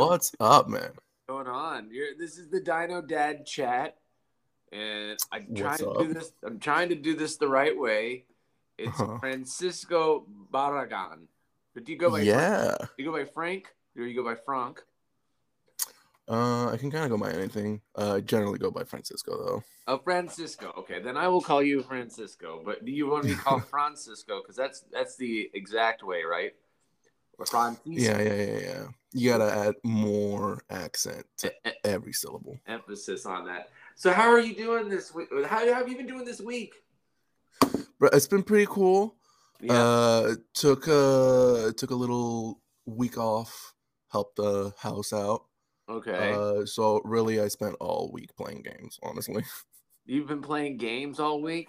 What's 0.00 0.32
up, 0.40 0.66
man? 0.66 0.92
going 1.28 1.46
on? 1.46 1.90
You're, 1.92 2.16
this 2.18 2.38
is 2.38 2.48
the 2.48 2.58
Dino 2.58 3.02
Dad 3.02 3.44
chat, 3.44 3.98
and 4.72 5.18
I'm 5.30 5.54
trying 5.54 5.84
What's 5.84 5.98
to 5.98 6.06
do 6.06 6.14
this. 6.14 6.32
I'm 6.42 6.58
trying 6.58 6.88
to 6.88 6.94
do 6.94 7.14
this 7.14 7.36
the 7.36 7.48
right 7.48 7.78
way. 7.78 8.24
It's 8.78 8.98
Uh-huh. 8.98 9.18
Francisco 9.18 10.26
Barragan. 10.50 11.26
But 11.74 11.84
do 11.84 11.92
you 11.92 11.98
go 11.98 12.08
by 12.10 12.22
Yeah. 12.22 12.76
Frank? 12.78 12.78
Do 12.96 13.02
you 13.04 13.10
go 13.12 13.18
by 13.18 13.24
Frank 13.26 13.74
or 13.94 14.04
you 14.04 14.14
go 14.16 14.24
by 14.24 14.36
Frank? 14.36 14.82
Uh, 16.26 16.70
I 16.70 16.78
can 16.78 16.90
kind 16.90 17.04
of 17.04 17.10
go 17.10 17.18
by 17.22 17.32
anything. 17.32 17.82
Uh, 17.94 18.14
I 18.14 18.20
generally 18.22 18.58
go 18.58 18.70
by 18.70 18.84
Francisco 18.84 19.36
though. 19.36 19.62
Oh, 19.86 19.98
Francisco. 19.98 20.72
Okay, 20.78 21.00
then 21.00 21.18
I 21.18 21.28
will 21.28 21.42
call 21.42 21.62
you 21.62 21.82
Francisco. 21.82 22.62
But 22.64 22.86
do 22.86 22.90
you 22.90 23.06
want 23.06 23.24
to 23.24 23.28
be 23.28 23.34
called 23.34 23.64
Francisco? 23.74 24.40
Because 24.40 24.56
that's 24.56 24.80
that's 24.90 25.16
the 25.16 25.50
exact 25.52 26.02
way, 26.02 26.22
right? 26.22 26.52
Or 27.40 27.46
Francisco. 27.46 27.82
Yeah, 27.86 28.18
yeah, 28.22 28.34
yeah, 28.34 28.58
yeah. 28.60 28.84
You 29.12 29.30
gotta 29.30 29.52
add 29.52 29.74
more 29.82 30.62
accent 30.70 31.26
to 31.38 31.52
E- 31.66 31.72
every 31.84 32.12
syllable. 32.12 32.58
Emphasis 32.66 33.26
on 33.26 33.46
that. 33.46 33.70
So 33.96 34.12
how 34.12 34.28
are 34.30 34.40
you 34.40 34.54
doing 34.54 34.88
this 34.88 35.12
week? 35.14 35.28
How, 35.46 35.58
how 35.66 35.74
have 35.74 35.88
you 35.88 35.96
been 35.96 36.06
doing 36.06 36.24
this 36.24 36.40
week? 36.40 36.74
But 37.98 38.14
it's 38.14 38.26
been 38.28 38.42
pretty 38.42 38.66
cool. 38.68 39.16
Yeah. 39.60 39.72
Uh, 39.74 40.34
took 40.54 40.86
a 40.86 41.72
took 41.76 41.90
a 41.90 41.94
little 41.94 42.60
week 42.86 43.18
off, 43.18 43.74
helped 44.10 44.36
the 44.36 44.72
house 44.78 45.12
out. 45.12 45.44
okay. 45.88 46.32
Uh, 46.32 46.64
so 46.64 47.00
really, 47.04 47.40
I 47.40 47.48
spent 47.48 47.76
all 47.80 48.10
week 48.12 48.34
playing 48.36 48.62
games. 48.62 48.98
Honestly. 49.02 49.44
You've 50.06 50.26
been 50.28 50.40
playing 50.42 50.78
games 50.78 51.20
all 51.20 51.42
week. 51.42 51.68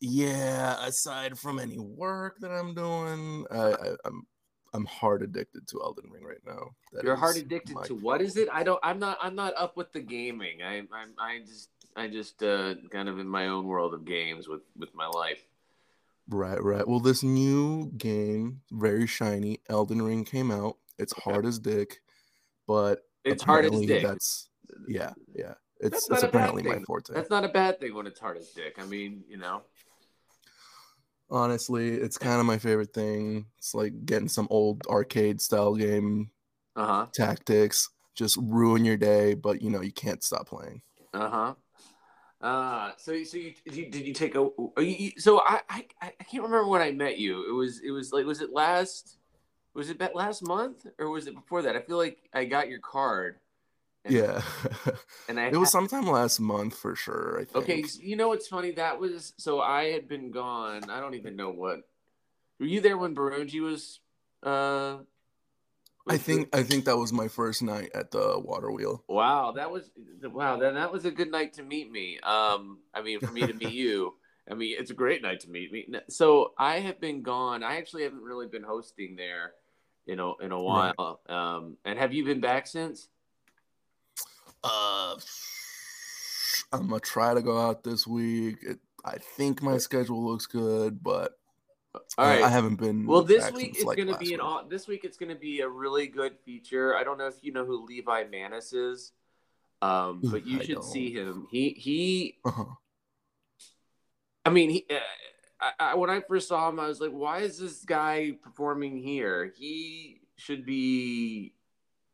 Yeah. 0.00 0.84
Aside 0.84 1.38
from 1.38 1.58
any 1.58 1.78
work 1.78 2.38
that 2.40 2.50
I'm 2.50 2.74
doing, 2.74 3.46
I, 3.50 3.72
I 3.72 3.96
I'm 4.04 4.26
I'm 4.72 4.84
hard 4.84 5.22
addicted 5.22 5.66
to 5.68 5.82
Elden 5.82 6.10
Ring 6.10 6.24
right 6.24 6.40
now. 6.46 6.70
That 6.92 7.04
You're 7.04 7.16
hard 7.16 7.36
addicted 7.36 7.76
to 7.84 7.94
what 7.94 8.20
is 8.22 8.36
it? 8.36 8.48
I 8.52 8.62
don't. 8.62 8.78
I'm 8.82 8.98
not. 8.98 9.18
I'm 9.20 9.34
not 9.34 9.54
up 9.56 9.76
with 9.76 9.92
the 9.92 10.00
gaming. 10.00 10.62
I. 10.62 10.76
I'm. 10.78 11.14
I 11.18 11.40
just. 11.46 11.68
I 11.96 12.06
just 12.06 12.40
uh, 12.42 12.76
kind 12.92 13.08
of 13.08 13.18
in 13.18 13.28
my 13.28 13.48
own 13.48 13.66
world 13.66 13.94
of 13.94 14.04
games 14.04 14.46
with 14.48 14.62
with 14.78 14.94
my 14.94 15.08
life. 15.08 15.42
Right, 16.28 16.62
right. 16.62 16.86
Well, 16.86 17.00
this 17.00 17.24
new 17.24 17.90
game, 17.98 18.60
very 18.70 19.08
shiny, 19.08 19.58
Elden 19.68 20.00
Ring 20.00 20.24
came 20.24 20.52
out. 20.52 20.76
It's 20.98 21.12
Okay. 21.12 21.30
hard 21.32 21.46
as 21.46 21.58
dick, 21.58 22.00
but 22.68 23.08
It's 23.24 23.42
hard 23.42 23.64
as 23.64 23.80
dick. 23.80 24.04
That's 24.04 24.48
yeah, 24.86 25.12
yeah. 25.34 25.54
It's 25.80 26.06
That's 26.06 26.10
it's 26.10 26.10
not 26.10 26.18
a 26.18 26.20
bad 26.22 26.28
apparently 26.28 26.62
my 26.62 26.78
forte. 26.84 27.12
That's 27.12 27.30
not 27.30 27.44
a 27.44 27.48
bad 27.48 27.80
thing 27.80 27.94
when 27.94 28.06
it's 28.06 28.20
hard 28.20 28.36
as 28.36 28.50
dick. 28.50 28.76
I 28.78 28.84
mean, 28.84 29.24
you 29.28 29.38
know. 29.38 29.62
Honestly, 31.30 31.90
it's 31.90 32.18
kind 32.18 32.40
of 32.40 32.46
my 32.46 32.58
favorite 32.58 32.92
thing. 32.92 33.46
It's 33.58 33.74
like 33.74 34.04
getting 34.04 34.28
some 34.28 34.48
old 34.50 34.86
arcade 34.88 35.40
style 35.40 35.74
game 35.76 36.30
Uh 36.76 36.86
huh. 36.86 37.06
tactics, 37.14 37.90
just 38.16 38.38
ruin 38.42 38.84
your 38.84 38.96
day, 38.96 39.34
but 39.34 39.62
you 39.62 39.70
know 39.70 39.82
you 39.82 39.92
can't 39.92 40.24
stop 40.24 40.48
playing. 40.48 40.82
Uh 41.12 41.28
huh. 41.28 41.54
Uh, 42.40 42.92
so 42.98 43.22
so 43.24 43.36
you, 43.38 43.54
did 43.64 43.76
you 43.76 43.90
did 43.90 44.06
you 44.06 44.14
take 44.14 44.34
a 44.36 44.48
you, 44.78 45.12
so 45.18 45.40
I, 45.40 45.60
I 45.68 45.86
I 46.02 46.24
can't 46.24 46.42
remember 46.44 46.68
when 46.68 46.82
I 46.82 46.92
met 46.92 47.18
you. 47.18 47.48
It 47.48 47.52
was 47.54 47.80
it 47.80 47.90
was 47.90 48.12
like 48.12 48.26
was 48.26 48.40
it 48.40 48.52
last 48.52 49.18
was 49.74 49.90
it 49.90 50.00
last 50.14 50.42
month 50.42 50.86
or 50.98 51.10
was 51.10 51.26
it 51.28 51.34
before 51.34 51.62
that? 51.62 51.76
I 51.76 51.82
feel 51.82 51.98
like 51.98 52.18
I 52.34 52.44
got 52.46 52.68
your 52.68 52.80
card. 52.80 53.38
And- 54.04 54.14
Yeah, 54.14 54.42
and 55.28 55.38
I 55.38 55.46
it 55.48 55.56
was 55.56 55.70
sometime 55.70 56.06
last 56.06 56.40
month 56.40 56.74
for 56.76 56.94
sure. 56.96 57.40
I 57.40 57.44
think. 57.44 57.56
Okay, 57.56 57.84
you 58.00 58.16
know 58.16 58.28
what's 58.28 58.48
funny? 58.48 58.72
That 58.72 58.98
was 58.98 59.34
so 59.36 59.60
I 59.60 59.90
had 59.92 60.08
been 60.08 60.30
gone. 60.30 60.88
I 60.90 61.00
don't 61.00 61.14
even 61.14 61.36
know 61.36 61.50
what. 61.50 61.80
Were 62.58 62.66
you 62.66 62.80
there 62.80 62.98
when 62.98 63.14
Barunji 63.14 63.60
was? 63.60 64.00
Uh, 64.42 64.98
I 66.08 66.16
think 66.16 66.48
I 66.54 66.62
think 66.62 66.86
that 66.86 66.96
was 66.96 67.12
my 67.12 67.28
first 67.28 67.62
night 67.62 67.90
at 67.94 68.10
the 68.10 68.38
water 68.38 68.70
wheel. 68.72 69.04
Wow, 69.08 69.52
that 69.52 69.70
was 69.70 69.90
wow. 70.22 70.56
Then 70.56 70.74
that 70.74 70.90
was 70.92 71.04
a 71.04 71.10
good 71.10 71.30
night 71.30 71.54
to 71.54 71.62
meet 71.62 71.90
me. 71.90 72.18
Um, 72.20 72.78
I 72.94 73.02
mean, 73.02 73.20
for 73.20 73.30
me 73.32 73.46
to 73.46 73.52
meet 73.54 73.72
you. 73.84 74.14
I 74.50 74.54
mean, 74.54 74.74
it's 74.78 74.90
a 74.90 74.94
great 74.94 75.22
night 75.22 75.40
to 75.40 75.50
meet 75.50 75.70
me. 75.70 75.86
So 76.08 76.54
I 76.58 76.80
have 76.80 77.00
been 77.00 77.22
gone. 77.22 77.62
I 77.62 77.76
actually 77.76 78.02
haven't 78.02 78.22
really 78.22 78.48
been 78.48 78.64
hosting 78.64 79.14
there, 79.14 79.52
you 80.06 80.16
know, 80.16 80.34
in 80.40 80.50
a 80.50 80.56
Right. 80.56 80.92
while. 80.98 81.20
Um, 81.28 81.76
and 81.84 81.96
have 81.98 82.12
you 82.12 82.24
been 82.24 82.40
back 82.40 82.66
since? 82.66 83.08
Uh, 84.62 85.16
I'm 86.72 86.88
gonna 86.88 87.00
try 87.00 87.34
to 87.34 87.42
go 87.42 87.58
out 87.58 87.82
this 87.82 88.06
week. 88.06 88.58
It, 88.62 88.78
I 89.04 89.16
think 89.36 89.62
my 89.62 89.78
schedule 89.78 90.24
looks 90.24 90.46
good, 90.46 91.02
but 91.02 91.38
All 91.94 92.26
I- 92.26 92.48
haven't 92.48 92.76
been. 92.76 93.06
Well, 93.06 93.22
this 93.22 93.50
week 93.52 93.76
it's 93.76 93.84
like, 93.84 93.96
going 93.96 94.08
to 94.08 94.18
be 94.18 94.34
an 94.34 94.40
week. 94.40 94.68
this 94.68 94.86
week 94.86 95.04
it's 95.04 95.16
to 95.16 95.34
be 95.34 95.60
a 95.60 95.68
really 95.68 96.06
good 96.06 96.36
feature. 96.44 96.94
I 96.94 97.02
don't 97.02 97.18
know 97.18 97.26
if 97.26 97.42
you 97.42 97.52
know 97.52 97.64
who 97.64 97.86
Levi 97.86 98.24
Manis 98.30 98.72
is, 98.72 99.12
um, 99.82 100.20
but 100.22 100.46
you 100.46 100.62
should 100.62 100.76
don't. 100.76 100.84
see 100.84 101.12
him. 101.12 101.46
He 101.50 101.70
he. 101.70 102.38
Uh-huh. 102.44 102.64
I 104.44 104.50
mean, 104.50 104.70
he. 104.70 104.86
Uh, 104.90 104.98
I, 105.60 105.72
I, 105.90 105.94
when 105.94 106.08
I 106.10 106.20
first 106.20 106.48
saw 106.48 106.68
him, 106.68 106.78
I 106.80 106.86
was 106.86 107.00
like, 107.00 107.10
"Why 107.10 107.40
is 107.40 107.58
this 107.58 107.84
guy 107.84 108.32
performing 108.42 108.98
here? 108.98 109.52
He 109.56 110.20
should 110.36 110.64
be. 110.64 111.54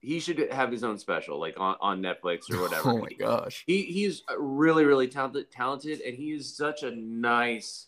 He 0.00 0.20
should 0.20 0.38
have 0.52 0.70
his 0.70 0.84
own 0.84 0.98
special, 0.98 1.40
like 1.40 1.58
on, 1.58 1.76
on 1.80 2.02
Netflix 2.02 2.50
or 2.50 2.56
oh 2.58 2.62
whatever." 2.62 2.90
Oh 2.90 2.98
my 2.98 3.12
gosh. 3.18 3.64
he 3.66 3.82
he's 3.82 4.22
really 4.38 4.84
really 4.84 5.08
talented 5.08 5.50
talented 5.50 6.00
and 6.00 6.14
he 6.16 6.32
is 6.32 6.54
such 6.54 6.82
a 6.82 6.90
nice 6.90 7.86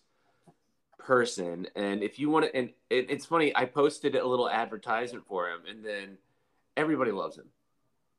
person. 0.99 1.67
And 1.75 2.03
if 2.03 2.19
you 2.19 2.31
want 2.31 2.47
to 2.47 2.57
and 2.57 2.71
it, 2.91 3.07
it's 3.09 3.25
funny 3.25 3.55
i 3.57 3.65
posted 3.65 4.15
a 4.15 4.27
little 4.27 4.51
advertisement 4.51 5.25
for 5.27 5.49
him 5.49 5.61
and 5.69 5.85
then 5.85 6.19
everybody 6.77 7.13
loves 7.13 7.37
him. 7.37 7.47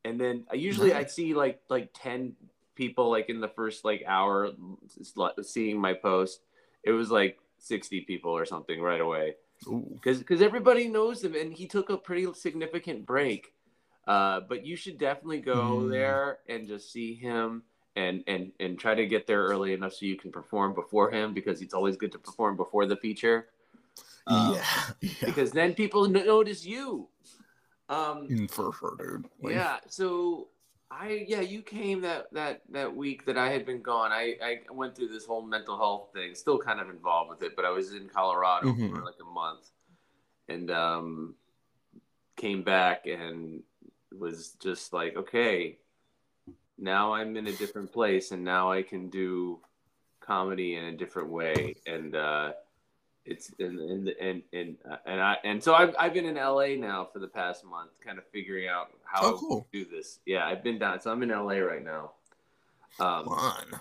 And 0.06 0.20
then 0.20 0.46
I 0.52 0.56
usually 0.56 0.94
i 0.94 1.06
see 1.06 1.34
like 1.34 1.62
like 1.70 1.92
10 1.94 2.36
people 2.76 3.12
like 3.12 3.30
in 3.30 3.42
the 3.42 3.48
first 3.50 3.84
like 3.86 4.04
hour 4.08 4.52
seeing 5.42 5.80
my 5.80 5.94
post. 5.94 6.42
It 6.84 6.92
was 6.92 7.12
like 7.12 7.38
60 7.60 8.02
people 8.02 8.32
or 8.32 8.46
something 8.46 8.82
right 8.82 9.02
away. 9.02 9.36
Because 9.94 10.20
because 10.20 10.42
everybody 10.42 10.88
knows 10.88 11.24
him 11.24 11.36
and 11.36 11.54
he 11.54 11.68
took 11.68 11.90
a 11.90 11.98
pretty 11.98 12.34
significant 12.34 13.06
break 13.06 13.54
uh, 14.10 14.42
but 14.50 14.66
you 14.66 14.76
should 14.76 14.98
definitely 14.98 15.40
go 15.40 15.86
Mm. 15.86 15.92
there 15.92 16.40
and 16.50 16.68
just 16.68 16.92
see 16.92 17.14
him 17.14 17.64
and 17.96 18.24
and 18.28 18.52
and 18.60 18.80
try 18.80 18.96
to 18.96 19.06
get 19.06 19.28
there 19.28 19.44
early 19.44 19.72
enough 19.74 19.94
so 19.94 20.06
you 20.06 20.18
can 20.18 20.32
perform 20.32 20.74
before 20.74 21.12
him 21.12 21.34
because 21.34 21.62
it's 21.62 21.74
always 21.74 21.96
good 21.96 22.12
to 22.12 22.20
perform 22.20 22.58
before 22.58 22.86
the 22.88 22.98
feature 22.98 23.48
Uh, 24.28 24.52
yeah, 24.56 24.66
yeah. 25.02 25.12
because 25.26 25.52
then 25.52 25.74
people 25.74 26.08
notice 26.10 26.66
you 26.66 27.08
um 27.90 28.28
For 28.50 28.74
sure, 28.74 28.96
dude. 29.00 29.26
Like, 29.42 29.54
yeah 29.54 29.78
so 29.88 30.50
i 30.92 31.26
yeah 31.28 31.42
you 31.42 31.62
came 31.62 32.02
that 32.02 32.34
that 32.34 32.62
that 32.70 32.90
week 32.96 33.26
that 33.26 33.38
i 33.38 33.50
had 33.50 33.64
been 33.66 33.82
gone 33.82 34.12
i 34.12 34.36
i 34.44 34.60
went 34.72 34.96
through 34.96 35.08
this 35.08 35.26
whole 35.26 35.42
mental 35.46 35.78
health 35.78 36.10
thing 36.14 36.34
still 36.34 36.58
kind 36.58 36.80
of 36.80 36.90
involved 36.90 37.30
with 37.30 37.42
it 37.44 37.56
but 37.56 37.64
i 37.66 37.70
was 37.70 37.94
in 37.94 38.08
colorado 38.10 38.74
Mhm. 38.74 38.90
for 38.90 39.04
like 39.06 39.22
a 39.22 39.30
month 39.42 39.70
and 40.48 40.72
um 40.72 41.36
came 42.36 42.64
back 42.64 43.06
and 43.06 43.62
was 44.18 44.56
just 44.60 44.94
like 44.94 45.16
okay 45.16 45.78
now 46.78 47.14
i'm 47.14 47.36
in 47.38 47.48
a 47.48 47.52
different 47.54 47.92
place 47.92 48.32
and 48.32 48.44
now 48.44 48.72
i 48.72 48.82
can 48.82 49.10
do 49.10 49.60
comedy 50.22 50.76
in 50.76 50.86
a 50.86 50.92
different 50.98 51.30
way 51.30 51.76
and 51.86 52.16
uh 52.16 52.52
it's 53.26 53.52
and 53.60 53.80
and 53.80 54.08
and 54.20 54.42
and, 54.54 54.78
and 55.06 55.22
I 55.22 55.38
and 55.44 55.64
so 55.64 55.76
I've 55.76 55.94
I've 56.00 56.14
been 56.14 56.26
in 56.26 56.36
LA 56.36 56.70
now 56.78 57.08
for 57.12 57.20
the 57.20 57.28
past 57.28 57.64
month, 57.64 57.92
kind 58.04 58.18
of 58.18 58.24
figuring 58.32 58.68
out 58.68 58.90
how 59.04 59.22
Oh, 59.24 59.38
cool. 59.38 59.68
do 59.72 59.86
this. 59.86 60.20
Yeah, 60.26 60.48
I've 60.48 60.64
been 60.64 60.80
down, 60.80 61.00
so 61.02 61.12
I'm 61.12 61.22
in 61.22 61.30
LA 61.30 61.58
right 61.58 61.84
now. 61.84 62.14
Um, 63.00 63.26
Fun. 63.26 63.80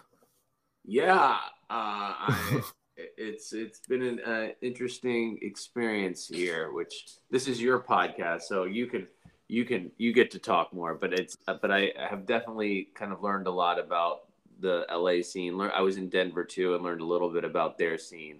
yeah, 0.84 1.38
uh, 1.70 2.12
I, 2.28 2.60
it's 3.16 3.54
it's 3.54 3.78
been 3.86 4.02
an 4.02 4.20
uh, 4.26 4.48
interesting 4.60 5.38
experience 5.40 6.26
here. 6.26 6.72
Which 6.72 7.06
this 7.30 7.48
is 7.48 7.62
your 7.62 7.80
podcast, 7.80 8.42
so 8.42 8.64
you 8.64 8.86
can 8.86 9.06
you 9.48 9.64
can 9.64 9.90
you 9.96 10.12
get 10.12 10.30
to 10.32 10.38
talk 10.38 10.72
more. 10.72 10.94
But 10.94 11.12
it's 11.12 11.36
but 11.46 11.70
I 11.70 11.92
have 11.98 12.26
definitely 12.26 12.88
kind 12.94 13.12
of 13.12 13.22
learned 13.22 13.46
a 13.46 13.50
lot 13.50 13.78
about 13.78 14.22
the 14.60 14.86
LA 14.90 15.22
scene. 15.22 15.60
I 15.60 15.80
was 15.80 15.96
in 15.96 16.08
Denver 16.08 16.44
too, 16.44 16.74
and 16.74 16.84
learned 16.84 17.00
a 17.00 17.06
little 17.06 17.30
bit 17.30 17.44
about 17.44 17.78
their 17.78 17.98
scene. 17.98 18.38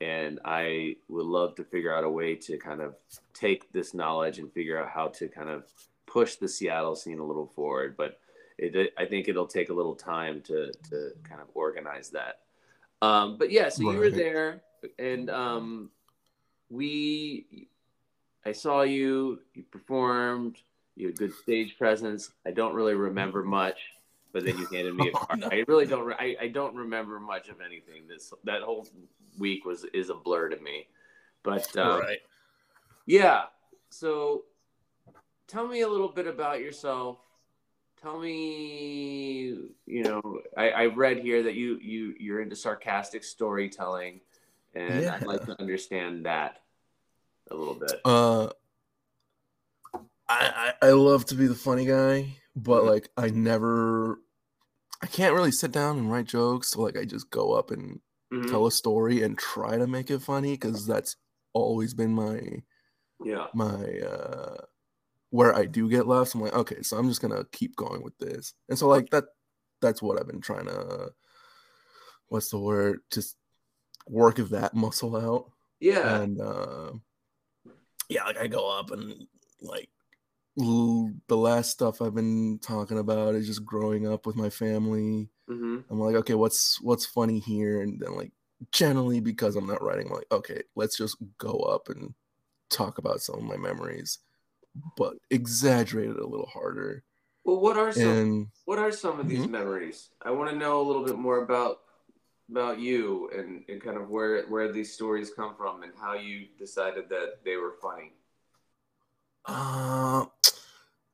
And 0.00 0.40
I 0.44 0.96
would 1.08 1.24
love 1.24 1.54
to 1.56 1.64
figure 1.64 1.94
out 1.94 2.04
a 2.04 2.10
way 2.10 2.34
to 2.34 2.58
kind 2.58 2.80
of 2.80 2.96
take 3.32 3.72
this 3.72 3.94
knowledge 3.94 4.38
and 4.38 4.52
figure 4.52 4.78
out 4.78 4.90
how 4.90 5.08
to 5.08 5.26
kind 5.26 5.48
of 5.48 5.64
push 6.06 6.36
the 6.36 6.48
Seattle 6.48 6.94
scene 6.94 7.18
a 7.18 7.24
little 7.24 7.46
forward. 7.46 7.96
But 7.96 8.18
it, 8.58 8.92
I 8.98 9.04
think 9.06 9.28
it'll 9.28 9.46
take 9.46 9.70
a 9.70 9.74
little 9.74 9.94
time 9.94 10.42
to 10.42 10.70
to 10.90 11.10
kind 11.24 11.40
of 11.40 11.48
organize 11.54 12.10
that. 12.10 12.40
Um, 13.02 13.36
but 13.36 13.50
yeah, 13.50 13.68
so 13.68 13.90
you 13.90 13.98
were 13.98 14.10
there, 14.10 14.62
and 14.98 15.28
um, 15.28 15.90
we, 16.70 17.68
I 18.46 18.52
saw 18.52 18.82
you. 18.82 19.40
You 19.54 19.64
performed. 19.64 20.58
You 20.94 21.08
had 21.08 21.18
good 21.18 21.34
stage 21.34 21.76
presence. 21.76 22.30
I 22.46 22.52
don't 22.52 22.74
really 22.74 22.94
remember 22.94 23.42
much, 23.42 23.78
but 24.32 24.44
then 24.44 24.56
you 24.56 24.66
handed 24.66 24.94
me 24.94 25.08
a 25.08 25.12
Oh, 25.16 25.18
card. 25.18 25.40
no. 25.40 25.48
I 25.50 25.64
really 25.66 25.84
don't. 25.84 26.06
re- 26.06 26.14
I, 26.18 26.44
I 26.44 26.48
don't 26.48 26.76
remember 26.76 27.18
much 27.18 27.48
of 27.48 27.60
anything. 27.60 28.06
This 28.08 28.32
that 28.44 28.62
whole 28.62 28.86
week 29.36 29.64
was 29.64 29.84
is 29.92 30.10
a 30.10 30.14
blur 30.14 30.48
to 30.50 30.56
me. 30.62 30.86
But 31.42 31.76
um, 31.76 32.00
right. 32.00 32.18
yeah, 33.04 33.44
so 33.90 34.44
tell 35.48 35.66
me 35.66 35.80
a 35.80 35.88
little 35.88 36.08
bit 36.08 36.28
about 36.28 36.60
yourself. 36.60 37.18
Tell 38.00 38.20
me, 38.20 39.56
you 39.86 40.02
know, 40.04 40.40
I, 40.56 40.68
I 40.70 40.86
read 40.86 41.18
here 41.18 41.42
that 41.42 41.54
you 41.54 41.78
you 41.82 42.14
you're 42.20 42.42
into 42.42 42.54
sarcastic 42.54 43.24
storytelling, 43.24 44.20
and 44.74 45.08
I'd 45.08 45.26
like 45.26 45.44
to 45.46 45.60
understand 45.60 46.26
that 46.26 46.60
a 47.50 47.54
little 47.54 47.74
bit. 47.74 48.00
Uh, 48.04 48.48
I, 50.28 50.72
I 50.80 50.88
I 50.88 50.90
love 50.90 51.24
to 51.26 51.34
be 51.34 51.46
the 51.46 51.54
funny 51.54 51.86
guy, 51.86 52.36
but 52.54 52.82
Mhm. 52.82 52.86
like 52.86 53.08
I 53.16 53.28
never, 53.30 54.20
I 55.02 55.06
can't 55.06 55.34
really 55.34 55.52
sit 55.52 55.72
down 55.72 55.98
and 55.98 56.10
write 56.10 56.26
jokes. 56.26 56.70
So 56.70 56.82
like 56.82 56.96
I 56.98 57.04
just 57.04 57.30
go 57.30 57.52
up 57.52 57.70
and 57.70 58.00
Mhm. 58.32 58.48
tell 58.48 58.66
a 58.66 58.72
story 58.72 59.22
and 59.22 59.38
try 59.38 59.76
to 59.76 59.86
make 59.86 60.10
it 60.10 60.20
funny 60.22 60.52
because 60.52 60.86
that's 60.86 61.16
always 61.52 61.94
been 61.94 62.12
my 62.14 62.62
Yeah. 63.24 63.48
my 63.54 64.00
uh 64.00 64.56
where 65.30 65.54
I 65.54 65.66
do 65.66 65.88
get 65.88 66.06
laughs. 66.06 66.34
I'm 66.34 66.40
like, 66.40 66.54
okay, 66.54 66.82
so 66.82 66.96
I'm 66.98 67.08
just 67.08 67.22
gonna 67.22 67.44
keep 67.52 67.76
going 67.76 68.02
with 68.02 68.16
this, 68.18 68.54
and 68.68 68.78
so 68.78 68.88
like 68.88 69.10
that 69.10 69.24
that's 69.80 70.02
what 70.02 70.18
I've 70.20 70.28
been 70.28 70.40
trying 70.40 70.66
to. 70.66 71.12
What's 72.28 72.50
the 72.50 72.58
word? 72.58 73.00
Just 73.12 73.36
work 74.08 74.36
that 74.36 74.74
muscle 74.74 75.16
out 75.16 75.52
Yeah. 75.80 76.22
and 76.22 76.40
uh, 76.40 76.92
yeah, 78.08 78.24
like 78.24 78.38
I 78.38 78.46
go 78.46 78.68
up 78.78 78.90
and 78.90 79.26
like 79.60 79.90
l- 80.60 81.14
the 81.28 81.36
last 81.36 81.70
stuff 81.70 82.02
I've 82.02 82.14
been 82.14 82.58
talking 82.60 82.98
about 82.98 83.34
is 83.34 83.46
just 83.46 83.64
growing 83.64 84.06
up 84.08 84.26
with 84.26 84.36
my 84.36 84.50
family. 84.50 85.30
hmm 85.48 85.78
I'm 85.90 86.00
like, 86.00 86.16
okay, 86.16 86.34
what's 86.34 86.80
what's 86.82 87.06
funny 87.06 87.40
here? 87.40 87.82
And 87.82 88.00
then 88.00 88.16
like 88.16 88.32
generally 88.72 89.20
because 89.20 89.56
I'm 89.56 89.66
not 89.68 89.82
writing, 89.82 90.08
I'm 90.08 90.14
like, 90.14 90.32
okay, 90.32 90.62
let's 90.76 90.96
just 90.98 91.18
go 91.38 91.52
up 91.60 91.88
and 91.90 92.14
talk 92.70 92.98
about 92.98 93.22
some 93.22 93.36
of 93.36 93.44
my 93.44 93.56
memories, 93.58 94.20
but 94.96 95.16
exaggerate 95.30 96.10
it 96.10 96.18
a 96.20 96.26
little 96.26 96.46
harder. 96.48 97.04
Well, 97.44 97.60
what 97.60 97.76
are 97.76 97.92
some 97.92 98.16
And 98.16 98.48
what 98.64 98.78
are 98.78 98.92
some 98.92 99.20
of 99.20 99.28
these 99.28 99.46
Mhm. 99.46 99.48
memories? 99.48 100.10
I 100.22 100.30
want 100.32 100.50
to 100.50 100.56
know 100.56 100.80
a 100.80 100.86
little 100.86 101.04
bit 101.04 101.16
more 101.16 101.42
about 101.42 101.82
about 102.50 102.78
you 102.78 103.30
and, 103.36 103.64
and 103.68 103.82
kind 103.82 103.96
of 103.96 104.08
where 104.08 104.46
where 104.46 104.72
these 104.72 104.92
stories 104.92 105.30
come 105.30 105.54
from 105.56 105.82
and 105.82 105.92
how 106.00 106.14
you 106.14 106.46
decided 106.58 107.08
that 107.08 107.44
they 107.44 107.56
were 107.56 107.74
funny. 107.82 108.12
Uh, 109.44 110.26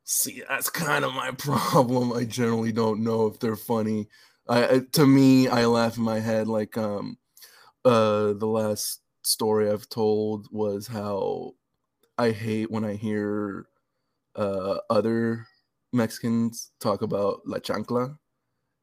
see, 0.04 0.42
that's 0.48 0.70
kind 0.70 1.04
of 1.04 1.14
my 1.14 1.30
problem. 1.38 2.12
I 2.12 2.24
generally 2.24 2.72
don't 2.72 3.02
know 3.02 3.26
if 3.26 3.38
they're 3.38 3.56
funny. 3.56 4.08
I, 4.48 4.82
to 4.92 5.06
me, 5.06 5.48
I 5.48 5.66
laugh 5.66 5.96
in 5.96 6.02
my 6.02 6.18
head. 6.18 6.48
Like, 6.48 6.76
um, 6.76 7.16
uh, 7.84 8.32
the 8.32 8.46
last 8.46 9.00
story 9.22 9.70
I've 9.70 9.88
told 9.88 10.48
was 10.50 10.86
how 10.86 11.52
I 12.18 12.30
hate 12.30 12.70
when 12.70 12.84
I 12.84 12.94
hear 12.94 13.66
uh 14.34 14.78
other 14.88 15.46
Mexicans 15.92 16.72
talk 16.80 17.02
about 17.02 17.42
la 17.44 17.58
chancla, 17.58 18.18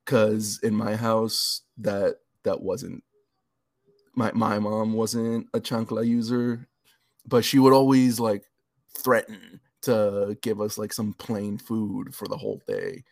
because 0.05 0.59
in 0.63 0.75
my 0.75 0.95
house 0.95 1.61
that 1.77 2.17
that 2.43 2.61
wasn't 2.61 3.03
my 4.15 4.31
my 4.33 4.59
mom 4.59 4.93
wasn't 4.93 5.47
a 5.53 5.59
chancla 5.59 6.05
user, 6.05 6.67
but 7.25 7.45
she 7.45 7.59
would 7.59 7.73
always 7.73 8.19
like 8.19 8.43
threaten 8.97 9.59
to 9.83 10.37
give 10.41 10.59
us 10.59 10.77
like 10.77 10.93
some 10.93 11.13
plain 11.13 11.57
food 11.57 12.13
for 12.13 12.27
the 12.27 12.37
whole 12.37 12.61
day. 12.67 13.03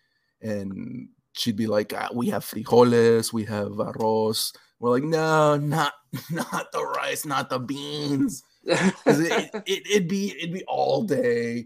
And 0.42 1.08
she'd 1.34 1.56
be 1.56 1.68
like, 1.68 1.94
ah, 1.96 2.10
we 2.14 2.28
have 2.28 2.44
frijoles, 2.44 3.32
we 3.32 3.46
have 3.46 3.72
arroz. 3.72 4.54
We're 4.80 4.92
like, 4.92 5.04
no, 5.04 5.58
not 5.58 5.94
not 6.32 6.72
the 6.72 6.84
rice, 6.84 7.26
not 7.26 7.50
the 7.50 7.60
beans." 7.60 8.44
it, 8.68 9.50
it, 9.66 9.88
it'd 9.90 10.08
be 10.10 10.36
it'd 10.38 10.54
be 10.54 10.66
all 10.66 11.04
day. 11.04 11.66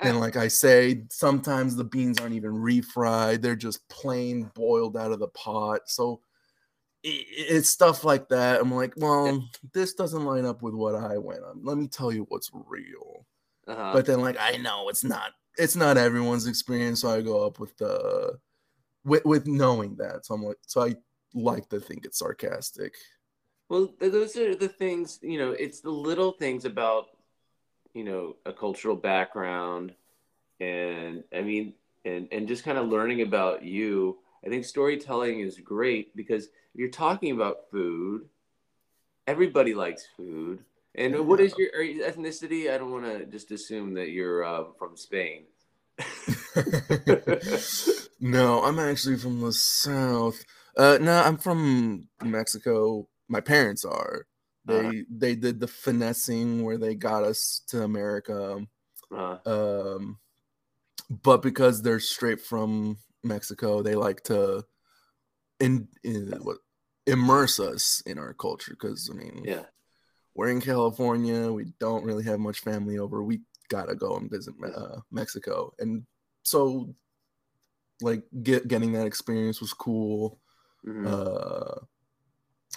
And 0.00 0.18
like 0.18 0.36
I 0.36 0.48
say, 0.48 1.04
sometimes 1.10 1.76
the 1.76 1.84
beans 1.84 2.18
aren't 2.18 2.34
even 2.34 2.54
refried, 2.54 3.40
they're 3.40 3.54
just 3.54 3.88
plain 3.88 4.50
boiled 4.54 4.96
out 4.96 5.12
of 5.12 5.20
the 5.20 5.28
pot. 5.28 5.82
So 5.86 6.20
it's 7.02 7.70
stuff 7.70 8.04
like 8.04 8.28
that. 8.28 8.60
I'm 8.60 8.74
like, 8.74 8.92
well, 8.96 9.48
this 9.72 9.94
doesn't 9.94 10.24
line 10.24 10.44
up 10.44 10.62
with 10.62 10.74
what 10.74 10.94
I 10.94 11.16
went 11.18 11.42
on. 11.44 11.64
Let 11.64 11.78
me 11.78 11.88
tell 11.88 12.12
you 12.12 12.26
what's 12.28 12.50
real 12.52 13.24
uh-huh. 13.70 13.92
but 13.92 14.06
then 14.06 14.20
like 14.20 14.36
I 14.38 14.56
know 14.56 14.88
it's 14.88 15.04
not 15.04 15.32
it's 15.58 15.76
not 15.76 15.96
everyone's 15.96 16.46
experience, 16.46 17.02
so 17.02 17.10
I 17.10 17.20
go 17.20 17.44
up 17.46 17.58
with 17.58 17.76
the 17.76 18.38
with 19.04 19.24
with 19.24 19.46
knowing 19.46 19.96
that. 19.96 20.26
So 20.26 20.34
I'm 20.34 20.42
like 20.42 20.58
so 20.66 20.82
I 20.82 20.96
like 21.34 21.68
to 21.68 21.80
think 21.80 22.04
it's 22.04 22.18
sarcastic. 22.18 22.94
Well, 23.68 23.94
those 24.00 24.36
are 24.36 24.56
the 24.56 24.68
things, 24.68 25.20
you 25.22 25.38
know, 25.38 25.52
it's 25.52 25.80
the 25.80 25.90
little 25.90 26.32
things 26.32 26.64
about, 26.64 27.06
you 27.94 28.02
know, 28.02 28.34
a 28.44 28.52
cultural 28.52 28.96
background 28.96 29.94
and 30.58 31.22
I 31.32 31.42
mean 31.42 31.74
and 32.04 32.28
and 32.32 32.48
just 32.48 32.64
kind 32.64 32.78
of 32.78 32.88
learning 32.88 33.22
about 33.22 33.62
you. 33.62 34.18
I 34.44 34.48
think 34.48 34.64
storytelling 34.64 35.40
is 35.40 35.58
great 35.58 36.16
because 36.16 36.46
if 36.46 36.50
you're 36.74 36.88
talking 36.88 37.32
about 37.32 37.70
food, 37.70 38.28
everybody 39.26 39.74
likes 39.74 40.06
food. 40.16 40.64
And 40.94 41.26
what 41.26 41.40
is 41.40 41.54
your 41.56 41.70
ethnicity? 41.72 42.72
I 42.72 42.78
don't 42.78 42.90
want 42.90 43.04
to 43.04 43.26
just 43.26 43.50
assume 43.52 43.94
that 43.94 44.10
you're 44.10 44.44
uh, 44.44 44.64
from 44.78 44.96
Spain. 44.96 45.44
no, 48.20 48.62
I'm 48.64 48.78
actually 48.78 49.16
from 49.16 49.40
the 49.40 49.52
south. 49.52 50.42
Uh 50.76 50.98
no, 51.00 51.20
I'm 51.20 51.36
from 51.36 52.08
Mexico. 52.22 53.08
My 53.28 53.40
parents 53.40 53.84
are. 53.84 54.26
They 54.64 54.80
Uh-huh. 54.80 54.92
they 55.10 55.34
did 55.34 55.60
the 55.60 55.68
finessing 55.68 56.62
where 56.62 56.78
they 56.78 56.94
got 56.94 57.24
us 57.24 57.62
to 57.68 57.82
America. 57.82 58.66
Uh, 59.14 59.36
Um 59.46 60.18
but 61.10 61.42
because 61.42 61.82
they're 61.82 62.00
straight 62.00 62.40
from 62.40 62.96
Mexico, 63.22 63.82
they 63.82 63.94
like 63.94 64.22
to 64.24 64.64
in, 65.58 65.88
in 66.04 66.32
what 66.42 66.58
immerse 67.06 67.58
us 67.60 68.02
in 68.06 68.18
our 68.18 68.32
culture 68.34 68.72
because 68.78 69.10
I 69.12 69.16
mean 69.16 69.42
yeah. 69.44 69.64
we're 70.34 70.50
in 70.50 70.60
California. 70.60 71.50
We 71.50 71.72
don't 71.78 72.04
really 72.04 72.24
have 72.24 72.40
much 72.40 72.60
family 72.60 72.98
over. 72.98 73.22
We 73.22 73.40
gotta 73.68 73.94
go 73.94 74.16
and 74.16 74.30
visit 74.30 74.54
uh, 74.64 75.00
Mexico, 75.10 75.72
and 75.78 76.04
so 76.42 76.94
like 78.02 78.22
get 78.42 78.68
getting 78.68 78.92
that 78.92 79.06
experience 79.06 79.60
was 79.60 79.72
cool. 79.72 80.40
Mhm. 80.86 81.06
Uh, 81.06 81.80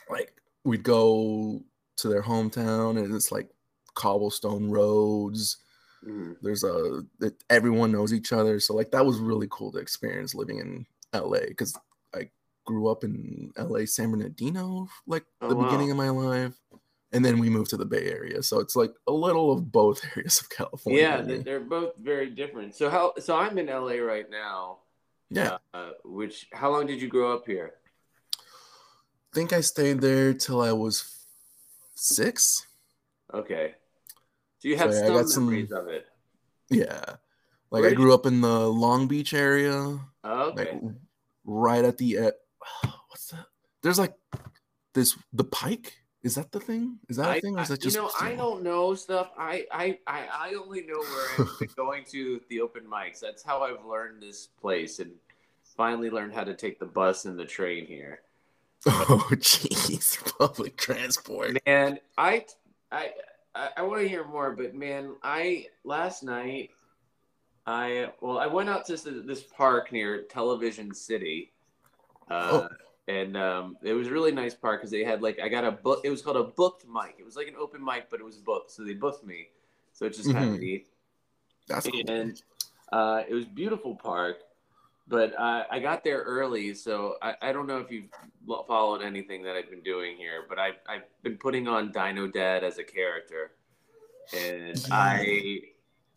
like 0.10 0.34
we'd 0.64 0.84
go 0.84 1.64
to 1.98 2.08
their 2.08 2.24
hometown, 2.24 2.98
and 2.98 3.14
it's 3.16 3.32
like 3.32 3.50
cobblestone 3.96 4.70
roads. 4.70 5.58
Mhm. 6.06 6.38
There's 6.42 6.64
a 6.64 7.04
everyone 7.50 7.92
knows 7.92 8.14
each 8.14 8.34
other, 8.34 8.60
so 8.60 8.74
like 8.76 8.92
that 8.92 9.06
was 9.06 9.20
really 9.20 9.48
cool 9.50 9.72
to 9.72 9.78
experience 9.80 10.36
living 10.36 10.60
in 10.60 10.86
LA 11.14 11.48
because 11.48 11.78
I 12.14 12.30
grew 12.66 12.88
up 12.90 13.04
in 13.04 13.52
LA, 13.58 13.86
San 13.86 14.12
Bernardino, 14.12 14.88
like 15.08 15.26
Oh, 15.42 15.50
the 15.50 15.56
wow. 15.56 15.64
beginning 15.66 15.92
of 15.92 15.98
my 15.98 16.10
life 16.10 16.54
and 17.14 17.24
then 17.24 17.38
we 17.38 17.48
moved 17.50 17.70
to 17.70 17.78
the 17.78 17.86
Bay 17.86 18.10
Area. 18.12 18.42
So 18.42 18.60
it's 18.60 18.76
like 18.76 18.92
a 19.08 19.12
little 19.14 19.52
of 19.54 19.72
both 19.72 20.02
areas 20.18 20.42
of 20.42 20.50
California. 20.50 21.02
Yeah, 21.02 21.22
they're 21.44 21.60
both 21.60 21.96
very 21.98 22.30
different. 22.30 22.76
So 22.76 22.90
how? 22.90 23.14
So 23.20 23.38
I'm 23.38 23.58
in 23.58 23.68
LA 23.68 23.98
right 24.02 24.30
now. 24.30 24.80
yeah. 25.30 25.58
Uh, 25.74 25.92
which? 26.04 26.48
How 26.52 26.72
long 26.72 26.88
did 26.88 27.02
you 27.02 27.08
grow 27.08 27.34
up 27.34 27.46
here? 27.46 27.76
I 28.40 29.36
think 29.36 29.54
I 29.54 29.62
stayed 29.62 30.02
there 30.02 30.34
till 30.34 30.62
I 30.62 30.72
was 30.74 31.26
six. 31.96 32.66
Okay. 33.34 33.76
So 34.64 34.70
you 34.70 34.78
So, 34.78 34.84
have 34.86 34.94
yeah, 34.94 35.20
I 35.20 35.24
some 35.24 35.46
memories 35.48 35.72
of 35.74 35.90
it. 35.90 36.08
Yeah. 36.70 37.04
Like 37.70 37.82
Where 37.82 37.90
I 37.92 37.94
grew 37.94 38.14
up 38.14 38.26
in 38.26 38.40
the 38.40 38.70
Long 38.70 39.08
Beach 39.10 39.34
area, 39.34 40.00
Oh, 40.24 40.54
like 40.56 40.70
okay. 40.70 40.80
right 41.44 41.84
at 41.84 41.98
the 41.98 42.12
e- 42.14 42.88
what's 43.10 43.28
that? 43.32 43.46
There's 43.82 44.00
like 44.00 44.14
this 44.94 45.18
the 45.34 45.44
Pike. 45.44 45.98
Is 46.24 46.36
that 46.36 46.54
the 46.54 46.62
thing? 46.62 47.00
Is 47.10 47.18
that 47.18 47.38
a 47.38 47.42
thing, 47.42 47.58
or 47.58 47.62
is 47.64 47.68
that 47.68 47.82
just 47.82 47.98
you 47.98 48.04
know, 48.04 48.10
I 48.22 48.36
don't 48.36 48.64
know 48.64 48.96
stuff. 48.96 49.32
I, 49.38 49.66
I, 49.70 50.00
I, 50.08 50.28
I 50.34 50.54
only 50.54 50.84
know 50.86 51.02
where 51.02 51.48
been 51.60 51.68
going 51.76 52.06
to 52.12 52.40
the 52.48 52.62
open 52.62 52.84
mics. 52.84 53.20
That's 53.20 53.44
how 53.44 53.64
I've 53.64 53.84
learned 53.84 54.24
this 54.24 54.48
place 54.48 55.00
and 55.00 55.12
finally 55.76 56.10
learned 56.10 56.34
how 56.34 56.46
to 56.46 56.54
take 56.54 56.80
the 56.80 56.86
bus 56.86 57.26
and 57.26 57.38
the 57.38 57.44
train 57.46 57.86
here. 57.86 58.22
Oh, 58.86 59.28
jeez, 59.34 60.18
public 60.40 60.78
transport. 60.78 61.58
Man, 61.66 62.00
I, 62.18 62.46
I, 62.90 63.12
I, 63.56 63.70
I 63.78 63.82
want 63.84 64.02
to 64.02 64.08
hear 64.08 64.26
more, 64.26 64.52
but 64.52 64.74
man, 64.74 65.16
I 65.24 65.68
last 65.84 66.24
night, 66.24 66.72
I 67.66 68.12
well, 68.22 68.40
I 68.40 68.48
went 68.48 68.70
out 68.70 68.86
to 68.88 68.94
this, 68.94 69.04
this 69.04 69.44
park 69.44 69.92
near 69.92 70.24
Television 70.24 70.94
City, 70.94 71.52
uh, 72.30 72.68
and 73.08 73.38
um, 73.38 73.78
it 73.84 73.94
was 73.94 74.08
a 74.08 74.12
really 74.12 74.32
nice 74.32 74.54
park 74.54 74.82
because 74.82 74.92
they 74.92 75.04
had 75.04 75.22
like 75.22 75.40
I 75.40 75.50
got 75.50 75.64
a 75.64 75.72
book. 75.72 76.02
It 76.04 76.10
was 76.10 76.22
called 76.22 76.38
a 76.38 76.44
booked 76.44 76.86
mic. 76.88 77.16
It 77.20 77.26
was 77.26 77.36
like 77.36 77.48
an 77.48 77.56
open 77.60 77.84
mic, 77.84 78.10
but 78.10 78.20
it 78.20 78.24
was 78.24 78.38
booked, 78.38 78.72
so 78.72 78.84
they 78.84 78.94
booked 78.94 79.26
me. 79.26 79.50
So 79.94 80.06
it's 80.06 80.18
just 80.18 80.32
kind 80.34 80.56
of 80.56 80.60
neat, 80.60 80.88
That's 81.68 81.88
cool. 81.88 82.02
and 82.08 82.42
uh, 82.92 83.22
it 83.30 83.34
was 83.34 83.46
beautiful 83.46 83.96
park. 83.96 84.38
But 85.08 85.38
uh, 85.38 85.64
I 85.70 85.80
got 85.80 86.04
there 86.04 86.22
early, 86.22 86.74
so 86.74 87.16
I, 87.22 87.36
I 87.42 87.52
don't 87.54 87.68
know 87.68 87.80
if 87.80 87.92
you've 87.92 88.10
followed 88.68 89.02
anything 89.02 89.44
that 89.44 89.56
I've 89.56 89.70
been 89.70 89.84
doing 89.84 90.18
here, 90.18 90.46
but 90.48 90.60
I've 90.60 90.76
I've 90.88 91.04
been 91.24 91.38
putting 91.38 91.68
on 91.68 91.92
Dino 91.92 92.28
Dad 92.28 92.64
as 92.64 92.78
a 92.78 92.84
character, 92.84 93.52
and 94.34 94.86
I 94.92 95.62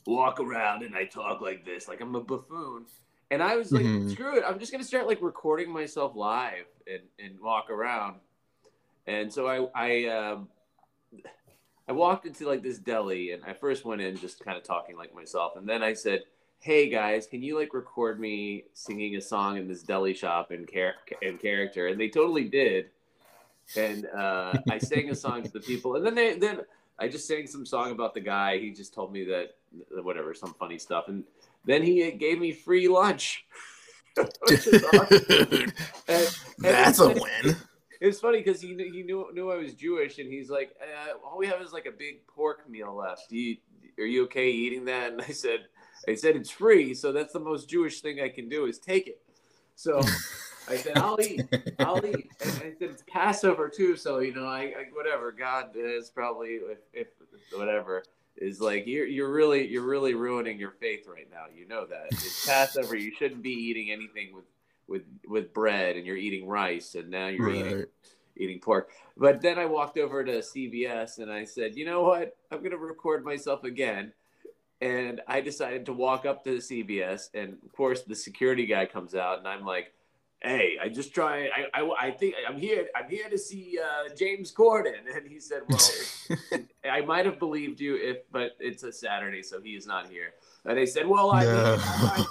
walk 0.07 0.38
around 0.38 0.85
and 0.85 0.95
I 0.95 1.05
talk 1.05 1.40
like 1.40 1.64
this, 1.64 1.88
like 1.88 2.00
I'm 2.00 2.14
a 2.14 2.21
buffoon. 2.21 2.87
And 3.33 3.43
I 3.43 3.57
was 3.57 3.73
like, 3.73 3.85
Mhm. 3.85 4.09
screw 4.11 4.37
it, 4.38 4.45
I'm 4.47 4.61
just 4.61 4.71
gonna 4.71 4.85
start 4.85 5.09
like 5.09 5.21
recording 5.21 5.71
myself 5.71 6.14
live 6.14 6.66
and, 6.87 7.02
and 7.19 7.40
walk 7.40 7.71
around. 7.71 8.21
And 9.09 9.33
so 9.33 9.49
I 9.49 9.66
I 9.75 10.05
um, 10.07 10.49
I 11.88 11.93
walked 11.93 12.25
into 12.26 12.47
like 12.47 12.62
this 12.62 12.78
deli 12.78 13.33
and 13.33 13.45
I 13.45 13.52
first 13.52 13.85
went 13.85 14.00
in 14.00 14.16
just 14.16 14.45
kind 14.45 14.57
of 14.57 14.62
talking 14.62 14.97
like 14.97 15.12
myself, 15.12 15.57
and 15.57 15.69
then 15.69 15.83
I 15.83 15.93
said, 15.93 16.23
"Hey 16.61 16.89
guys, 16.89 17.27
can 17.27 17.43
you 17.43 17.59
like 17.59 17.75
record 17.75 18.19
me 18.21 18.65
singing 18.73 19.17
a 19.17 19.21
song 19.21 19.57
in 19.57 19.69
this 19.69 19.83
deli 19.83 20.15
shop 20.15 20.53
in 20.53 20.67
char- 20.67 20.95
in 21.23 21.39
character?" 21.39 21.89
And 21.89 22.01
they 22.01 22.09
totally 22.09 22.45
did. 22.45 22.87
And 23.77 24.07
uh, 24.07 24.55
I 24.71 24.79
sang 24.79 25.11
a 25.11 25.15
song 25.15 25.43
to 25.43 25.51
the 25.51 25.61
people, 25.61 25.97
and 25.97 26.07
then 26.07 26.15
they 26.15 26.39
then 26.39 26.61
I 26.99 27.09
just 27.09 27.27
sang 27.27 27.47
some 27.47 27.67
song 27.67 27.91
about 27.91 28.15
the 28.15 28.21
guy. 28.21 28.59
He 28.59 28.71
just 28.71 28.95
told 28.95 29.13
me 29.13 29.25
that 29.25 29.57
whatever, 30.03 30.35
some 30.35 30.55
funny 30.55 30.79
stuff, 30.79 31.09
and 31.09 31.25
then 31.65 31.83
he 31.83 32.11
gave 32.13 32.39
me 32.39 32.53
free 32.53 32.89
lunch. 32.89 33.45
Dude, 34.17 34.33
And- 36.09 36.29
that's 36.59 37.01
a 37.01 37.09
win. 37.09 37.57
It 37.99 38.07
was 38.09 38.21
funny 38.21 38.43
because 38.43 38.61
he 38.61 38.75
knew, 38.75 38.93
he 38.93 39.03
knew 39.03 39.31
knew 39.33 39.51
I 39.51 39.57
was 39.57 39.73
Jewish, 39.73 40.19
and 40.19 40.31
he's 40.31 40.51
like, 40.51 40.77
uh, 40.83 41.17
"All 41.27 41.39
we 41.39 41.47
have 41.47 41.63
is 41.63 41.73
like 41.73 41.87
a 41.87 41.91
big 41.91 42.27
pork 42.27 42.69
meal 42.69 42.95
left. 42.95 43.31
Do 43.31 43.39
you, 43.39 43.57
are 43.99 44.05
you 44.05 44.25
okay 44.25 44.51
eating 44.51 44.85
that?" 44.85 45.13
And 45.13 45.23
I 45.23 45.29
said, 45.33 45.61
"I 46.09 46.15
said 46.15 46.37
it's 46.37 46.51
free, 46.51 46.95
so 46.95 47.13
that's 47.13 47.33
the 47.33 47.41
most 47.41 47.69
Jewish 47.69 48.01
thing 48.01 48.21
I 48.21 48.29
can 48.29 48.49
do 48.49 48.67
is 48.67 48.79
take 48.79 49.07
it." 49.07 49.21
So 49.75 50.01
I 50.69 50.77
said, 50.77 50.99
"I'll 50.99 51.21
eat, 51.21 51.43
I'll 51.79 52.05
eat." 52.05 52.31
And 52.41 52.51
I 52.51 52.73
said, 52.79 52.91
"It's 52.91 53.05
Passover 53.11 53.69
too, 53.69 53.97
so 53.97 54.19
you 54.19 54.35
know, 54.35 54.47
I, 54.47 54.61
I 54.61 54.85
whatever. 54.93 55.33
God 55.33 55.71
is 55.75 56.11
probably 56.11 56.51
if, 56.51 56.79
if 56.93 57.09
whatever 57.55 58.05
is 58.37 58.61
like 58.61 58.87
you're 58.87 59.07
you're 59.07 59.33
really 59.33 59.67
you're 59.67 59.87
really 59.87 60.15
ruining 60.15 60.59
your 60.59 60.73
faith 60.73 61.07
right 61.09 61.29
now. 61.31 61.45
You 61.55 61.67
know 61.67 61.87
that 61.87 62.07
it's 62.11 62.47
Passover. 62.47 62.97
You 62.97 63.13
shouldn't 63.15 63.43
be 63.43 63.51
eating 63.51 63.91
anything 63.91 64.35
with." 64.35 64.45
With, 64.89 65.03
with 65.27 65.53
bread 65.53 65.97
and 65.97 66.07
you're 66.07 66.17
eating 66.17 66.47
rice 66.47 66.95
and 66.95 67.11
now 67.11 67.27
you're 67.27 67.51
eating 67.51 67.87
eating 68.37 68.61
pork. 68.61 68.91
But 69.17 69.41
then 69.41 69.59
I 69.59 69.67
walked 69.67 69.99
over 69.99 70.25
to 70.25 70.39
CBS 70.39 71.19
and 71.19 71.33
I 71.33 71.45
said, 71.45 71.77
you 71.77 71.85
know 71.85 72.03
what? 72.03 72.37
I'm 72.51 72.59
going 72.59 72.71
to 72.71 72.79
record 72.79 73.25
myself 73.25 73.65
again. 73.65 74.13
And 74.80 75.23
I 75.26 75.40
decided 75.40 75.87
to 75.87 75.92
walk 75.92 76.26
up 76.26 76.45
to 76.45 76.50
the 76.50 76.59
CBS. 76.59 77.30
And 77.35 77.56
of 77.64 77.73
course, 77.73 78.02
the 78.02 78.14
security 78.14 78.66
guy 78.66 78.87
comes 78.87 79.14
out 79.14 79.38
and 79.38 79.49
I'm 79.49 79.64
like, 79.64 79.92
hey, 80.42 80.76
I 80.80 80.88
just 80.88 81.14
try. 81.14 81.49
I, 81.49 81.80
I, 81.80 82.09
I 82.09 82.11
think 82.11 82.35
I'm 82.49 82.59
here. 82.59 82.87
I'm 82.95 83.09
here 83.09 83.28
to 83.28 83.38
see 83.38 83.78
uh, 83.83 84.14
James 84.14 84.52
Corden. 84.52 84.92
And 85.16 85.26
he 85.26 85.40
said, 85.40 85.62
well, 85.68 85.80
I 86.90 87.00
might 87.00 87.26
have 87.26 87.38
believed 87.38 87.80
you 87.80 87.97
if, 87.97 88.18
but 88.30 88.52
it's 88.61 88.83
a 88.83 88.92
Saturday, 88.92 89.42
so 89.42 89.61
he 89.61 89.71
is 89.71 89.87
not 89.87 90.09
here. 90.09 90.35
And 90.64 90.76
they 90.76 90.87
said, 90.87 91.06
well, 91.06 91.33
I, 91.33 91.45
No. 91.45 91.78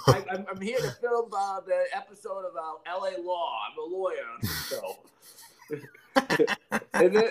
I, 0.06 0.24
I'm 0.50 0.60
here 0.60 0.78
to 0.78 0.90
film 0.90 1.30
uh, 1.36 1.60
the 1.60 1.84
episode 1.94 2.44
about 2.50 2.80
LA 2.86 3.20
Law. 3.22 3.58
I'm 3.66 3.78
a 3.78 3.96
lawyer 3.96 4.16
show. 4.68 4.98
and 6.94 7.16
then, 7.16 7.30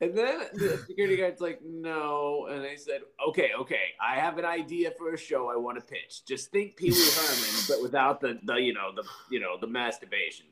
and 0.00 0.16
then 0.16 0.40
the 0.54 0.82
security 0.86 1.16
guard's 1.16 1.40
like, 1.40 1.60
no. 1.64 2.46
And 2.50 2.62
I 2.62 2.76
said, 2.76 3.00
okay, 3.28 3.50
okay, 3.58 3.94
I 4.00 4.14
have 4.14 4.38
an 4.38 4.44
idea 4.44 4.92
for 4.96 5.12
a 5.12 5.18
show 5.18 5.50
I 5.50 5.56
want 5.56 5.78
to 5.78 5.84
pitch. 5.84 6.24
Just 6.26 6.50
think 6.50 6.76
Pee 6.76 6.90
Wee 6.90 7.10
Herman, 7.14 7.64
but 7.68 7.82
without 7.82 8.20
the, 8.20 8.38
the, 8.44 8.54
you 8.54 8.74
know, 8.74 8.90
the, 8.94 9.04
you 9.30 9.40
know, 9.40 9.56
the 9.60 9.66
masturbation. 9.66 10.46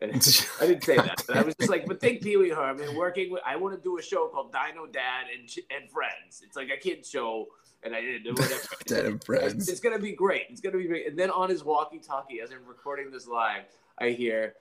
And 0.00 0.12
I 0.60 0.66
didn't 0.66 0.84
say 0.84 0.96
that, 0.96 1.22
but 1.26 1.36
I 1.36 1.42
was 1.42 1.54
just 1.56 1.70
like, 1.70 1.86
but 1.86 2.00
think 2.00 2.22
Pee 2.22 2.36
Wee 2.36 2.48
Herman 2.48 2.96
working 2.96 3.30
with. 3.30 3.42
I 3.44 3.56
want 3.56 3.74
to 3.76 3.80
do 3.82 3.98
a 3.98 4.02
show 4.02 4.28
called 4.28 4.52
Dino 4.52 4.86
Dad 4.86 5.26
and 5.30 5.48
and 5.70 5.90
Friends. 5.90 6.42
It's 6.42 6.56
like 6.56 6.70
a 6.70 6.78
kid 6.78 7.04
show, 7.04 7.48
and 7.82 7.94
I 7.94 8.00
didn't 8.00 8.22
do 8.22 8.30
whatever. 8.32 8.62
Dead 8.86 9.04
and 9.04 9.22
friends. 9.22 9.68
It's 9.68 9.80
gonna 9.80 9.98
be 9.98 10.12
great. 10.12 10.44
It's 10.48 10.62
gonna 10.62 10.78
be 10.78 10.86
great. 10.86 11.06
And 11.06 11.18
then 11.18 11.30
on 11.30 11.50
his 11.50 11.64
walkie-talkie, 11.64 12.40
as 12.40 12.50
I'm 12.50 12.66
recording 12.66 13.10
this 13.10 13.26
live, 13.26 13.64
I 13.98 14.10
hear, 14.10 14.54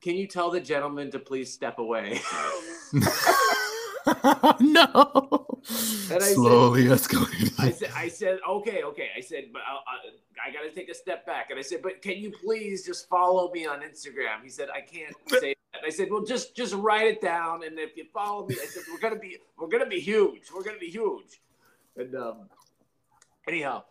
"Can 0.00 0.16
you 0.16 0.26
tell 0.26 0.50
the 0.50 0.60
gentleman 0.60 1.10
to 1.10 1.18
please 1.18 1.52
step 1.52 1.78
away?" 1.78 2.20
no. 4.60 5.60
And 6.10 6.22
I 6.22 6.26
said- 6.26 6.34
Slowly 6.34 6.84
escalating. 6.84 7.52
I 7.58 7.70
said, 7.70 7.90
"I 7.96 8.08
said, 8.08 8.38
okay, 8.48 8.82
okay." 8.84 9.08
I 9.16 9.20
said, 9.20 9.46
"But 9.52 9.62
I, 9.62 9.72
I, 9.74 10.48
I 10.48 10.52
got 10.52 10.62
to 10.62 10.70
take 10.74 10.88
a 10.88 10.94
step 10.94 11.26
back." 11.26 11.50
And 11.50 11.58
I 11.58 11.62
said, 11.62 11.82
"But 11.82 12.02
can 12.02 12.18
you 12.18 12.30
please 12.30 12.84
just 12.86 13.08
follow 13.08 13.50
me 13.52 13.66
on 13.66 13.80
Instagram?" 13.80 14.42
He 14.44 14.48
said, 14.50 14.68
"I 14.74 14.80
can't 14.80 15.14
say 15.40 15.54
that." 15.72 15.84
I 15.84 15.90
said, 15.90 16.08
"Well, 16.10 16.24
just 16.24 16.54
just 16.56 16.74
write 16.74 17.06
it 17.08 17.20
down, 17.20 17.64
and 17.64 17.78
if 17.78 17.96
you 17.96 18.04
follow 18.14 18.46
me, 18.46 18.56
I 18.62 18.66
said 18.66 18.84
we're 18.92 19.00
gonna 19.00 19.20
be 19.20 19.38
we're 19.58 19.68
gonna 19.68 19.86
be 19.86 20.00
huge. 20.00 20.42
We're 20.54 20.62
gonna 20.64 20.78
be 20.78 20.90
huge." 20.90 21.40
And 21.96 22.14
um, 22.14 22.48
anyhow, 23.48 23.84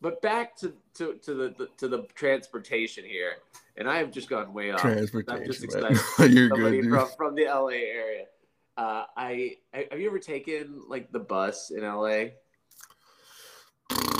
but 0.00 0.20
back 0.20 0.56
to 0.58 0.74
to 0.94 1.14
to 1.14 1.34
the, 1.34 1.54
the 1.56 1.68
to 1.78 1.88
the 1.88 2.06
transportation 2.14 3.04
here, 3.04 3.34
and 3.76 3.88
I 3.88 3.98
have 3.98 4.10
just 4.10 4.28
gone 4.28 4.52
way 4.52 4.72
off. 4.72 4.80
Transportation. 4.80 5.42
I'm 5.42 5.46
just 5.46 5.62
excited. 5.62 5.98
You're 6.32 6.48
somebody 6.48 6.78
good, 6.78 6.82
dude. 6.82 6.90
from, 6.90 7.08
from 7.16 7.34
the 7.36 7.44
LA 7.44 7.68
area. 7.68 8.24
Uh, 8.76 9.04
I, 9.16 9.56
I 9.72 9.86
have 9.90 10.00
you 10.00 10.08
ever 10.08 10.18
taken 10.18 10.82
like 10.88 11.12
the 11.12 11.20
bus 11.20 11.70
in 11.70 11.82
LA? 11.82 12.24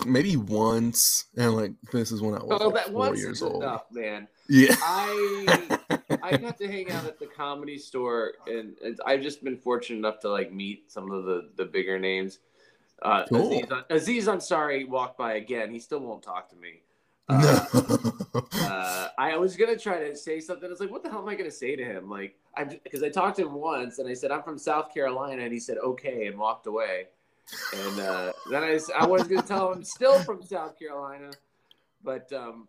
Maybe 0.07 0.37
once, 0.37 1.25
and 1.37 1.57
like 1.57 1.73
this 1.93 2.13
is 2.13 2.21
when 2.21 2.35
I 2.35 2.39
was 2.45 2.61
Oh, 2.61 2.67
like 2.69 2.75
that 2.75 2.87
four 2.93 2.95
once 2.99 3.19
years 3.19 3.39
is 3.39 3.43
old. 3.43 3.63
enough, 3.63 3.85
man. 3.91 4.29
Yeah. 4.49 4.77
I 4.83 5.79
I 6.23 6.37
got 6.37 6.59
to 6.59 6.69
hang 6.69 6.91
out 6.91 7.05
at 7.07 7.19
the 7.19 7.27
comedy 7.27 7.79
store, 7.79 8.35
and, 8.47 8.77
and 8.85 9.01
I've 9.07 9.23
just 9.23 9.43
been 9.43 9.57
fortunate 9.57 9.97
enough 9.99 10.21
to 10.21 10.29
like 10.29 10.53
meet 10.53 10.93
some 10.93 11.11
of 11.11 11.25
the 11.25 11.51
the 11.57 11.65
bigger 11.65 11.99
names. 11.99 12.39
Uh, 13.03 13.25
Cool. 13.29 13.65
Aziz, 13.91 14.27
Aziz 14.27 14.27
Ansari 14.29 14.87
walked 14.87 15.17
by 15.19 15.35
again. 15.35 15.71
He 15.73 15.79
still 15.81 16.01
won't 16.01 16.23
talk 16.23 16.49
to 16.51 16.57
me. 16.57 16.83
Uh, 17.29 17.65
no. 17.73 18.13
uh, 18.35 19.09
I 19.19 19.37
was 19.37 19.57
gonna 19.57 19.79
try 19.79 19.99
to 20.09 20.17
say 20.17 20.41
something. 20.41 20.67
I 20.67 20.71
was 20.71 20.81
like, 20.81 20.91
"What 20.91 21.03
the 21.03 21.11
hell 21.11 21.21
am 21.21 21.29
I 21.29 21.35
gonna 21.35 21.51
say 21.51 21.77
to 21.77 21.85
him?" 21.85 22.11
Like, 22.11 22.37
I 22.57 22.65
because 22.65 23.03
I 23.03 23.09
talked 23.09 23.37
to 23.37 23.43
him 23.43 23.55
once, 23.55 23.99
and 23.99 24.09
I 24.09 24.15
said, 24.15 24.31
"I'm 24.31 24.43
from 24.43 24.59
South 24.59 24.93
Carolina," 24.93 25.43
and 25.43 25.53
he 25.53 25.61
said, 25.61 25.79
"Okay," 25.79 26.27
and 26.27 26.39
walked 26.39 26.67
away. 26.67 27.07
And 27.75 28.01
uh, 28.01 28.33
then 28.51 28.65
I 28.65 29.07
was 29.07 29.29
gonna 29.29 29.43
tell 29.43 29.73
him, 29.73 29.85
"Still 29.85 30.19
from 30.21 30.43
South 30.43 30.79
Carolina," 30.79 31.31
but 32.03 32.33
um, 32.33 32.69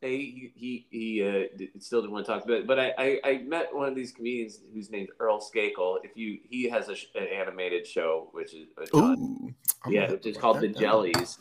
he 0.00 0.52
he 0.54 0.86
he 0.90 1.22
uh, 1.22 1.66
still 1.78 2.00
didn't 2.00 2.12
want 2.12 2.26
to 2.26 2.32
talk. 2.32 2.44
But 2.46 2.66
but 2.66 2.78
I, 2.78 2.94
I 2.98 3.20
I 3.24 3.38
met 3.38 3.74
one 3.74 3.88
of 3.88 3.94
these 3.94 4.12
comedians 4.12 4.60
whose 4.72 4.90
name's 4.90 5.10
Earl 5.20 5.40
Skakel. 5.40 5.98
If 6.04 6.16
you 6.16 6.38
he 6.48 6.68
has 6.68 6.88
a 6.88 6.96
an 7.18 7.28
animated 7.28 7.86
show 7.86 8.28
which 8.32 8.54
is 8.54 8.68
uh, 8.78 8.96
Ooh. 8.96 9.54
Yeah, 9.88 10.10
which 10.10 10.26
is 10.26 10.36
called 10.36 10.60
The 10.60 10.68
down. 10.68 10.80
Jellies. 10.80 11.38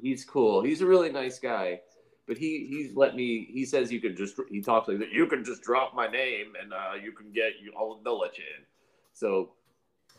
He's 0.00 0.24
cool. 0.24 0.62
He's 0.62 0.80
a 0.80 0.86
really 0.86 1.10
nice 1.10 1.40
guy, 1.40 1.80
but 2.26 2.38
he 2.38 2.66
he's 2.68 2.94
let 2.94 3.14
me. 3.14 3.48
He 3.52 3.64
says 3.64 3.92
you 3.92 4.00
can 4.00 4.16
just. 4.16 4.36
He 4.48 4.60
talks 4.60 4.88
like 4.88 4.98
that. 4.98 5.10
You 5.10 5.26
can 5.26 5.44
just 5.44 5.62
drop 5.62 5.94
my 5.94 6.06
name 6.06 6.52
and 6.60 6.72
uh, 6.72 6.94
you 7.02 7.12
can 7.12 7.32
get 7.32 7.54
you. 7.60 7.72
I'll 7.78 8.00
they'll 8.04 8.18
let 8.18 8.38
you 8.38 8.44
in. 8.58 8.64
So 9.12 9.52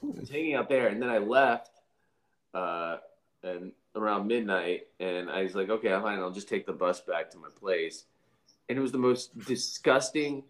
I 0.03 0.19
was 0.19 0.29
hanging 0.29 0.55
out 0.55 0.69
there, 0.69 0.87
and 0.87 1.01
then 1.01 1.09
I 1.09 1.17
left, 1.17 1.71
uh, 2.53 2.97
and 3.43 3.71
around 3.95 4.27
midnight, 4.27 4.87
and 4.99 5.29
I 5.29 5.43
was 5.43 5.55
like, 5.55 5.69
okay, 5.69 5.93
I'm 5.93 6.01
fine. 6.01 6.19
I'll 6.19 6.31
just 6.31 6.49
take 6.49 6.65
the 6.65 6.73
bus 6.73 7.01
back 7.01 7.31
to 7.31 7.37
my 7.37 7.49
place, 7.59 8.05
and 8.69 8.77
it 8.77 8.81
was 8.81 8.91
the 8.91 8.97
most 8.97 9.37
disgusting. 9.45 10.43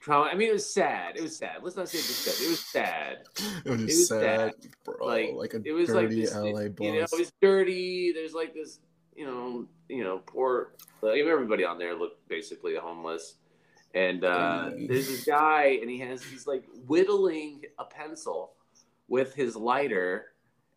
Trauma. 0.00 0.30
I 0.30 0.34
mean, 0.34 0.48
it 0.48 0.54
was 0.54 0.72
sad. 0.72 1.16
It 1.16 1.22
was 1.22 1.36
sad. 1.36 1.58
Let's 1.62 1.76
not 1.76 1.88
say 1.88 1.98
disgusting. 1.98 2.46
It 2.46 2.50
was 2.50 2.64
sad. 2.64 3.18
It 3.66 3.70
was, 3.70 3.80
It 3.82 3.84
was 3.84 4.08
sad, 4.08 4.54
bro. 4.82 5.06
Like, 5.06 5.30
Like, 5.34 5.54
a 5.54 5.62
it 5.62 5.72
was 5.72 5.90
like 5.90 6.08
this, 6.08 6.34
LA 6.34 6.68
bus. 6.68 6.86
you 6.86 6.92
know, 6.92 7.00
it 7.00 7.18
was 7.18 7.32
dirty. 7.42 8.12
There's 8.14 8.32
like 8.32 8.54
this, 8.54 8.78
you 9.14 9.26
know, 9.26 9.66
you 9.88 10.04
know, 10.04 10.18
poor. 10.18 10.72
Like 11.02 11.20
everybody 11.20 11.64
on 11.64 11.78
there 11.78 11.94
looked 11.94 12.28
basically 12.28 12.76
homeless, 12.76 13.36
and 13.94 14.24
uh, 14.24 14.70
there's 14.88 15.08
this 15.08 15.24
guy, 15.24 15.78
and 15.80 15.90
he 15.90 15.98
has 15.98 16.22
he's 16.22 16.46
like 16.46 16.64
whittling 16.86 17.62
a 17.78 17.84
pencil 17.84 18.52
with 19.08 19.34
his 19.34 19.56
lighter, 19.56 20.26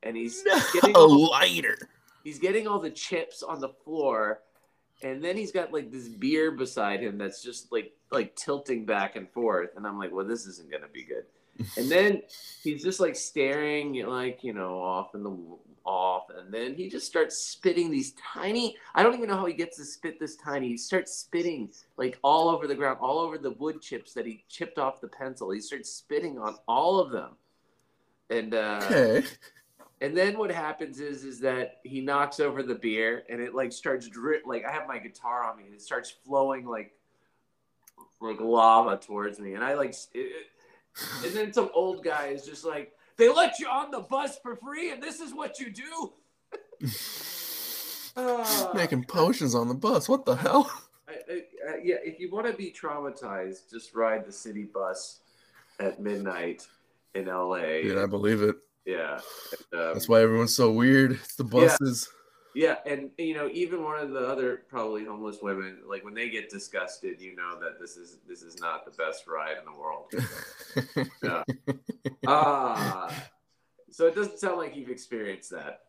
and 0.02 0.16
he's 0.16 0.44
getting 0.74 0.96
a 0.96 1.00
lighter. 1.00 1.78
he's 2.24 2.40
getting 2.40 2.68
all 2.68 2.80
the 2.80 2.90
chips 2.90 3.44
on 3.44 3.60
the 3.60 3.70
floor, 3.70 4.42
and 5.04 5.24
then 5.24 5.38
he's 5.38 5.52
got 5.52 5.74
like 5.74 5.92
this 5.92 6.08
beer 6.08 6.52
beside 6.52 7.02
him 7.02 7.18
that's 7.18 7.44
just 7.44 7.72
like 7.72 7.94
like 8.12 8.36
tilting 8.36 8.86
back 8.86 9.16
and 9.16 9.30
forth, 9.30 9.72
and 9.76 9.86
I'm 9.86 9.98
like, 9.98 10.12
well, 10.14 10.26
this 10.26 10.46
isn't 10.46 10.72
gonna 10.72 10.88
be 10.92 11.04
good. 11.04 11.26
And 11.78 11.90
then 11.90 12.24
he's 12.64 12.84
just 12.84 13.00
like 13.00 13.16
staring, 13.16 13.94
like 14.06 14.44
you 14.44 14.54
know, 14.54 14.80
off 14.80 15.14
in 15.16 15.24
the 15.24 15.38
off, 15.86 16.28
and 16.36 16.54
then 16.54 16.76
he 16.76 16.90
just 16.90 17.08
starts 17.08 17.38
spitting 17.38 17.92
these 17.92 18.14
tiny. 18.14 18.78
I 18.96 19.04
don't 19.04 19.16
even 19.16 19.30
know 19.30 19.38
how 19.38 19.46
he 19.46 19.54
gets 19.54 19.78
to 19.78 19.86
spit 19.86 20.20
this 20.20 20.36
tiny. 20.36 20.70
He 20.70 20.78
starts 20.78 21.14
spitting 21.14 21.70
like 21.98 22.18
all 22.24 22.50
over 22.50 22.68
the 22.68 22.76
ground, 22.76 23.00
all 23.02 23.20
over 23.20 23.38
the 23.38 23.52
wood 23.52 23.82
chips 23.82 24.14
that 24.14 24.26
he 24.26 24.44
chipped 24.50 24.80
off 24.80 25.02
the 25.02 25.08
pencil. 25.08 25.52
He 25.52 25.60
starts 25.60 25.90
spitting 25.92 26.40
on 26.40 26.56
all 26.68 27.00
of 27.00 27.12
them, 27.12 27.32
and 28.30 28.54
uh, 28.54 28.92
Okay. 28.92 29.24
and 30.02 30.16
then 30.18 30.38
what 30.38 30.52
happens 30.52 31.00
is 31.00 31.24
is 31.24 31.40
that 31.40 31.80
he 31.84 32.02
knocks 32.02 32.40
over 32.40 32.62
the 32.64 32.76
beer 32.76 33.24
and 33.30 33.42
it 33.42 33.56
like 33.56 33.72
starts 33.72 34.08
drip 34.08 34.44
like 34.46 34.66
I 34.66 34.72
have 34.72 34.88
my 34.88 35.00
guitar 35.00 35.44
on 35.44 35.58
me 35.58 35.64
and 35.66 35.74
it 35.74 35.82
starts 35.82 36.10
flowing 36.10 36.66
like 36.66 36.94
like 38.22 38.40
lava 38.40 38.98
towards 38.98 39.40
me 39.40 39.54
and 39.54 39.64
I 39.64 39.74
like 39.76 39.96
it, 40.14 40.48
and 41.26 41.34
then 41.34 41.54
some 41.54 41.70
old 41.74 42.04
guy 42.04 42.28
is 42.28 42.46
just 42.46 42.66
like 42.66 42.94
they 43.18 43.30
let 43.30 43.60
you 43.60 43.68
on 43.68 43.92
the 43.92 44.00
bus 44.02 44.38
for 44.42 44.56
free 44.56 44.92
and 44.92 45.02
this 45.02 45.20
is 45.20 45.34
what 45.34 45.60
you 45.60 45.72
do. 45.72 46.14
uh, 48.16 48.72
Making 48.76 49.04
potions 49.06 49.56
on 49.56 49.68
the 49.68 49.74
bus. 49.74 50.10
What 50.10 50.26
the 50.26 50.36
hell? 50.36 50.72
I, 51.08 51.12
I, 51.12 51.36
uh, 51.70 51.76
yeah, 51.84 51.96
if 52.04 52.20
you 52.20 52.32
want 52.32 52.48
to 52.48 52.54
be 52.54 52.72
traumatized, 52.72 53.70
just 53.72 53.94
ride 53.94 54.26
the 54.26 54.32
city 54.32 54.64
bus 54.64 55.20
at 55.80 56.00
midnight 56.00 56.68
in 57.16 57.26
LA. 57.26 57.58
Yeah, 57.84 58.04
I 58.04 58.06
believe 58.06 58.42
it. 58.42 58.56
Yeah. 58.86 59.20
And, 59.72 59.82
um, 59.82 59.94
That's 59.94 60.10
why 60.10 60.22
everyone's 60.22 60.56
so 60.56 60.72
weird. 60.72 61.14
It's 61.14 61.36
the 61.36 61.44
buses. 61.44 62.10
Yeah. 62.12 62.20
Yeah, 62.56 62.78
and 62.86 63.10
you 63.18 63.34
know, 63.34 63.50
even 63.52 63.84
one 63.84 64.00
of 64.00 64.12
the 64.12 64.28
other 64.28 64.64
probably 64.70 65.06
homeless 65.06 65.40
women, 65.42 65.80
like 65.88 66.04
when 66.04 66.14
they 66.14 66.30
get 66.30 66.50
disgusted, 66.50 67.22
you 67.22 67.36
know 67.36 67.60
that 67.60 67.80
this 67.80 67.98
is 67.98 68.18
this 68.28 68.42
is 68.42 68.60
not 68.60 68.86
the 68.86 68.92
best 68.92 69.28
ride 69.28 69.58
in 69.58 69.66
the 69.66 69.80
world. 69.80 70.14
yeah. 71.24 71.44
Ah. 72.28 73.08
Uh, 73.08 73.14
so 73.90 74.08
it 74.08 74.16
doesn't 74.16 74.40
sound 74.40 74.58
like 74.58 74.76
you've 74.76 74.90
experienced 74.90 75.52
that. 75.52 75.82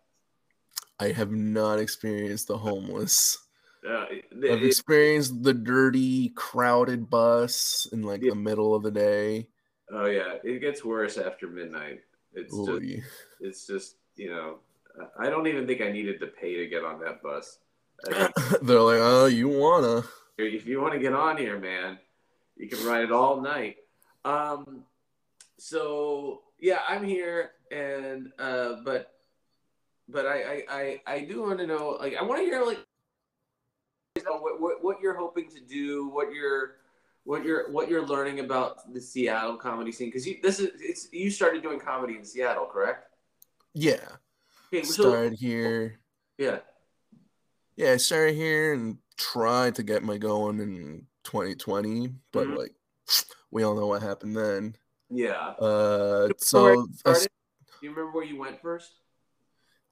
I 1.00 1.08
have 1.12 1.32
not 1.32 1.78
experienced 1.78 2.48
the 2.48 2.58
homeless. 2.58 3.38
Uh, 3.86 4.06
I've 4.10 4.44
it, 4.44 4.64
experienced 4.64 5.42
the 5.42 5.54
dirty, 5.54 6.30
crowded 6.30 7.10
bus 7.10 7.86
in 7.92 8.02
like 8.02 8.22
Yeah. 8.22 8.30
the 8.30 8.36
middle 8.36 8.74
of 8.74 8.82
the 8.82 8.90
day. 8.90 9.48
oh 9.90 10.06
yeah, 10.06 10.34
it 10.42 10.60
gets 10.60 10.84
worse 10.84 11.18
after 11.18 11.46
midnight. 11.46 12.00
It's 12.32 12.54
just 12.54 12.68
Ooh, 12.68 13.02
it's 13.40 13.66
just 13.66 13.96
you 14.16 14.30
know 14.30 14.58
I 15.18 15.28
don't 15.28 15.46
even 15.46 15.66
think 15.66 15.80
I 15.80 15.90
needed 15.90 16.20
to 16.20 16.26
pay 16.26 16.56
to 16.56 16.66
get 16.66 16.84
on 16.84 17.00
that 17.00 17.22
bus. 17.22 17.58
They're 18.62 18.80
like, 18.80 19.00
oh, 19.00 19.26
you 19.26 19.48
wanna? 19.48 20.04
if 20.38 20.66
you 20.66 20.80
want 20.80 20.94
to 20.94 20.98
get 20.98 21.12
on 21.12 21.36
here, 21.36 21.58
man, 21.58 21.98
you 22.56 22.68
can 22.68 22.84
ride 22.86 23.04
it 23.04 23.12
all 23.12 23.40
night. 23.40 23.76
Um, 24.24 24.84
so 25.58 26.42
yeah, 26.58 26.80
I'm 26.88 27.04
here, 27.04 27.52
and 27.70 28.32
uh, 28.38 28.76
but 28.84 29.14
but 30.08 30.26
I 30.26 30.42
I 30.42 30.64
I, 30.68 31.00
I 31.06 31.20
do 31.20 31.42
want 31.42 31.58
to 31.58 31.66
know 31.66 31.96
like 32.00 32.14
I 32.16 32.22
want 32.22 32.40
to 32.40 32.44
hear 32.44 32.64
like 32.64 32.78
what, 34.24 34.60
what 34.60 34.84
what 34.84 35.00
you're 35.00 35.16
hoping 35.16 35.48
to 35.50 35.60
do, 35.60 36.08
what 36.08 36.32
you're 36.32 36.76
what 37.24 37.44
you're 37.44 37.70
what 37.70 37.88
you're 37.88 38.06
learning 38.06 38.40
about 38.40 38.92
the 38.92 39.00
Seattle 39.00 39.56
comedy 39.56 39.92
scene 39.92 40.08
because 40.08 40.26
you 40.26 40.38
this 40.42 40.60
is 40.60 40.70
it's 40.80 41.12
you 41.12 41.30
started 41.30 41.62
doing 41.62 41.80
comedy 41.80 42.16
in 42.16 42.24
Seattle, 42.24 42.66
correct? 42.66 43.08
Yeah. 43.72 44.16
Okay, 44.74 44.82
so 44.84 44.92
Started 45.02 45.34
here. 45.38 46.00
yeah, 46.36 46.58
Yeah, 47.76 47.92
I 47.92 47.96
started 47.96 48.34
here 48.34 48.72
and 48.74 48.98
tried 49.16 49.76
to 49.76 49.84
get 49.84 50.02
my 50.02 50.18
going 50.18 50.58
in 50.58 51.06
2020, 51.22 52.12
but 52.32 52.48
Mhm. 52.48 52.56
like 52.56 52.74
we 53.52 53.62
all 53.62 53.76
know 53.76 53.86
what 53.86 54.02
happened 54.02 54.36
then. 54.36 54.76
yeah. 55.10 55.50
Uh, 55.60 56.28
so 56.38 56.86
I. 57.04 57.12
Do 57.14 57.26
you 57.82 57.90
remember 57.90 58.10
where 58.10 58.24
you 58.24 58.36
went 58.36 58.60
first? 58.60 58.90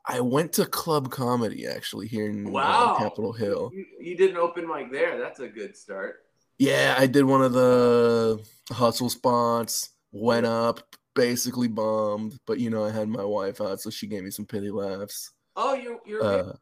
I 0.05 0.21
went 0.21 0.53
to 0.55 0.67
club 0.67 1.13
comedy 1.13 1.65
actually 1.69 2.09
here 2.09 2.29
in 2.29 2.49
uh, 2.57 2.97
Capitol 2.99 3.33
Hill. 3.33 3.71
You, 3.73 3.87
you 4.01 4.17
did 4.17 4.31
an 4.31 4.37
open 4.37 4.67
mic 4.67 4.91
there. 4.91 5.17
That's 5.17 5.39
a 5.39 5.47
good 5.49 5.77
start. 5.77 6.25
Yeah, 6.59 6.97
I 6.99 7.07
did 7.07 7.25
one 7.25 7.43
of 7.43 7.53
the 7.53 8.45
hustle 8.73 9.11
spots, 9.11 9.91
went 10.11 10.45
up, 10.47 10.97
basically 11.15 11.69
bombed, 11.69 12.39
but 12.47 12.59
you 12.59 12.71
know, 12.71 12.85
I 12.85 12.91
had 12.91 13.09
my 13.09 13.25
wife 13.25 13.61
out, 13.61 13.81
so 13.81 13.91
she 13.91 14.07
gave 14.07 14.25
me 14.25 14.31
some 14.31 14.47
pity 14.47 14.71
laughs. 14.71 15.33
Oh, 15.57 15.75
you're 15.75 16.01
you're 16.07 16.23
Uh, 16.23 16.53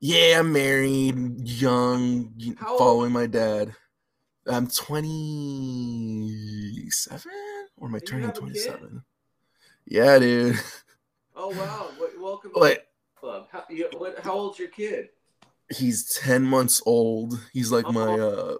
yeah, 0.00 0.38
I'm 0.40 0.52
married, 0.52 1.48
young, 1.48 2.34
How 2.58 2.70
old? 2.70 2.78
following 2.78 3.12
my 3.12 3.26
dad. 3.26 3.74
I'm 4.46 4.66
27, 4.66 7.30
or 7.76 7.88
am 7.88 7.94
I 7.94 7.98
turning 8.00 8.26
have 8.26 8.30
a 8.36 8.40
kid? 8.40 8.40
27? 8.40 9.02
Yeah, 9.86 10.18
dude. 10.18 10.58
oh 11.36 11.50
wow. 11.50 11.90
Welcome 12.20 12.52
to 12.54 12.60
the 12.60 12.82
club. 13.14 13.46
How, 13.52 13.62
you, 13.70 13.88
what, 13.96 14.18
how 14.20 14.32
old's 14.32 14.58
your 14.58 14.68
kid? 14.68 15.10
he's 15.70 16.12
10 16.16 16.42
months 16.42 16.82
old. 16.84 17.38
He's 17.52 17.70
like 17.72 17.90
my 17.90 18.18
Oh. 18.18 18.28
uh 18.28 18.56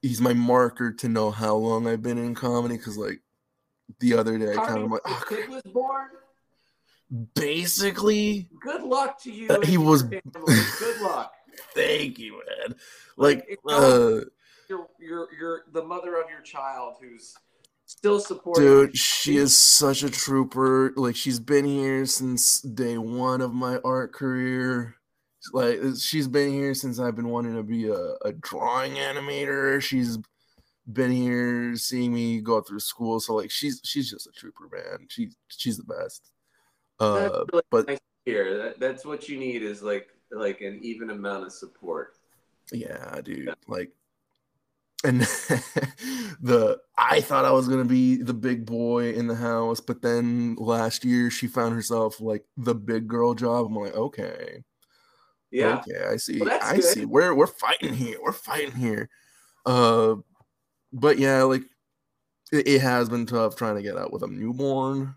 he's 0.00 0.20
my 0.20 0.32
marker 0.32 0.92
to 0.92 1.08
know 1.08 1.32
how 1.32 1.56
long 1.56 1.88
I've 1.88 2.02
been 2.02 2.18
in 2.18 2.36
comedy 2.36 2.78
cuz 2.78 2.96
like 2.96 3.20
the 4.00 4.14
other 4.14 4.38
day 4.38 4.54
kind 4.54 4.84
of 4.84 4.90
like 4.90 5.00
your 5.06 5.16
"Ah, 5.16 5.24
kid 5.28 5.48
was 5.48 5.62
born? 5.64 6.08
basically 7.34 8.48
Good 8.60 8.82
luck 8.82 9.20
to 9.22 9.30
you. 9.32 9.48
Uh, 9.48 9.60
he 9.60 9.76
was- 9.76 10.02
Good 10.02 11.00
luck. 11.02 11.32
thank 11.74 12.18
you, 12.18 12.32
man. 12.66 12.76
Like 13.16 13.58
Like, 13.64 13.76
uh 13.82 14.20
You're 14.68 14.88
you're 14.98 15.28
you're 15.38 15.62
the 15.72 15.84
mother 15.84 16.16
of 16.20 16.30
your 16.30 16.40
child 16.40 16.94
who's 17.00 17.34
still 17.84 18.20
supporting. 18.20 18.64
dude, 18.64 18.96
she 18.96 19.36
is 19.36 19.58
such 19.58 20.02
a 20.02 20.08
trooper. 20.10 20.92
Like 20.96 21.14
she's 21.16 21.38
been 21.38 21.66
here 21.66 22.06
since 22.06 22.60
day 22.62 22.96
1 22.96 23.40
of 23.42 23.52
my 23.52 23.78
art 23.84 24.12
career. 24.14 24.96
Like 25.52 25.80
she's 25.98 26.28
been 26.28 26.52
here 26.52 26.72
since 26.72 26.98
I've 26.98 27.16
been 27.16 27.28
wanting 27.28 27.56
to 27.56 27.62
be 27.62 27.88
a, 27.88 28.14
a 28.24 28.32
drawing 28.32 28.94
animator. 28.94 29.82
She's 29.82 30.16
been 30.94 31.10
here 31.12 31.76
seeing 31.76 32.12
me 32.12 32.40
go 32.40 32.60
through 32.60 32.80
school. 32.80 33.20
So 33.20 33.34
like 33.34 33.50
she's 33.50 33.80
she's 33.84 34.10
just 34.10 34.26
a 34.26 34.32
trooper, 34.32 34.68
man. 34.72 35.06
She 35.08 35.30
she's 35.48 35.76
the 35.78 35.84
best. 35.84 36.30
Uh 37.00 37.44
really 37.52 37.62
but 37.70 37.86
nice 37.88 37.98
hear. 38.24 38.56
That, 38.58 38.80
that's 38.80 39.04
what 39.04 39.28
you 39.28 39.38
need 39.38 39.62
is 39.62 39.82
like 39.82 40.08
like 40.30 40.60
an 40.60 40.78
even 40.82 41.10
amount 41.10 41.44
of 41.46 41.52
support. 41.52 42.14
yeah, 42.72 43.20
dude. 43.22 43.46
Yeah. 43.46 43.54
Like 43.66 43.90
and 45.04 45.20
the 46.40 46.78
I 46.96 47.20
thought 47.20 47.44
I 47.44 47.50
was 47.50 47.66
gonna 47.68 47.84
be 47.84 48.16
the 48.16 48.34
big 48.34 48.64
boy 48.64 49.12
in 49.14 49.26
the 49.26 49.34
house, 49.34 49.80
but 49.80 50.00
then 50.02 50.54
last 50.56 51.04
year 51.04 51.30
she 51.30 51.46
found 51.48 51.74
herself 51.74 52.20
like 52.20 52.44
the 52.56 52.74
big 52.74 53.08
girl 53.08 53.34
job. 53.34 53.66
I'm 53.66 53.74
like, 53.74 53.94
okay, 53.96 54.62
Yeah. 55.50 55.78
okay, 55.80 56.04
I 56.06 56.16
see, 56.16 56.38
Well, 56.40 56.56
I 56.62 56.76
good. 56.76 56.84
see. 56.84 57.04
We're 57.04 57.34
we're 57.34 57.48
fighting 57.48 57.94
here. 57.94 58.18
We're 58.22 58.32
fighting 58.32 58.76
here. 58.76 59.08
Uh, 59.66 60.16
but 60.92 61.18
yeah, 61.18 61.42
like 61.42 61.62
it, 62.52 62.68
it 62.68 62.80
has 62.80 63.08
been 63.08 63.26
tough 63.26 63.56
trying 63.56 63.76
to 63.76 63.82
get 63.82 63.96
out 63.96 64.12
with 64.12 64.22
a 64.22 64.28
newborn, 64.28 65.14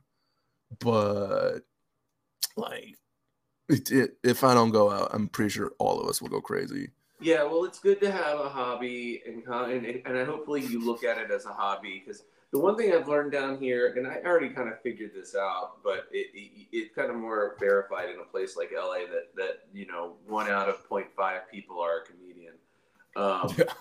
but 0.79 1.59
like 2.57 2.95
it, 3.69 3.91
it, 3.91 4.17
if 4.23 4.43
I 4.43 4.53
don't 4.53 4.71
go 4.71 4.91
out, 4.91 5.09
I'm 5.13 5.27
pretty 5.27 5.49
sure 5.49 5.73
all 5.79 5.99
of 5.99 6.07
us 6.07 6.21
will 6.21 6.29
go 6.29 6.41
crazy. 6.41 6.89
Yeah, 7.21 7.43
well, 7.43 7.63
it's 7.63 7.79
good 7.79 8.01
to 8.01 8.11
have 8.11 8.39
a 8.39 8.49
hobby, 8.49 9.21
and 9.25 9.43
and, 9.47 9.85
and 10.05 10.27
hopefully 10.27 10.61
you 10.65 10.83
look 10.85 11.03
at 11.03 11.17
it 11.17 11.31
as 11.31 11.45
a 11.45 11.53
hobby 11.53 12.03
because 12.05 12.23
the 12.51 12.59
one 12.59 12.77
thing 12.77 12.93
I've 12.93 13.07
learned 13.07 13.31
down 13.31 13.57
here, 13.57 13.93
and 13.97 14.07
I 14.07 14.21
already 14.25 14.49
kind 14.49 14.69
of 14.69 14.81
figured 14.81 15.11
this 15.13 15.35
out, 15.35 15.83
but 15.83 16.07
it, 16.11 16.27
it 16.33 16.67
it's 16.71 16.95
kind 16.95 17.09
of 17.09 17.15
more 17.17 17.55
verified 17.59 18.09
in 18.09 18.19
a 18.19 18.23
place 18.23 18.55
like 18.55 18.71
LA 18.75 19.05
that 19.11 19.35
that 19.35 19.67
you 19.73 19.87
know 19.87 20.13
one 20.27 20.49
out 20.49 20.69
of 20.69 20.87
0.5 20.89 21.41
people 21.51 21.79
are 21.81 21.99
a 21.99 22.05
comedian, 22.05 22.53
um, 23.15 23.53
Yeah. 23.57 23.73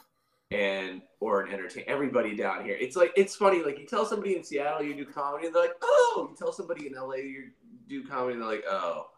And 0.50 1.02
or 1.20 1.42
an 1.42 1.52
entertainer. 1.52 1.86
Everybody 1.88 2.36
down 2.36 2.64
here, 2.64 2.76
it's 2.78 2.96
like 2.96 3.12
it's 3.16 3.36
funny. 3.36 3.62
Like 3.62 3.78
you 3.78 3.86
tell 3.86 4.04
somebody 4.04 4.36
in 4.36 4.44
Seattle 4.44 4.82
you 4.82 4.94
do 4.94 5.04
comedy, 5.06 5.46
and 5.46 5.54
they're 5.54 5.62
like, 5.62 5.76
oh. 5.82 6.28
You 6.30 6.36
tell 6.36 6.52
somebody 6.52 6.86
in 6.86 6.94
LA 6.94 7.16
you 7.16 7.50
do 7.88 8.06
comedy, 8.06 8.34
and 8.34 8.42
they're 8.42 8.48
like, 8.48 8.64
oh. 8.68 9.10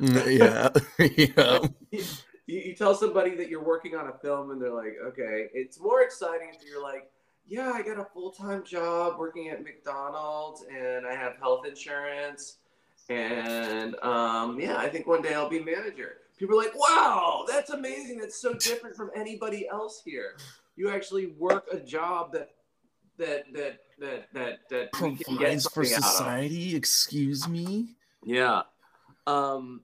yeah, 0.00 0.68
yeah. 0.98 1.58
you, 2.50 2.58
you 2.60 2.74
tell 2.74 2.94
somebody 2.94 3.34
that 3.36 3.48
you're 3.48 3.62
working 3.62 3.94
on 3.94 4.08
a 4.08 4.12
film 4.12 4.50
and 4.50 4.60
they're 4.60 4.74
like, 4.74 4.96
okay, 5.04 5.48
it's 5.54 5.80
more 5.80 6.02
exciting 6.02 6.48
if 6.52 6.66
you're 6.68 6.82
like, 6.82 7.10
yeah, 7.46 7.72
I 7.72 7.82
got 7.82 7.98
a 7.98 8.04
full 8.04 8.30
time 8.30 8.64
job 8.64 9.18
working 9.18 9.48
at 9.48 9.62
McDonald's 9.62 10.64
and 10.74 11.06
I 11.06 11.14
have 11.14 11.36
health 11.36 11.66
insurance. 11.66 12.58
And 13.08 13.96
um, 14.02 14.58
yeah, 14.60 14.76
I 14.76 14.88
think 14.88 15.06
one 15.06 15.22
day 15.22 15.34
I'll 15.34 15.48
be 15.48 15.62
manager. 15.62 16.18
People 16.38 16.58
are 16.58 16.62
like, 16.62 16.78
wow, 16.78 17.44
that's 17.46 17.70
amazing. 17.70 18.18
That's 18.18 18.40
so 18.40 18.54
different 18.54 18.96
from 18.96 19.10
anybody 19.14 19.68
else 19.68 20.00
here. 20.04 20.36
You 20.80 20.88
actually 20.88 21.26
work 21.26 21.66
a 21.70 21.78
job 21.78 22.32
that 22.32 22.54
that 23.18 23.52
that 23.52 23.80
that 23.98 24.32
that 24.32 24.60
that 24.70 24.88
we 24.94 25.16
can 25.16 25.16
get 25.18 25.26
Provides 25.26 25.66
for 25.66 25.84
something 25.84 25.92
out 25.92 25.98
of. 25.98 26.04
society. 26.16 26.74
Excuse 26.74 27.46
me. 27.46 27.96
Yeah. 28.24 28.62
Um 29.26 29.82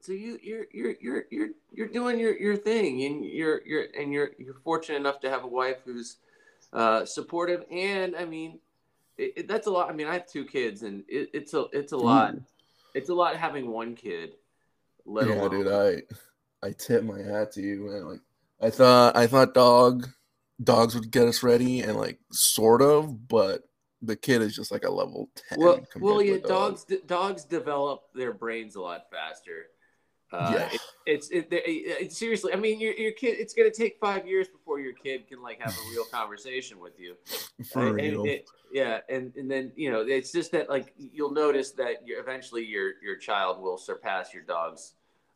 so 0.00 0.12
you 0.12 0.38
you're 0.42 0.64
you're 0.72 0.94
you're 0.98 1.24
you're 1.30 1.48
you're 1.72 1.88
doing 1.88 2.18
your 2.18 2.34
your 2.38 2.56
thing 2.56 3.04
and 3.04 3.22
you're 3.22 3.60
you're 3.66 3.88
and 3.94 4.14
you're 4.14 4.30
you're 4.38 4.54
fortunate 4.64 4.96
enough 4.96 5.20
to 5.20 5.28
have 5.28 5.44
a 5.44 5.46
wife 5.46 5.82
who's 5.84 6.16
uh 6.72 7.04
supportive 7.04 7.66
and 7.70 8.16
I 8.16 8.24
mean 8.24 8.60
it, 9.18 9.32
it- 9.36 9.46
that's 9.48 9.66
a 9.66 9.70
lot 9.70 9.90
I 9.90 9.92
mean 9.92 10.06
I 10.06 10.14
have 10.14 10.26
two 10.26 10.46
kids 10.46 10.84
and 10.84 11.04
it, 11.06 11.28
it's 11.34 11.52
a 11.52 11.66
it's 11.74 11.92
a 11.92 11.98
lot 11.98 12.34
it's 12.94 13.10
a 13.10 13.14
lot 13.14 13.36
having 13.36 13.70
one 13.70 13.94
kid 13.94 14.36
let 15.04 15.28
yeah, 15.28 15.34
alone 15.34 15.50
dude. 15.50 15.68
I 15.68 16.66
I 16.66 16.70
tip 16.72 17.04
my 17.04 17.20
hat 17.20 17.52
to 17.52 17.60
you, 17.60 17.90
man. 17.90 18.06
Like 18.08 18.20
I 18.62 18.70
thought 18.70 19.16
I 19.16 19.26
thought 19.26 19.54
dog 19.54 20.08
dogs 20.62 20.94
would 20.94 21.10
get 21.10 21.26
us 21.26 21.42
ready 21.42 21.80
and 21.80 21.96
like 21.96 22.18
sort 22.30 22.82
of, 22.82 23.28
but 23.28 23.62
the 24.00 24.16
kid 24.16 24.42
is 24.42 24.54
just 24.54 24.70
like 24.72 24.84
a 24.84 24.90
level 24.90 25.28
10 25.50 25.58
Well, 25.60 25.80
well, 26.00 26.22
yeah, 26.22 26.38
dog. 26.38 26.48
dogs 26.48 26.84
d- 26.84 27.00
dogs 27.06 27.44
develop 27.44 28.02
their 28.14 28.32
brains 28.32 28.74
a 28.76 28.80
lot 28.80 29.02
faster. 29.10 29.66
Uh, 30.32 30.50
Yeah. 30.54 30.68
it, 30.72 30.80
it's 31.06 31.30
it, 31.30 31.48
it, 31.52 31.62
it- 31.66 32.12
seriously. 32.12 32.52
I 32.52 32.56
mean, 32.56 32.80
your 32.80 32.92
your 32.94 33.12
kid. 33.12 33.36
It's 33.38 33.54
gonna 33.54 33.70
take 33.70 33.98
five 34.00 34.26
years 34.26 34.48
before 34.48 34.80
your 34.80 34.92
kid 34.94 35.28
can 35.28 35.42
like 35.42 35.60
have 35.60 35.72
a 35.76 35.90
real 35.90 36.04
conversation 36.12 36.78
with 36.80 36.98
you. 36.98 37.16
for 37.72 37.86
And- 37.88 37.96
real 37.96 38.22
and 38.24 38.40
yeah, 38.72 39.00
and 39.10 39.34
and 39.36 39.50
then 39.50 39.72
you 39.76 39.90
know 39.90 40.00
it's 40.00 40.32
just 40.32 40.52
that 40.52 40.70
like 40.70 40.94
you'll 40.96 41.32
notice 41.32 41.72
that 41.72 42.06
you're 42.06 42.20
eventually 42.20 42.64
your 42.64 42.92
your 43.02 43.16
child 43.16 43.60
will 43.60 43.76
surpass 43.76 44.32
your 44.32 44.44
dog's 44.44 44.94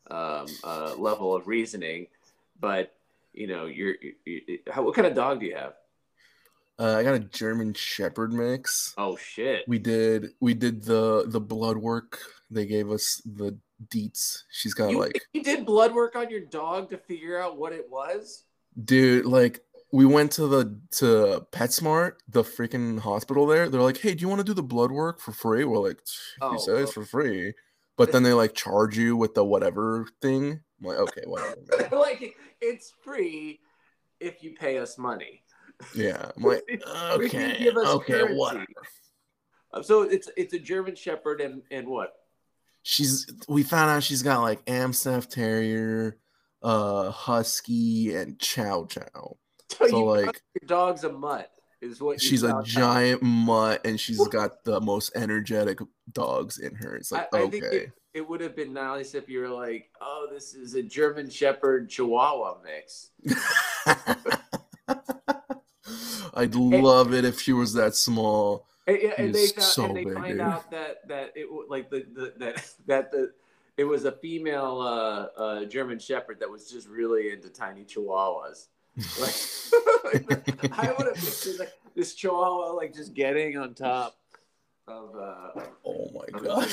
um, 0.09 0.47
uh, 0.63 0.95
level 0.97 1.35
of 1.35 1.47
reasoning, 1.47 2.07
but 2.59 2.93
you 3.37 3.47
know 3.47 3.65
you're, 3.65 3.95
you 4.25 4.59
how, 4.69 4.83
what 4.83 4.95
kind 4.95 5.07
of 5.07 5.13
dog 5.13 5.39
do 5.39 5.45
you 5.45 5.55
have? 5.55 5.73
uh, 6.79 6.95
i 6.97 7.03
got 7.03 7.15
a 7.15 7.19
german 7.19 7.73
shepherd 7.73 8.31
mix 8.33 8.93
Oh 8.97 9.15
shit! 9.17 9.63
we 9.67 9.79
did 9.79 10.29
we 10.39 10.53
did 10.53 10.83
the 10.83 11.25
the 11.27 11.39
blood 11.39 11.77
work 11.77 12.19
they 12.51 12.65
gave 12.65 12.89
us 12.91 13.21
the 13.25 13.57
deets 13.89 14.43
she's 14.51 14.73
got 14.73 14.89
you, 14.91 14.99
like 14.99 15.21
you 15.33 15.43
did 15.43 15.65
blood 15.65 15.93
work 15.93 16.15
on 16.15 16.29
your 16.29 16.41
dog 16.41 16.89
to 16.89 16.97
figure 16.97 17.39
out 17.41 17.57
what 17.57 17.73
it 17.73 17.85
was. 17.89 18.43
dude 18.83 19.25
like 19.25 19.61
we 19.93 20.05
went 20.05 20.31
to 20.33 20.47
the 20.47 20.77
to 20.91 21.47
PetSmart, 21.53 22.15
the 22.27 22.43
freaking 22.43 22.99
hospital 22.99 23.45
there. 23.47 23.69
They're 23.69 23.81
like, 23.81 23.95
"Hey, 23.97 24.13
do 24.15 24.21
you 24.21 24.27
want 24.27 24.39
to 24.39 24.43
do 24.43 24.53
the 24.53 24.61
blood 24.61 24.91
work 24.91 25.21
for 25.21 25.31
free?" 25.31 25.63
We're 25.63 25.77
like, 25.79 26.01
Oh, 26.41 26.51
"You 26.51 26.59
said 26.59 26.75
it's 26.79 26.93
well. 26.97 27.05
for 27.05 27.09
free," 27.09 27.53
but 27.95 28.11
then 28.11 28.23
they 28.23 28.33
like 28.33 28.53
charge 28.53 28.97
you 28.97 29.15
with 29.15 29.33
the 29.33 29.45
whatever 29.45 30.05
thing. 30.21 30.59
I'm 30.79 30.87
like, 30.87 30.97
"Okay, 30.99 31.21
whatever." 31.25 31.55
man." 31.79 31.89
like 31.91 32.35
it's 32.61 32.93
free 33.03 33.59
if 34.19 34.43
you 34.43 34.55
pay 34.55 34.77
us 34.77 34.97
money. 34.97 35.43
Yeah, 35.95 36.31
I'm 36.37 36.43
like, 36.43 36.63
"Okay, 37.13 37.69
okay, 37.71 38.13
currency. 38.13 38.35
whatever." 38.35 38.65
Uh, 39.73 39.83
So 39.83 40.03
it's 40.03 40.29
it's 40.37 40.53
a 40.53 40.59
German 40.59 40.95
Shepherd 40.95 41.41
and 41.41 41.61
and 41.71 41.87
what? 41.87 42.13
She's. 42.83 43.27
We 43.47 43.63
found 43.63 43.91
out 43.91 44.03
she's 44.03 44.23
got 44.23 44.41
like 44.41 44.61
Amstaff 44.67 45.27
Terrier, 45.27 46.17
uh, 46.63 47.11
Husky, 47.11 48.15
and 48.15 48.39
Chow 48.39 48.85
Chow. 48.85 49.37
So, 49.69 49.85
So 49.89 49.97
you 49.99 50.05
like, 50.05 50.41
your 50.61 50.67
dog's 50.67 51.03
a 51.03 51.11
mutt 51.11 51.51
is 51.81 52.01
what 52.01 52.21
she's 52.21 52.43
a 52.43 52.61
giant 52.63 53.21
mutt, 53.21 53.85
and 53.85 53.99
she's 53.99 54.25
got 54.29 54.63
the 54.63 54.79
most 54.81 55.11
energetic 55.15 55.79
dogs 56.11 56.57
in 56.57 56.73
her. 56.75 56.95
It's 56.95 57.11
like, 57.11 57.27
I, 57.33 57.41
okay. 57.41 57.91
It, 58.17 58.27
would 58.27 58.41
have 58.41 58.55
been 58.55 58.73
nice 58.73 59.15
if 59.15 59.29
you 59.29 59.39
were 59.39 59.49
like, 59.49 59.89
oh, 60.01 60.27
this 60.31 60.53
is 60.53 60.75
a 60.75 60.83
German 60.83 61.29
Shepherd 61.29 61.89
Chihuahua 61.89 62.57
mix. 62.63 63.11
I'd 66.33 66.55
love 66.55 67.13
it 67.13 67.25
if 67.25 67.39
she 67.39 67.53
was 67.53 67.73
that 67.73 67.95
small. 67.95 68.65
And, 68.85 68.97
and- 68.97 69.35
they 69.35 69.47
found, 69.47 69.63
so 69.63 69.85
and 69.85 69.95
they 69.97 70.03
find 70.03 70.39
out 70.41 70.69
that 70.71 71.07
that 71.07 71.33
it 71.35 71.47
like 71.67 71.89
the, 71.89 72.05
the 72.13 72.33
that 72.37 72.71
that 72.87 73.11
the 73.11 73.33
it 73.75 73.83
was 73.83 74.05
a 74.05 74.11
female 74.11 74.81
uh, 74.81 75.39
uh, 75.39 75.65
German 75.65 75.99
Shepherd 75.99 76.39
that 76.39 76.49
was 76.49 76.71
just 76.71 76.87
really 76.87 77.31
into 77.31 77.49
tiny 77.49 77.83
Chihuahuas. 77.83 78.67
Like 79.19 79.35
I 80.79 80.93
would 80.97 81.07
have 81.07 81.15
pictured 81.15 81.59
like 81.59 81.73
this 81.95 82.15
Chihuahua 82.15 82.73
like 82.73 82.93
just 82.95 83.13
getting 83.13 83.57
on 83.57 83.75
top 83.75 84.17
of 84.87 85.15
uh, 85.15 85.61
oh 85.85 86.09
my 86.13 86.39
god, 86.39 86.69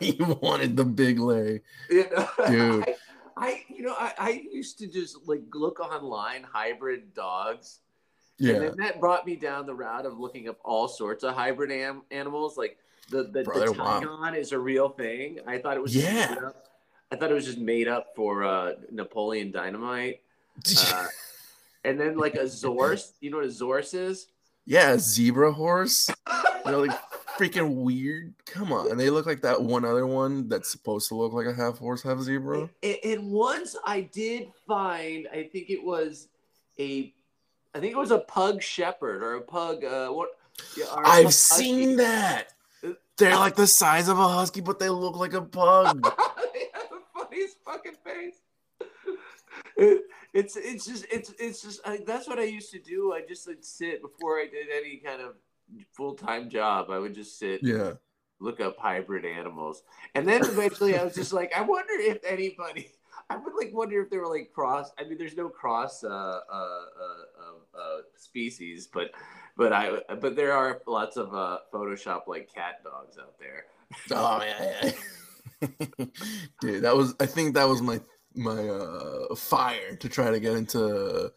you 0.00 0.16
wanted 0.40 0.76
the 0.76 0.84
big 0.84 1.18
lay, 1.18 1.60
Dude. 1.90 2.08
I, 2.38 2.94
I 3.36 3.62
you 3.68 3.82
know 3.82 3.94
I, 3.98 4.12
I 4.18 4.30
used 4.50 4.78
to 4.78 4.86
just 4.86 5.18
like 5.26 5.42
look 5.54 5.78
online 5.80 6.42
hybrid 6.50 7.12
dogs 7.14 7.80
And 8.38 8.48
yeah, 8.48 8.58
then 8.60 8.74
that 8.78 8.98
brought 9.00 9.26
me 9.26 9.36
down 9.36 9.66
the 9.66 9.74
route 9.74 10.06
of 10.06 10.18
looking 10.18 10.48
up 10.48 10.58
all 10.64 10.88
sorts 10.88 11.22
of 11.24 11.34
hybrid 11.34 11.70
am- 11.70 12.02
animals. 12.10 12.56
Like 12.56 12.78
the 13.10 13.24
the, 13.24 13.42
Brother, 13.44 13.66
the 13.66 13.72
wow. 13.72 14.32
Is 14.34 14.52
a 14.52 14.58
real 14.58 14.88
thing. 14.88 15.38
I 15.46 15.58
thought 15.58 15.76
it 15.76 15.82
was 15.82 15.92
just 15.92 16.06
Yeah. 16.06 16.30
made 16.34 16.44
up. 16.44 16.66
I 17.12 17.16
thought 17.16 17.30
it 17.30 17.34
was 17.34 17.46
just 17.46 17.58
made 17.58 17.88
up 17.88 18.14
for 18.16 18.42
uh, 18.44 18.72
Napoleon 18.90 19.50
Dynamite. 19.52 20.20
Uh, 20.92 21.06
and 21.84 22.00
then 22.00 22.16
like 22.16 22.34
a 22.34 22.44
Zorse. 22.44 23.12
You 23.20 23.30
know 23.30 23.36
what 23.36 23.46
a 23.46 23.50
Zorse 23.50 23.94
is? 23.94 24.26
Yeah, 24.66 24.96
zebra 24.98 25.52
horse. 25.52 26.10
They're 26.64 26.76
like 26.76 26.98
freaking 27.38 27.76
weird. 27.76 28.34
Come 28.46 28.72
on, 28.72 28.90
And 28.90 28.98
they 28.98 29.10
look 29.10 29.26
like 29.26 29.42
that 29.42 29.62
one 29.62 29.84
other 29.84 30.06
one 30.06 30.48
that's 30.48 30.70
supposed 30.70 31.08
to 31.08 31.14
look 31.14 31.32
like 31.32 31.46
a 31.46 31.54
half 31.54 31.78
horse, 31.78 32.02
half 32.02 32.20
zebra. 32.20 32.68
And, 32.82 32.96
and 33.04 33.30
once 33.30 33.76
I 33.84 34.02
did 34.02 34.48
find, 34.66 35.28
I 35.32 35.44
think 35.44 35.70
it 35.70 35.82
was 35.82 36.28
a, 36.78 37.12
I 37.74 37.80
think 37.80 37.92
it 37.92 37.98
was 37.98 38.10
a 38.10 38.18
pug 38.18 38.62
shepherd 38.62 39.22
or 39.22 39.34
a 39.34 39.40
pug. 39.40 39.84
Uh, 39.84 40.08
what? 40.08 40.30
yeah, 40.76 40.86
or 40.86 41.02
a 41.02 41.04
pug 41.04 41.26
I've 41.26 41.34
seen 41.34 41.96
that. 41.96 42.52
They're 43.18 43.36
like 43.36 43.56
the 43.56 43.66
size 43.66 44.08
of 44.08 44.18
a 44.18 44.28
husky, 44.28 44.60
but 44.60 44.78
they 44.78 44.90
look 44.90 45.16
like 45.16 45.32
a 45.32 45.40
pug. 45.40 46.02
they 46.52 46.68
have 46.74 46.90
the 46.90 47.00
funniest 47.14 47.56
fucking 47.64 47.96
face. 48.04 48.34
It, 50.36 50.44
it's 50.44 50.56
it's 50.56 50.86
just 50.86 51.06
it's 51.10 51.32
it's 51.38 51.62
just 51.62 51.80
I, 51.86 51.98
that's 52.06 52.28
what 52.28 52.38
I 52.38 52.44
used 52.44 52.70
to 52.72 52.78
do. 52.78 53.12
I 53.14 53.22
just 53.26 53.46
would 53.46 53.64
sit 53.64 54.02
before 54.02 54.38
I 54.38 54.44
did 54.46 54.66
any 54.76 54.96
kind 54.98 55.20
of 55.22 55.34
full 55.92 56.14
time 56.14 56.50
job. 56.50 56.90
I 56.90 56.98
would 56.98 57.14
just 57.14 57.38
sit, 57.38 57.62
Yeah. 57.62 57.94
look 58.40 58.60
up 58.60 58.76
hybrid 58.78 59.24
animals, 59.24 59.82
and 60.14 60.28
then 60.28 60.42
eventually 60.44 60.98
I 60.98 61.04
was 61.04 61.14
just 61.14 61.32
like, 61.32 61.52
I 61.56 61.62
wonder 61.62 61.94
if 61.94 62.18
anybody. 62.24 62.92
I 63.28 63.36
would 63.36 63.54
like 63.58 63.74
wonder 63.74 64.00
if 64.02 64.08
they 64.10 64.18
were 64.18 64.28
like 64.28 64.52
cross. 64.54 64.90
I 65.00 65.04
mean, 65.04 65.18
there's 65.18 65.36
no 65.36 65.48
cross 65.48 66.04
uh, 66.04 66.08
uh, 66.08 66.10
uh, 66.12 66.38
uh, 66.52 67.78
uh, 67.80 67.98
species, 68.16 68.86
but 68.92 69.10
but 69.56 69.72
I 69.72 69.98
but 70.20 70.36
there 70.36 70.52
are 70.52 70.80
lots 70.86 71.16
of 71.16 71.34
uh, 71.34 71.58
Photoshop 71.72 72.28
like 72.28 72.52
cat 72.54 72.84
dogs 72.84 73.18
out 73.18 73.36
there. 73.40 73.64
Oh 74.12 74.42
yeah, 74.44 74.92
yeah. 75.60 76.06
Dude, 76.60 76.82
that 76.84 76.94
was 76.96 77.14
I 77.18 77.26
think 77.26 77.54
that 77.54 77.68
was 77.68 77.82
my 77.82 78.00
my 78.36 78.68
uh 78.68 79.34
fire 79.34 79.96
to 79.96 80.08
try 80.08 80.30
to 80.30 80.40
get 80.40 80.54
into 80.54 81.32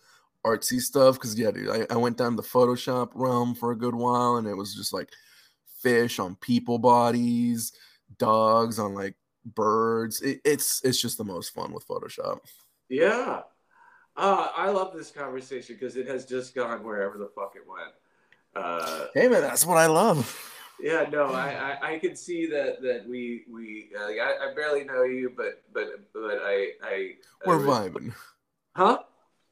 artsy 0.46 0.80
stuff 0.80 1.16
because 1.16 1.38
yeah, 1.38 1.52
dude, 1.52 1.70
I, 1.70 1.94
I 1.94 1.98
went 1.98 2.18
down 2.18 2.36
the 2.36 2.44
Photoshop 2.44 3.12
realm 3.14 3.56
for 3.56 3.72
a 3.72 3.78
good 3.78 3.96
while 3.96 4.38
and 4.38 4.48
it 4.48 4.56
was 4.56 4.76
just 4.76 4.94
like 4.94 5.10
fish 5.82 6.20
on 6.20 6.36
people 6.36 6.78
bodies, 6.78 7.74
dogs 8.18 8.80
on 8.80 8.94
like 8.94 9.16
birds. 9.46 10.22
It, 10.22 10.42
it's 10.46 10.82
it's 10.84 11.02
just 11.02 11.18
the 11.18 11.24
most 11.24 11.50
fun 11.50 11.72
with 11.72 11.88
Photoshop. 11.88 12.40
Yeah. 12.90 13.42
Uh, 14.16 14.48
I 14.56 14.70
love 14.70 14.94
this 14.94 15.12
conversation 15.12 15.78
because 15.80 15.96
it 15.96 16.08
has 16.08 16.26
just 16.26 16.54
gone 16.54 16.84
wherever 16.84 17.18
the 17.18 17.30
fuck 17.36 17.54
it 17.56 17.64
went. 17.68 17.94
Uh, 18.56 19.06
Hey 19.14 19.28
man, 19.28 19.42
that's 19.42 19.66
what 19.66 19.78
I 19.78 19.86
love. 19.86 20.59
Yeah, 20.82 21.06
no, 21.12 21.26
I, 21.26 21.78
I, 21.82 21.94
I 21.94 22.00
can 22.00 22.16
see 22.16 22.48
that 22.48 22.82
that 22.82 23.08
we 23.08 23.44
we 23.52 23.90
uh, 23.98 24.06
I, 24.06 24.50
I 24.50 24.54
barely 24.56 24.84
know 24.84 25.04
you, 25.04 25.32
but 25.36 25.64
but 25.74 25.88
but 26.14 26.40
I 26.44 26.72
I 26.84 27.12
We're 27.46 27.64
I 27.64 27.90
vibing. 27.90 28.14
huh? 28.76 29.00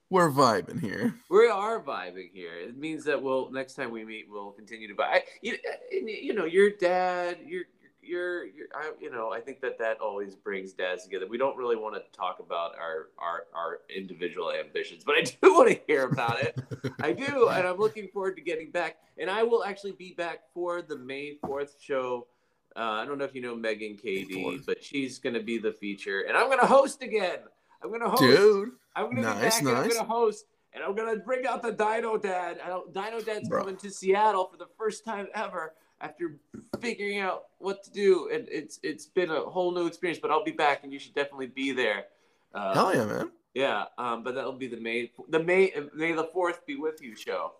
We're 0.10 0.32
vibing 0.32 0.80
here. 0.80 1.16
We 1.30 1.50
are 1.50 1.82
vibing 1.82 2.32
here. 2.34 2.54
It 2.58 2.78
means 2.78 3.04
that 3.04 3.22
we'll 3.22 3.52
next 3.52 3.74
time 3.74 3.92
we 3.92 4.06
meet, 4.06 4.28
we'll 4.30 4.52
continue 4.52 4.88
to 4.88 4.94
vibe. 4.94 5.06
I, 5.12 5.24
you, 5.42 5.58
you 5.92 6.34
know, 6.34 6.46
your 6.46 6.70
dad, 6.70 7.40
your 7.46 7.63
your 8.08 8.46
your, 8.46 8.67
I, 8.74 8.91
you 9.00 9.12
know, 9.12 9.32
I 9.32 9.39
think 9.39 9.62
that 9.62 9.78
that 9.80 10.00
always 10.00 10.36
brings 10.36 10.74
dads 10.74 11.04
together. 11.04 11.28
We 11.28 11.38
don't 11.38 11.58
really 11.58 11.76
want 11.76 11.96
to 11.96 12.02
talk 12.17 12.39
about 12.39 12.76
our 12.78 13.08
our 13.17 13.46
our 13.54 13.80
individual 13.96 14.52
ambitions, 14.52 15.04
but 15.04 15.15
I 15.15 15.22
do 15.22 15.36
want 15.54 15.70
to 15.70 15.80
hear 15.88 16.06
about 16.06 16.41
it. 16.41 16.58
I 17.02 17.12
do, 17.13 17.50
and 17.50 17.67
I'm 17.67 17.78
looking 17.78 18.08
forward 18.08 18.36
to 18.38 18.41
getting 18.41 18.72
back. 18.72 18.98
And 19.20 19.30
I 19.30 19.43
will 19.43 19.63
actually 19.63 19.93
be 19.93 20.13
back 20.15 20.41
for 20.54 20.82
the 20.84 20.98
May 20.98 21.38
4th 21.43 21.82
show. 21.82 22.28
Uh, 22.76 22.82
I 22.82 23.06
don't 23.06 23.17
know 23.17 23.26
if 23.26 23.34
you 23.34 23.41
know 23.41 23.56
Megan 23.56 23.98
KD, 23.98 24.63
but 24.65 24.84
she's 24.84 25.17
going 25.17 25.34
to 25.34 25.41
be 25.41 25.58
the 25.58 25.72
feature, 25.72 26.22
and 26.22 26.38
I'm 26.38 26.48
going 26.48 26.60
to 26.60 26.67
host 26.67 27.02
again. 27.02 27.39
I'm 27.82 27.89
going 27.89 28.02
to 28.02 28.10
host. 28.10 28.22
Dude. 28.22 28.70
I'm 28.96 29.06
going 29.06 29.17
to 29.17 29.22
be 29.22 29.28
Nice, 29.28 29.39
back, 29.56 29.60
and 29.60 29.70
I'm 29.70 29.88
going 29.88 30.00
to 30.00 30.04
host, 30.04 30.46
and 30.74 30.84
I'm 30.84 30.96
going 30.96 31.13
to 31.15 31.20
bring 31.24 31.46
out 31.48 31.62
the 31.63 31.72
Dino 31.72 32.17
Dad. 32.17 32.60
I 32.63 32.70
don't, 32.70 32.93
Dino 32.93 33.20
Dad's 33.22 33.50
Bro. 33.50 33.62
coming 33.62 33.78
to 33.78 33.89
Seattle 33.89 34.46
for 34.46 34.58
the 34.58 34.67
first 34.78 35.04
time 35.06 35.28
ever 35.34 35.74
after 36.02 36.38
figuring 36.80 37.20
out 37.20 37.46
what 37.60 37.84
to 37.84 37.92
do, 37.92 38.30
and 38.34 38.48
it's 38.50 38.80
it's 38.84 39.06
been 39.06 39.30
a 39.32 39.42
whole 39.42 39.72
new 39.74 39.86
experience. 39.88 40.20
But 40.22 40.32
I'll 40.32 40.44
be 40.44 40.52
back, 40.52 40.84
and 40.84 40.94
you 40.94 41.00
should 41.00 41.16
definitely 41.16 41.48
be 41.48 41.72
there. 41.72 42.06
Uh, 42.54 42.74
Hell 42.74 42.96
yeah, 42.96 43.06
man. 43.06 43.32
yeah, 43.54 43.86
um, 43.98 44.24
but 44.24 44.36
that'll 44.36 44.54
be 44.54 44.68
the 44.68 44.78
May 44.78 45.12
the 45.30 45.40
May 45.40 45.74
May 45.94 46.14
the 46.14 46.26
fourth 46.26 46.66
be 46.66 46.76
with 46.76 47.02
you 47.02 47.16
show. 47.16 47.54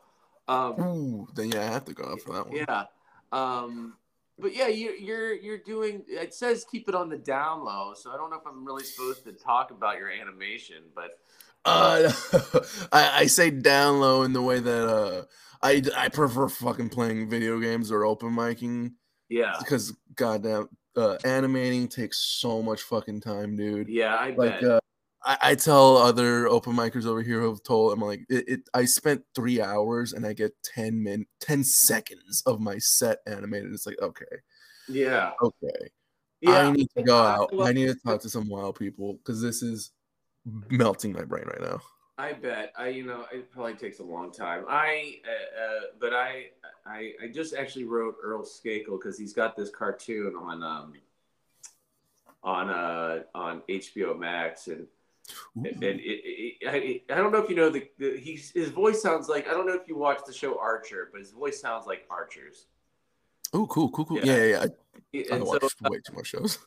Um, 0.47 0.80
Ooh, 0.80 1.28
then 1.36 1.50
yeah, 1.52 1.62
I 1.62 1.71
have 1.73 1.86
to 1.86 1.93
go 1.93 2.06
out 2.06 2.21
for 2.21 2.34
that 2.34 2.47
one. 2.47 2.56
yeah, 2.56 2.84
um, 3.32 3.95
but 4.39 4.56
yeah, 4.56 4.67
you're 4.67 4.95
you're 4.95 5.34
you're 5.34 5.58
doing. 5.58 6.04
It 6.08 6.34
says 6.34 6.65
keep 6.71 6.88
it 6.88 6.95
on 6.95 7.10
the 7.10 7.17
down 7.17 7.65
low, 7.65 7.93
so 7.95 8.12
I 8.12 8.17
don't 8.17 8.30
know 8.30 8.38
if 8.38 8.47
I'm 8.47 8.63
really 8.65 8.84
supposed 8.84 9.23
to 9.26 9.34
talk 9.34 9.71
about 9.71 9.97
your 9.97 10.10
animation, 10.10 10.84
but 10.95 11.19
Uh, 11.65 12.12
I, 12.93 13.21
I 13.21 13.26
say 13.26 13.50
down 13.50 14.00
low 14.00 14.23
in 14.23 14.32
the 14.32 14.41
way 14.41 14.60
that 14.62 14.88
uh, 14.88 15.23
I 15.61 15.81
I 15.95 16.09
prefer 16.09 16.47
fucking 16.47 16.89
playing 16.89 17.29
video 17.29 17.59
games 17.59 17.91
or 17.91 18.05
open 18.05 18.29
micing 18.29 18.93
yeah, 19.29 19.55
because 19.59 19.93
goddamn, 20.15 20.69
uh, 20.95 21.17
animating 21.25 21.87
takes 21.87 22.19
so 22.19 22.61
much 22.61 22.81
fucking 22.83 23.21
time, 23.21 23.55
dude. 23.55 23.89
yeah, 23.89 24.15
I 24.15 24.31
Like, 24.31 24.61
bet. 24.61 24.69
uh, 24.71 24.79
I, 25.23 25.37
I 25.41 25.55
tell 25.55 25.97
other 25.97 26.47
open 26.47 26.73
micers 26.73 27.05
over 27.05 27.21
here 27.21 27.41
who've 27.41 27.61
told 27.63 27.93
I'm 27.93 27.99
like 28.01 28.21
it, 28.29 28.47
it 28.47 28.69
I 28.73 28.85
spent 28.85 29.23
three 29.35 29.61
hours 29.61 30.13
and 30.13 30.25
I 30.25 30.33
get 30.33 30.53
10 30.63 31.01
min 31.03 31.25
10 31.41 31.63
seconds 31.63 32.43
of 32.45 32.59
my 32.59 32.77
set 32.77 33.19
animated. 33.27 33.73
It's 33.73 33.85
like 33.85 34.01
okay. 34.01 34.25
Yeah. 34.87 35.31
Okay. 35.41 35.89
Yeah. 36.41 36.59
I 36.59 36.71
need 36.71 36.87
to 36.95 37.03
go 37.03 37.17
out. 37.19 37.51
I 37.59 37.73
need 37.73 37.87
to 37.87 37.95
talk 37.95 38.21
to 38.21 38.29
some 38.29 38.47
wild 38.47 38.77
people 38.77 39.15
because 39.15 39.41
this 39.41 39.61
is 39.61 39.91
melting 40.69 41.11
my 41.13 41.23
brain 41.23 41.45
right 41.45 41.61
now. 41.61 41.81
I 42.17 42.34
bet. 42.34 42.73
I 42.77 42.88
you 42.89 43.06
know 43.06 43.25
it 43.32 43.51
probably 43.51 43.75
takes 43.75 43.99
a 43.99 44.03
long 44.03 44.32
time. 44.32 44.65
I 44.67 45.19
uh, 45.25 45.62
uh, 45.62 45.82
but 45.99 46.13
I, 46.13 46.47
I 46.86 47.13
I 47.23 47.27
just 47.27 47.53
actually 47.53 47.86
wrote 47.86 48.15
Earl 48.23 48.43
Skakel 48.43 48.99
because 48.99 49.17
he's 49.19 49.34
got 49.34 49.56
this 49.56 49.69
cartoon 49.69 50.36
on 50.36 50.63
um 50.63 50.93
on 52.43 52.69
uh 52.69 53.23
on 53.36 53.62
HBO 53.69 54.17
Max 54.17 54.67
and 54.67 54.88
and 55.56 55.84
it, 55.84 55.99
it, 55.99 56.58
it, 56.62 57.03
I, 57.10 57.13
I 57.13 57.17
don't 57.17 57.34
know 57.34 57.39
if 57.39 57.49
you 57.49 57.56
know 57.56 57.69
the, 57.69 57.88
the 57.99 58.17
he's 58.17 58.51
his 58.51 58.69
voice 58.69 59.01
sounds 59.01 59.27
like 59.27 59.47
I 59.47 59.51
don't 59.51 59.67
know 59.67 59.73
if 59.73 59.88
you 59.88 59.97
watch 59.97 60.19
the 60.25 60.34
show 60.34 60.58
Archer 60.60 61.10
but 61.12 61.19
his 61.19 61.32
voice 61.32 61.60
sounds 61.62 61.86
like 61.86 62.06
Archer's. 62.10 62.67
Oh, 63.53 63.65
cool, 63.67 63.89
cool, 63.91 64.06
cool. 64.06 64.17
Yeah. 64.17 64.25
Yeah, 64.25 64.43
yeah, 64.43 64.65
yeah. 65.13 65.25
I, 65.32 65.36
I 65.36 65.39
watch 65.39 65.62
so, 65.62 65.89
way 65.89 65.99
too 66.06 66.13
much 66.13 66.27
shows. 66.27 66.60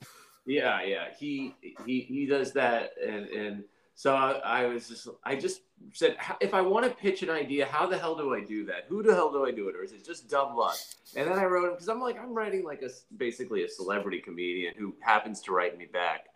Yeah, 0.46 0.82
yeah. 0.82 1.08
He 1.18 1.54
he 1.84 2.00
he 2.00 2.26
does 2.26 2.52
that, 2.54 2.92
and 3.06 3.26
and 3.26 3.64
so 4.00 4.14
I, 4.14 4.62
I 4.62 4.66
was 4.66 4.88
just 4.88 5.08
I 5.24 5.36
just 5.36 5.60
said 5.92 6.16
if 6.40 6.54
I 6.54 6.62
want 6.62 6.86
to 6.86 6.90
pitch 6.90 7.22
an 7.22 7.28
idea, 7.28 7.66
how 7.66 7.86
the 7.86 7.98
hell 7.98 8.16
do 8.16 8.32
I 8.34 8.40
do 8.40 8.64
that? 8.64 8.86
Who 8.88 9.02
the 9.02 9.14
hell 9.14 9.30
do 9.30 9.44
I 9.44 9.50
do 9.50 9.68
it, 9.68 9.76
or 9.76 9.84
is 9.84 9.92
it 9.92 10.06
just 10.06 10.30
dumb 10.30 10.56
luck? 10.56 10.78
And 11.14 11.30
then 11.30 11.38
I 11.38 11.44
wrote 11.44 11.66
him 11.66 11.72
because 11.72 11.90
I'm 11.90 12.00
like 12.00 12.18
I'm 12.18 12.32
writing 12.32 12.64
like 12.64 12.80
a 12.80 12.88
basically 13.18 13.62
a 13.64 13.68
celebrity 13.68 14.18
comedian 14.18 14.72
who 14.74 14.94
happens 15.00 15.42
to 15.42 15.52
write 15.52 15.76
me 15.76 15.84
back, 15.84 16.28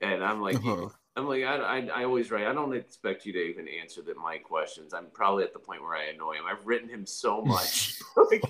and 0.00 0.24
I'm 0.24 0.40
like 0.40 0.56
Uh-huh. 0.56 0.88
I'm 1.14 1.28
like 1.28 1.44
I, 1.44 1.56
I 1.56 1.78
I 1.94 2.04
always 2.04 2.30
write. 2.30 2.46
I 2.46 2.54
don't 2.54 2.74
expect 2.74 3.26
you 3.26 3.34
to 3.34 3.38
even 3.38 3.68
answer 3.68 4.00
that 4.02 4.16
my 4.16 4.38
questions. 4.38 4.94
I'm 4.94 5.06
probably 5.12 5.44
at 5.44 5.52
the 5.52 5.58
point 5.58 5.82
where 5.82 5.94
I 5.94 6.06
annoy 6.06 6.34
him. 6.34 6.44
I've 6.50 6.66
written 6.66 6.88
him 6.88 7.04
so 7.06 7.42
much. 7.42 7.98
Like, 8.30 8.42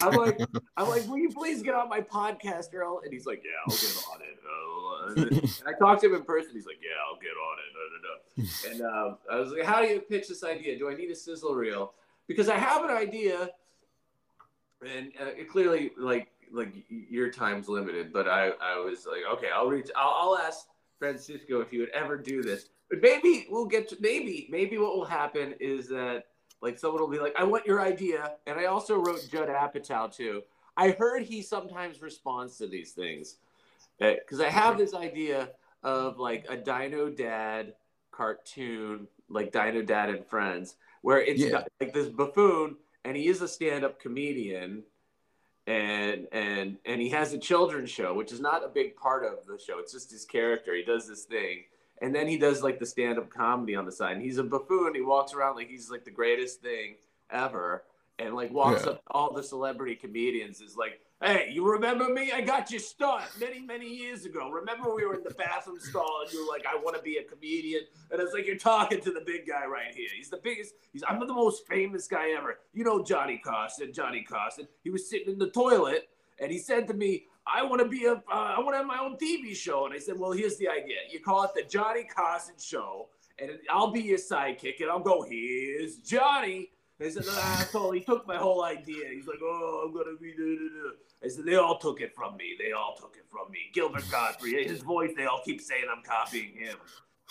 I'm 0.00 0.14
like, 0.14 0.40
I'm 0.76 0.88
like, 0.88 1.06
will 1.06 1.18
you 1.18 1.30
please 1.30 1.62
get 1.62 1.74
on 1.74 1.88
my 1.88 2.00
podcast, 2.00 2.74
Earl? 2.74 3.00
And 3.04 3.12
he's 3.12 3.26
like, 3.26 3.42
yeah, 3.44 3.50
I'll 3.66 3.76
get 3.76 4.04
on 4.10 4.20
it. 4.22 5.50
And 5.60 5.68
I 5.68 5.78
talked 5.78 6.02
to 6.02 6.08
him 6.08 6.14
in 6.14 6.22
person. 6.22 6.52
He's 6.54 6.66
like, 6.66 6.80
yeah, 6.82 6.96
I'll 7.06 7.18
get 7.18 7.30
on 7.30 7.58
it. 7.58 8.72
And 8.72 8.82
um, 8.82 9.18
I 9.30 9.36
was 9.36 9.52
like, 9.52 9.64
how 9.64 9.80
do 9.80 9.88
you 9.88 10.00
pitch 10.00 10.28
this 10.28 10.44
idea? 10.44 10.78
Do 10.78 10.90
I 10.90 10.94
need 10.94 11.10
a 11.10 11.14
sizzle 11.14 11.54
reel? 11.54 11.94
Because 12.26 12.48
I 12.48 12.56
have 12.56 12.84
an 12.84 12.90
idea, 12.90 13.50
and 14.86 15.12
uh, 15.20 15.26
it 15.36 15.50
clearly, 15.50 15.92
like, 15.98 16.28
like 16.52 16.74
your 16.88 17.30
time's 17.30 17.68
limited. 17.68 18.12
But 18.12 18.28
I, 18.28 18.50
I 18.62 18.78
was 18.78 19.06
like, 19.06 19.22
okay, 19.38 19.48
I'll 19.54 19.68
reach. 19.68 19.90
I'll, 19.96 20.14
I'll 20.16 20.38
ask 20.38 20.66
Francisco 21.00 21.60
if 21.60 21.70
he 21.70 21.78
would 21.78 21.88
ever 21.88 22.16
do 22.16 22.42
this. 22.42 22.66
But 22.88 23.00
maybe 23.02 23.46
we'll 23.50 23.66
get 23.66 23.88
to 23.88 23.96
maybe 24.00 24.46
maybe 24.50 24.78
what 24.78 24.94
will 24.96 25.04
happen 25.04 25.54
is 25.58 25.88
that 25.88 26.26
like 26.60 26.78
someone 26.78 27.00
will 27.00 27.08
be 27.08 27.18
like, 27.18 27.34
I 27.36 27.42
want 27.42 27.66
your 27.66 27.80
idea, 27.80 28.34
and 28.46 28.60
I 28.60 28.66
also 28.66 28.96
wrote 28.96 29.26
Judd 29.32 29.48
Apatow 29.48 30.14
too. 30.14 30.42
I 30.76 30.90
heard 30.90 31.22
he 31.22 31.42
sometimes 31.42 32.00
responds 32.02 32.56
to 32.58 32.66
these 32.68 32.92
things 32.92 33.36
uh, 34.00 34.12
because 34.20 34.40
I 34.40 34.48
have 34.50 34.78
this 34.78 34.94
idea 34.94 35.50
of 35.82 36.18
like 36.18 36.46
a 36.48 36.56
Dino 36.56 37.08
Dad 37.08 37.74
cartoon, 38.12 39.08
like 39.28 39.52
Dino 39.52 39.82
Dad 39.82 40.10
and 40.10 40.26
Friends, 40.26 40.76
where 41.02 41.20
it's 41.22 41.40
Yeah. 41.40 41.64
like 41.80 41.94
this 41.94 42.08
buffoon, 42.08 42.76
and 43.04 43.16
he 43.16 43.28
is 43.28 43.40
a 43.40 43.48
stand-up 43.48 43.98
comedian, 43.98 44.82
and 45.66 46.26
and 46.32 46.76
and 46.84 47.00
he 47.00 47.08
has 47.10 47.32
a 47.32 47.38
children's 47.38 47.90
show, 47.90 48.14
which 48.14 48.32
is 48.32 48.40
not 48.40 48.64
a 48.64 48.68
big 48.68 48.96
part 48.96 49.24
of 49.24 49.46
the 49.46 49.58
show. 49.58 49.78
It's 49.78 49.92
just 49.92 50.10
his 50.10 50.24
character. 50.24 50.74
He 50.74 50.82
does 50.82 51.06
this 51.06 51.24
thing, 51.24 51.64
and 52.00 52.14
then 52.14 52.26
he 52.26 52.38
does 52.38 52.62
like 52.62 52.78
the 52.78 52.86
stand-up 52.86 53.30
comedy 53.30 53.74
on 53.76 53.84
the 53.86 53.92
side. 53.92 54.12
And 54.16 54.22
he's 54.22 54.38
a 54.38 54.44
buffoon. 54.44 54.94
He 54.94 55.00
walks 55.02 55.34
around 55.34 55.56
like 55.56 55.68
he's 55.68 55.90
like 55.90 56.04
the 56.04 56.10
greatest 56.10 56.60
thing 56.62 56.96
ever, 57.30 57.84
and 58.18 58.34
like 58.34 58.52
walks 58.52 58.84
Yeah. 58.84 58.92
up 58.92 59.04
to 59.04 59.10
all 59.12 59.32
the 59.32 59.42
celebrity 59.42 59.94
comedians. 59.94 60.60
Is 60.60 60.76
like, 60.76 61.00
hey, 61.22 61.50
you 61.52 61.70
remember 61.70 62.08
me? 62.08 62.32
I 62.32 62.40
got 62.40 62.70
you 62.70 62.78
stunt 62.78 63.24
many 63.38 63.60
many 63.60 63.86
years 63.86 64.24
ago. 64.24 64.50
Remember 64.50 64.94
we 64.94 65.04
were 65.04 65.14
in 65.14 65.22
the 65.22 65.34
bathroom 65.34 65.78
stall, 65.78 66.22
and 66.24 66.32
you 66.32 66.44
were 66.44 66.52
like, 66.52 66.64
I 66.66 66.76
want 66.76 66.96
to 66.96 67.02
be 67.02 67.16
a 67.18 67.24
comedian. 67.24 67.82
And 68.10 68.20
it's 68.20 68.32
like 68.32 68.46
you're 68.46 68.56
talking 68.56 69.00
to 69.02 69.12
the 69.12 69.22
big 69.24 69.46
guy 69.46 69.66
right 69.66 69.94
here. 69.94 70.08
He's 70.16 70.30
the 70.30 70.40
biggest. 70.42 70.74
He's 70.92 71.02
I'm 71.08 71.20
the 71.20 71.32
most 71.32 71.66
famous 71.66 72.06
guy 72.06 72.30
ever. 72.36 72.58
You 72.72 72.84
know 72.84 73.02
Johnny 73.04 73.38
Carson. 73.38 73.92
Johnny 73.92 74.22
Carson. 74.22 74.66
He 74.82 74.90
was 74.90 75.08
sitting 75.08 75.32
in 75.32 75.38
the 75.38 75.50
toilet, 75.50 76.08
and 76.38 76.50
he 76.50 76.58
said 76.58 76.88
to 76.88 76.94
me. 76.94 77.24
I 77.52 77.62
want 77.64 77.82
to 77.82 77.88
be 77.88 78.04
a, 78.04 78.12
uh, 78.12 78.20
I 78.30 78.60
want 78.60 78.74
to 78.74 78.76
have 78.76 78.86
my 78.86 78.98
own 78.98 79.16
TV 79.16 79.56
show. 79.56 79.86
And 79.86 79.94
I 79.94 79.98
said, 79.98 80.18
well, 80.18 80.30
here's 80.30 80.56
the 80.58 80.68
idea. 80.68 80.98
You 81.10 81.20
call 81.20 81.42
it 81.44 81.50
the 81.54 81.62
Johnny 81.62 82.04
Carson 82.04 82.54
Show, 82.60 83.08
and 83.40 83.52
I'll 83.70 83.90
be 83.90 84.02
your 84.02 84.18
sidekick, 84.18 84.80
and 84.80 84.90
I'll 84.90 85.00
go, 85.00 85.22
here's 85.22 85.96
Johnny. 85.96 86.70
And 87.00 87.08
I 87.08 87.10
said, 87.10 87.24
the 87.24 87.32
asshole, 87.32 87.92
he 87.92 88.00
took 88.02 88.26
my 88.26 88.36
whole 88.36 88.62
idea. 88.62 89.06
He's 89.10 89.26
like, 89.26 89.38
oh, 89.42 89.84
I'm 89.86 89.92
going 89.92 90.04
to 90.14 90.22
be, 90.22 90.32
da, 90.32 90.44
da, 90.44 90.82
da. 90.82 90.90
I 91.24 91.28
said, 91.28 91.44
they 91.44 91.56
all 91.56 91.78
took 91.78 92.00
it 92.00 92.14
from 92.14 92.36
me. 92.36 92.56
They 92.58 92.72
all 92.72 92.94
took 92.98 93.14
it 93.16 93.26
from 93.30 93.50
me. 93.50 93.58
Gilbert 93.72 94.10
Gottfried, 94.10 94.68
his 94.68 94.80
voice, 94.80 95.10
they 95.16 95.26
all 95.26 95.42
keep 95.44 95.60
saying 95.60 95.84
I'm 95.94 96.02
copying 96.02 96.54
him. 96.56 96.76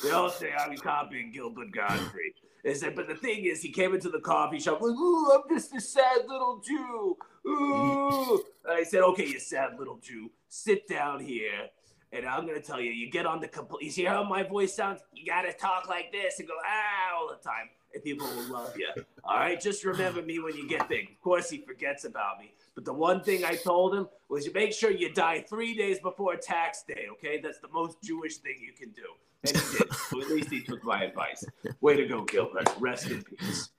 They 0.04 0.12
all 0.12 0.30
say 0.30 0.54
I'm 0.54 0.78
copying 0.78 1.32
Gilbert 1.32 1.72
Gottfried. 1.72 2.34
I 2.66 2.74
said, 2.74 2.96
but 2.96 3.08
the 3.08 3.16
thing 3.16 3.46
is, 3.46 3.62
he 3.62 3.72
came 3.72 3.94
into 3.96 4.10
the 4.10 4.20
coffee 4.20 4.60
shop 4.60 4.82
like, 4.82 4.92
ooh, 4.92 5.32
I'm 5.32 5.42
just 5.50 5.74
a 5.76 5.82
sad 5.82 6.28
little 6.28 6.62
Jew. 6.66 7.18
Ooh. 7.48 8.44
And 8.66 8.74
I 8.78 8.84
said, 8.84 9.02
okay, 9.02 9.26
you 9.26 9.40
sad 9.40 9.80
little 9.80 9.98
Jew, 9.98 10.30
sit 10.50 10.88
down 10.88 11.22
here. 11.22 11.70
And 12.12 12.26
I'm 12.26 12.48
gonna 12.48 12.62
tell 12.62 12.82
you, 12.82 12.92
you 12.92 13.12
get 13.12 13.26
on 13.26 13.40
the 13.40 13.48
complete. 13.48 13.86
You 13.86 13.92
see 13.92 14.04
how 14.04 14.24
my 14.24 14.44
voice 14.44 14.76
sounds? 14.76 15.00
You 15.14 15.26
gotta 15.26 15.54
talk 15.54 15.88
like 15.88 16.12
this 16.12 16.40
and 16.40 16.48
go 16.48 16.56
ah 16.66 17.18
all 17.18 17.30
the 17.30 17.36
time, 17.36 17.70
and 17.94 18.04
people 18.04 18.28
will 18.28 18.52
love 18.54 18.74
you. 18.78 18.90
All 19.24 19.38
right, 19.38 19.60
just 19.60 19.84
remember 19.84 20.22
me 20.22 20.40
when 20.40 20.56
you 20.56 20.68
get 20.68 20.88
big. 20.90 21.10
Of 21.12 21.22
course, 21.22 21.50
he 21.50 21.60
forgets 21.60 22.06
about 22.06 22.40
me. 22.40 22.54
But 22.76 22.86
the 22.86 22.94
one 22.94 23.22
thing 23.24 23.44
I 23.44 23.56
told 23.56 23.96
him 23.96 24.08
was, 24.30 24.46
you 24.46 24.54
make 24.54 24.74
sure 24.74 24.92
you 24.92 25.14
die 25.14 25.42
three 25.48 25.76
days 25.76 26.00
before 26.00 26.36
tax 26.36 26.84
day. 26.88 27.08
Okay, 27.14 27.40
that's 27.42 27.60
the 27.60 27.68
most 27.70 28.02
Jewish 28.04 28.38
thing 28.38 28.56
you 28.62 28.74
can 28.74 28.92
do. 28.92 29.04
And 29.44 29.56
he 29.56 29.78
did. 29.78 29.94
so 29.94 30.22
at 30.22 30.30
least 30.30 30.50
he 30.50 30.62
took 30.62 30.84
my 30.84 31.04
advice. 31.04 31.44
Way 31.82 31.98
to 31.98 32.08
go, 32.08 32.24
Gilbert. 32.24 32.70
Rest 32.80 33.10
in 33.10 33.24
peace. 33.24 33.70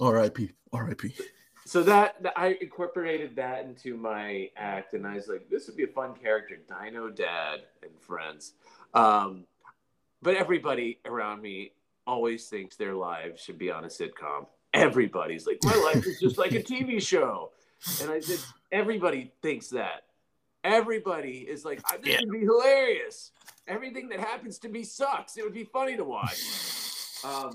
R.I.P. 0.00 0.52
R.I.P. 0.72 1.14
So 1.64 1.82
that 1.82 2.22
that- 2.22 2.38
I 2.38 2.56
incorporated 2.60 3.36
that 3.36 3.64
into 3.64 3.96
my 3.96 4.50
act, 4.56 4.94
and 4.94 5.06
I 5.06 5.16
was 5.16 5.28
like, 5.28 5.48
this 5.50 5.66
would 5.66 5.76
be 5.76 5.84
a 5.84 5.88
fun 5.88 6.14
character, 6.14 6.58
Dino 6.68 7.10
Dad 7.10 7.60
and 7.82 7.92
Friends. 8.00 8.54
Um, 8.94 9.44
but 10.22 10.34
everybody 10.34 10.98
around 11.04 11.42
me 11.42 11.72
always 12.08 12.48
thinks 12.48 12.76
their 12.76 12.94
lives 12.94 13.40
should 13.42 13.58
be 13.58 13.70
on 13.70 13.84
a 13.84 13.88
sitcom. 13.88 14.46
Everybody's 14.74 15.46
like, 15.46 15.58
my 15.62 15.74
life 15.74 16.06
is 16.06 16.18
just 16.20 16.38
like 16.38 16.52
a 16.52 16.62
TV 16.62 17.00
show, 17.00 17.50
and 18.00 18.10
I 18.10 18.20
said, 18.20 18.38
everybody 18.72 19.32
thinks 19.42 19.68
that. 19.70 20.02
Everybody 20.64 21.46
is 21.48 21.64
like, 21.64 21.80
"Ah, 21.86 21.96
this 22.02 22.14
Yeah. 22.14 22.20
would 22.24 22.32
be 22.32 22.40
hilarious. 22.46 23.30
Everything 23.68 24.08
that 24.08 24.20
happens 24.20 24.58
to 24.60 24.68
me 24.68 24.82
sucks. 24.82 25.36
It 25.36 25.44
would 25.44 25.54
be 25.54 25.64
funny 25.64 25.96
to 25.96 26.04
watch. 26.04 26.40
Um, 27.24 27.52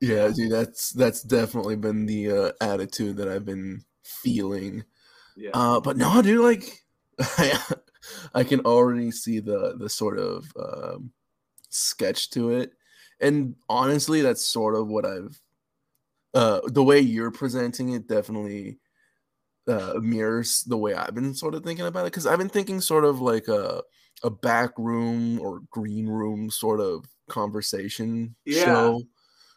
Yeah, 0.00 0.30
dude, 0.34 0.52
that's 0.52 0.90
that's 0.92 1.22
definitely 1.22 1.76
been 1.76 2.06
the 2.06 2.30
uh, 2.30 2.52
attitude 2.60 3.16
that 3.16 3.28
I've 3.28 3.44
been 3.46 3.82
feeling. 4.04 4.84
yeah. 5.36 5.50
Uh, 5.54 5.80
but 5.80 5.96
no, 5.96 6.20
dude, 6.22 6.40
like 6.44 6.84
I, 7.20 7.58
I 8.34 8.44
can 8.44 8.60
already 8.60 9.10
see 9.10 9.40
the 9.40 9.74
the 9.78 9.88
sort 9.88 10.18
of 10.18 10.52
um, 10.58 11.12
sketch 11.76 12.30
to 12.30 12.50
it, 12.52 12.72
and 13.20 13.54
honestly, 13.68 14.20
that's 14.22 14.44
sort 14.46 14.74
of 14.74 14.88
what 14.88 15.04
I've. 15.06 15.38
Uh, 16.34 16.60
the 16.66 16.82
way 16.84 17.00
you're 17.00 17.30
presenting 17.30 17.90
it 17.94 18.06
definitely 18.08 18.78
uh, 19.68 19.94
mirrors 20.02 20.62
the 20.64 20.76
way 20.76 20.92
I've 20.94 21.14
been 21.14 21.34
sort 21.34 21.54
of 21.54 21.64
thinking 21.64 21.86
about 21.86 22.02
it 22.02 22.12
because 22.12 22.26
I've 22.26 22.38
been 22.38 22.48
thinking 22.50 22.80
sort 22.80 23.04
of 23.04 23.20
like 23.20 23.48
a 23.48 23.82
a 24.22 24.30
back 24.30 24.70
room 24.78 25.40
or 25.40 25.60
green 25.70 26.06
room 26.08 26.50
sort 26.50 26.80
of 26.80 27.04
conversation 27.28 28.34
Yeah. 28.44 28.64
show 28.64 29.02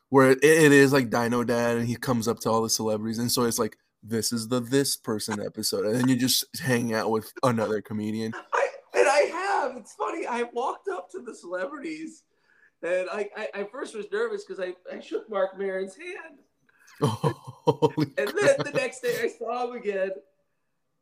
where 0.09 0.31
it, 0.31 0.39
it 0.43 0.71
is 0.71 0.91
like 0.93 1.09
Dino 1.09 1.43
Dad 1.43 1.77
and 1.77 1.87
he 1.87 1.95
comes 1.95 2.27
up 2.27 2.39
to 2.41 2.49
all 2.49 2.61
the 2.61 2.69
celebrities 2.69 3.19
and 3.19 3.31
so 3.31 3.43
it's 3.43 3.59
like 3.59 3.77
this 4.01 4.31
is 4.33 4.47
the 4.47 4.59
this 4.61 4.95
person 4.97 5.41
episode 5.45 5.85
and 5.85 5.95
then 5.95 6.07
you 6.07 6.15
just 6.15 6.45
hang 6.59 6.93
out 6.93 7.11
with 7.11 7.31
another 7.43 7.81
comedian. 7.81 8.33
I 8.33 8.37
and 8.37 8.45
I 8.53 8.61
have. 8.61 8.68
It's 9.79 9.93
funny. 9.95 10.25
I 10.27 10.43
walked 10.53 10.87
up 10.89 11.09
to 11.11 11.21
the 11.21 11.33
celebrities, 11.33 12.23
and 12.83 13.09
I 13.09 13.29
I, 13.35 13.47
I 13.53 13.63
first 13.63 13.95
was 13.95 14.05
nervous 14.11 14.43
because 14.43 14.59
I, 14.63 14.73
I 14.93 14.99
shook 14.99 15.29
Marc 15.29 15.57
Maron's 15.57 15.95
hand, 15.95 16.39
Holy 17.01 18.07
and 18.17 18.29
then 18.37 18.55
the 18.65 18.71
next 18.73 19.01
day 19.01 19.15
I 19.21 19.29
saw 19.29 19.67
him 19.69 19.77
again, 19.77 20.11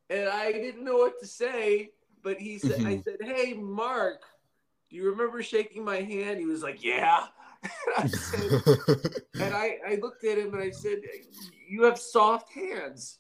and 0.10 0.30
I 0.30 0.52
didn't 0.52 0.84
know 0.84 0.98
what 0.98 1.20
to 1.22 1.28
say. 1.28 1.92
But 2.24 2.38
he 2.38 2.60
said, 2.60 2.82
I 2.86 2.96
Mhm. 2.96 3.04
said, 3.04 3.18
"Hey, 3.22 3.54
Marc, 3.54 4.22
do 4.90 4.96
you 4.96 5.10
remember 5.10 5.42
shaking 5.42 5.84
my 5.84 6.02
hand?" 6.02 6.40
He 6.40 6.46
was 6.46 6.62
like, 6.62 6.84
"Yeah." 6.84 7.28
and 7.63 7.72
I 7.98 8.08
said, 8.08 8.52
and 9.40 9.54
I, 9.54 9.78
I 9.88 9.96
looked 10.02 10.24
at 10.24 10.38
him 10.38 10.54
and 10.54 10.62
I 10.62 10.70
said, 10.72 11.00
"You 11.68 11.84
have 11.84 11.98
soft 12.00 12.52
hands." 12.54 13.18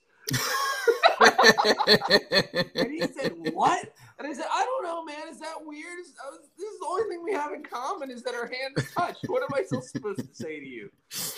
and 2.79 2.91
he 2.91 3.07
said, 3.17 3.31
"What?" 3.35 3.93
And 4.19 4.27
I 4.27 4.33
said, 4.33 4.45
"I 4.51 4.65
don't 4.65 4.83
know, 4.83 5.05
man. 5.05 5.29
Is 5.29 5.39
that 5.39 5.55
weird? 5.63 5.99
Is, 5.99 6.13
was, 6.31 6.39
this 6.57 6.67
is 6.67 6.79
the 6.79 6.87
only 6.87 7.03
thing 7.09 7.23
we 7.23 7.33
have 7.33 7.51
in 7.53 7.63
common 7.63 8.09
is 8.09 8.23
that 8.23 8.33
our 8.33 8.47
hands 8.47 8.91
touch. 8.93 9.17
What 9.27 9.43
am 9.43 9.49
I 9.53 9.63
still 9.63 9.81
supposed 9.81 10.19
to 10.19 10.33
say 10.33 10.59
to 10.59 10.65
you? 10.65 10.89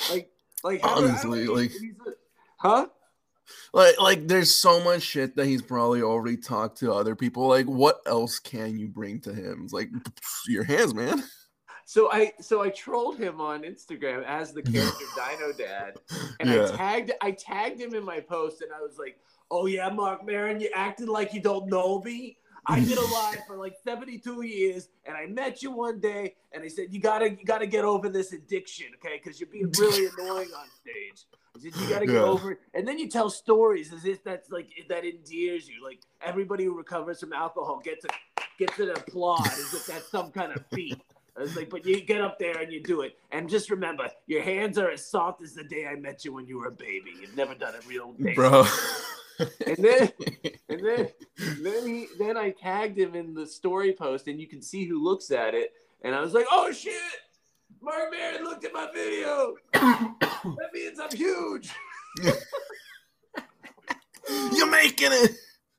Like, 0.09 0.31
like 0.63 0.79
honestly, 0.83 1.47
like, 1.47 1.71
huh? 2.57 2.87
Like, 3.73 3.99
like, 3.99 4.27
there's 4.27 4.53
so 4.53 4.83
much 4.83 5.01
shit 5.01 5.35
that 5.35 5.45
he's 5.45 5.61
probably 5.61 6.01
already 6.01 6.37
talked 6.37 6.77
to 6.79 6.93
other 6.93 7.15
people. 7.15 7.47
Like, 7.47 7.65
what 7.65 7.99
else 8.05 8.39
can 8.39 8.77
you 8.77 8.87
bring 8.87 9.19
to 9.21 9.33
him? 9.33 9.61
It's 9.63 9.73
like 9.73 9.89
your 10.47 10.63
hands, 10.63 10.93
man. 10.93 11.23
So 11.85 12.11
I 12.11 12.33
so 12.39 12.61
I 12.61 12.69
trolled 12.69 13.17
him 13.17 13.41
on 13.41 13.63
Instagram 13.63 14.23
as 14.23 14.53
the 14.53 14.61
character 14.61 15.05
Dino 15.15 15.51
Dad, 15.53 15.95
and 16.39 16.47
yeah. 16.47 16.65
I 16.65 16.77
tagged 16.77 17.11
I 17.19 17.31
tagged 17.31 17.81
him 17.81 17.95
in 17.95 18.05
my 18.05 18.19
post, 18.19 18.61
and 18.61 18.71
I 18.71 18.79
was 18.79 18.99
like, 18.99 19.17
"Oh 19.49 19.65
yeah, 19.65 19.89
Marc 19.89 20.23
Maron, 20.23 20.61
you 20.61 20.69
acted 20.75 21.09
like 21.09 21.33
you 21.33 21.41
don't 21.41 21.67
know 21.67 21.99
me. 22.01 22.37
I 22.65 22.79
mm. 22.79 22.87
did 22.87 22.97
a 22.97 23.05
live 23.05 23.39
for 23.47 23.57
like 23.57 23.75
72 23.83 24.43
years, 24.43 24.89
and 25.05 25.15
I 25.15 25.25
met 25.25 25.63
you 25.63 25.71
one 25.71 25.99
day, 25.99 26.35
and 26.51 26.63
I 26.63 26.67
said 26.67 26.87
you 26.91 26.99
gotta 26.99 27.31
you 27.31 27.45
gotta 27.45 27.67
get 27.67 27.85
over 27.85 28.09
this 28.09 28.33
addiction, 28.33 28.87
okay? 28.95 29.19
Because 29.21 29.39
you're 29.39 29.49
being 29.49 29.71
really 29.77 30.07
annoying 30.19 30.49
on 30.57 30.67
stage. 30.79 31.25
I 31.55 31.59
said 31.59 31.75
you 31.75 31.89
gotta 31.89 32.05
get 32.05 32.15
yeah. 32.15 32.21
over 32.21 32.53
it, 32.53 32.59
and 32.73 32.87
then 32.87 32.99
you 32.99 33.07
tell 33.07 33.29
stories 33.29 33.93
as 33.93 34.05
if 34.05 34.23
that's 34.23 34.49
like 34.51 34.69
that 34.89 35.05
endears 35.05 35.67
you. 35.67 35.83
Like 35.83 35.99
everybody 36.21 36.65
who 36.65 36.75
recovers 36.75 37.19
from 37.19 37.33
alcohol 37.33 37.81
gets 37.83 38.05
a 38.05 38.43
gets 38.57 38.77
an 38.79 38.89
applaud 38.89 39.47
as 39.47 39.73
if 39.73 39.85
that's 39.87 40.09
some 40.09 40.31
kind 40.31 40.51
of 40.51 40.65
feat. 40.73 41.01
I 41.37 41.41
was 41.43 41.55
like, 41.55 41.69
but 41.69 41.85
you 41.85 42.01
get 42.01 42.19
up 42.19 42.37
there 42.37 42.57
and 42.57 42.71
you 42.71 42.83
do 42.83 43.01
it. 43.01 43.17
And 43.31 43.49
just 43.49 43.69
remember, 43.69 44.09
your 44.27 44.41
hands 44.41 44.77
are 44.77 44.89
as 44.89 45.09
soft 45.09 45.41
as 45.41 45.53
the 45.53 45.63
day 45.63 45.87
I 45.87 45.95
met 45.95 46.25
you 46.25 46.33
when 46.33 46.45
you 46.45 46.59
were 46.59 46.67
a 46.67 46.71
baby. 46.71 47.11
You've 47.21 47.37
never 47.37 47.55
done 47.55 47.75
a 47.75 47.87
real 47.87 48.13
thing. 48.21 48.35
Bro. 48.35 48.65
and 49.65 49.77
then 49.77 50.09
and 50.67 50.85
then 50.85 51.07
then 51.65 51.87
he 51.87 52.07
then 52.17 52.37
I 52.37 52.51
tagged 52.51 52.97
him 52.97 53.15
in 53.15 53.33
the 53.33 53.45
story 53.45 53.93
post 53.93 54.27
and 54.27 54.39
you 54.39 54.47
can 54.47 54.61
see 54.61 54.85
who 54.85 55.03
looks 55.03 55.31
at 55.31 55.53
it. 55.53 55.73
And 56.01 56.15
I 56.15 56.21
was 56.21 56.33
like, 56.33 56.45
oh 56.51 56.71
shit, 56.71 56.93
Marc 57.81 58.11
Maron 58.11 58.43
looked 58.43 58.65
at 58.65 58.73
my 58.73 58.89
video. 58.93 59.55
that 59.73 60.69
means 60.73 60.99
I'm 60.99 61.15
huge. 61.15 61.71
You're 64.53 64.69
making 64.69 65.11
it. 65.11 65.31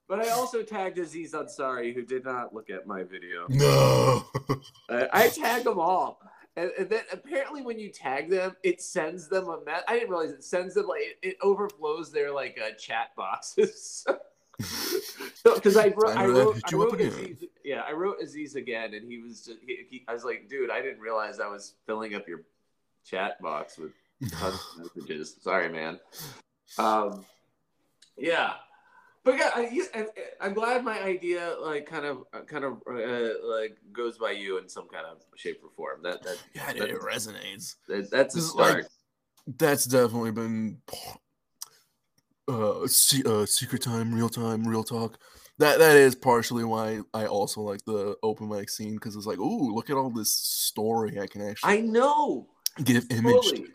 But 0.09 0.27
I 0.27 0.31
also 0.31 0.63
tagged 0.63 0.99
Aziz 0.99 1.35
Ansari, 1.35 1.95
who 1.95 2.03
did 2.03 2.25
not 2.25 2.53
look 2.53 2.69
at 2.69 2.85
my 2.87 3.05
video. 3.05 3.47
No. 3.49 4.25
uh, 4.89 5.07
I 5.13 5.29
tagged 5.29 5.67
them 5.67 5.79
all. 5.79 6.21
And, 6.57 6.73
and, 6.77 6.91
then 6.91 7.05
apparently 7.13 7.63
when 7.63 7.79
you 7.79 7.91
tag 7.91 8.29
them, 8.29 8.57
it 8.65 8.83
sends 8.83 9.29
them 9.29 9.49
a 9.49 9.63
mess. 9.65 9.83
I 9.87 9.95
didn't 9.95 10.11
realize 10.11 10.31
it 10.31 10.43
sends 10.43 10.75
them 10.75 10.89
like 10.89 11.01
it, 11.01 11.19
it 11.23 11.37
overflows 11.43 12.11
their 12.11 12.33
like 12.33 12.59
uh, 12.61 12.73
chat 12.73 13.15
boxes. 13.17 14.05
so 15.35 15.55
because 15.55 15.77
I 15.77 15.93
wrote, 15.97 16.17
I 16.17 16.27
wrote, 16.27 16.61
I 16.65 16.77
wrote 16.77 17.01
Aziz, 17.01 17.45
yeah, 17.65 17.83
I 17.87 17.93
wrote 17.93 18.17
Aziz 18.23 18.55
again, 18.55 18.95
and 18.95 19.11
he 19.11 19.19
was 19.19 19.45
just, 19.45 19.59
he, 19.67 19.87
he, 19.89 20.05
I 20.09 20.13
was 20.13 20.25
like, 20.25 20.49
dude, 20.49 20.71
I 20.71 20.83
didn't 20.83 21.01
realize 21.01 21.41
I 21.41 21.49
was 21.49 21.75
filling 21.87 22.15
up 22.15 22.29
your 22.29 22.43
chat 23.05 23.41
box 23.41 23.79
with 23.79 23.93
messages. 24.79 25.37
Sorry, 25.41 25.69
man. 25.69 25.99
Um, 26.79 27.25
yeah, 28.17 28.55
but 29.25 29.37
yeah, 29.37 29.51
I, 29.55 30.07
am 30.41 30.55
glad 30.55 30.83
my 30.83 31.01
idea 31.03 31.55
like 31.61 31.87
kind 31.87 32.07
of 32.07 32.25
kind 32.47 32.65
of 32.65 32.83
uh, 32.89 33.47
like 33.47 33.77
goes 33.93 34.17
by 34.17 34.31
you 34.31 34.59
in 34.59 34.69
some 34.69 34.89
kind 34.89 35.05
of 35.07 35.19
shape 35.37 35.61
or 35.63 35.71
form. 35.77 36.03
That 36.03 36.23
that 36.23 36.39
yeah, 36.55 36.73
that, 36.73 36.89
it 36.89 37.01
resonates. 37.01 37.77
That, 37.89 38.11
that's 38.11 38.35
a 38.37 38.41
start. 38.41 38.75
Like, 38.75 38.87
that's 39.59 39.85
definitely 39.85 40.31
been 40.31 40.79
uh, 42.51 42.81
uh, 42.83 43.47
secret 43.47 43.83
time, 43.83 44.15
real 44.15 44.29
time, 44.29 44.67
real 44.67 44.85
talk. 44.85 45.19
That 45.59 45.79
that 45.79 45.97
is 45.97 46.15
partially 46.15 46.65
why 46.65 47.01
I 47.13 47.27
also 47.27 47.61
like 47.61 47.85
the 47.85 48.17
open 48.23 48.49
mic 48.49 48.71
scene 48.71 48.95
because 48.95 49.15
it's 49.15 49.27
like, 49.27 49.39
ooh, 49.39 49.75
look 49.75 49.91
at 49.91 49.97
all 49.97 50.11
this 50.11 50.33
story 50.33 51.21
I 51.21 51.27
can 51.27 51.43
actually. 51.43 51.79
I 51.79 51.81
know. 51.81 52.49
Give 52.83 53.05
image. 53.11 53.51
To. 53.51 53.67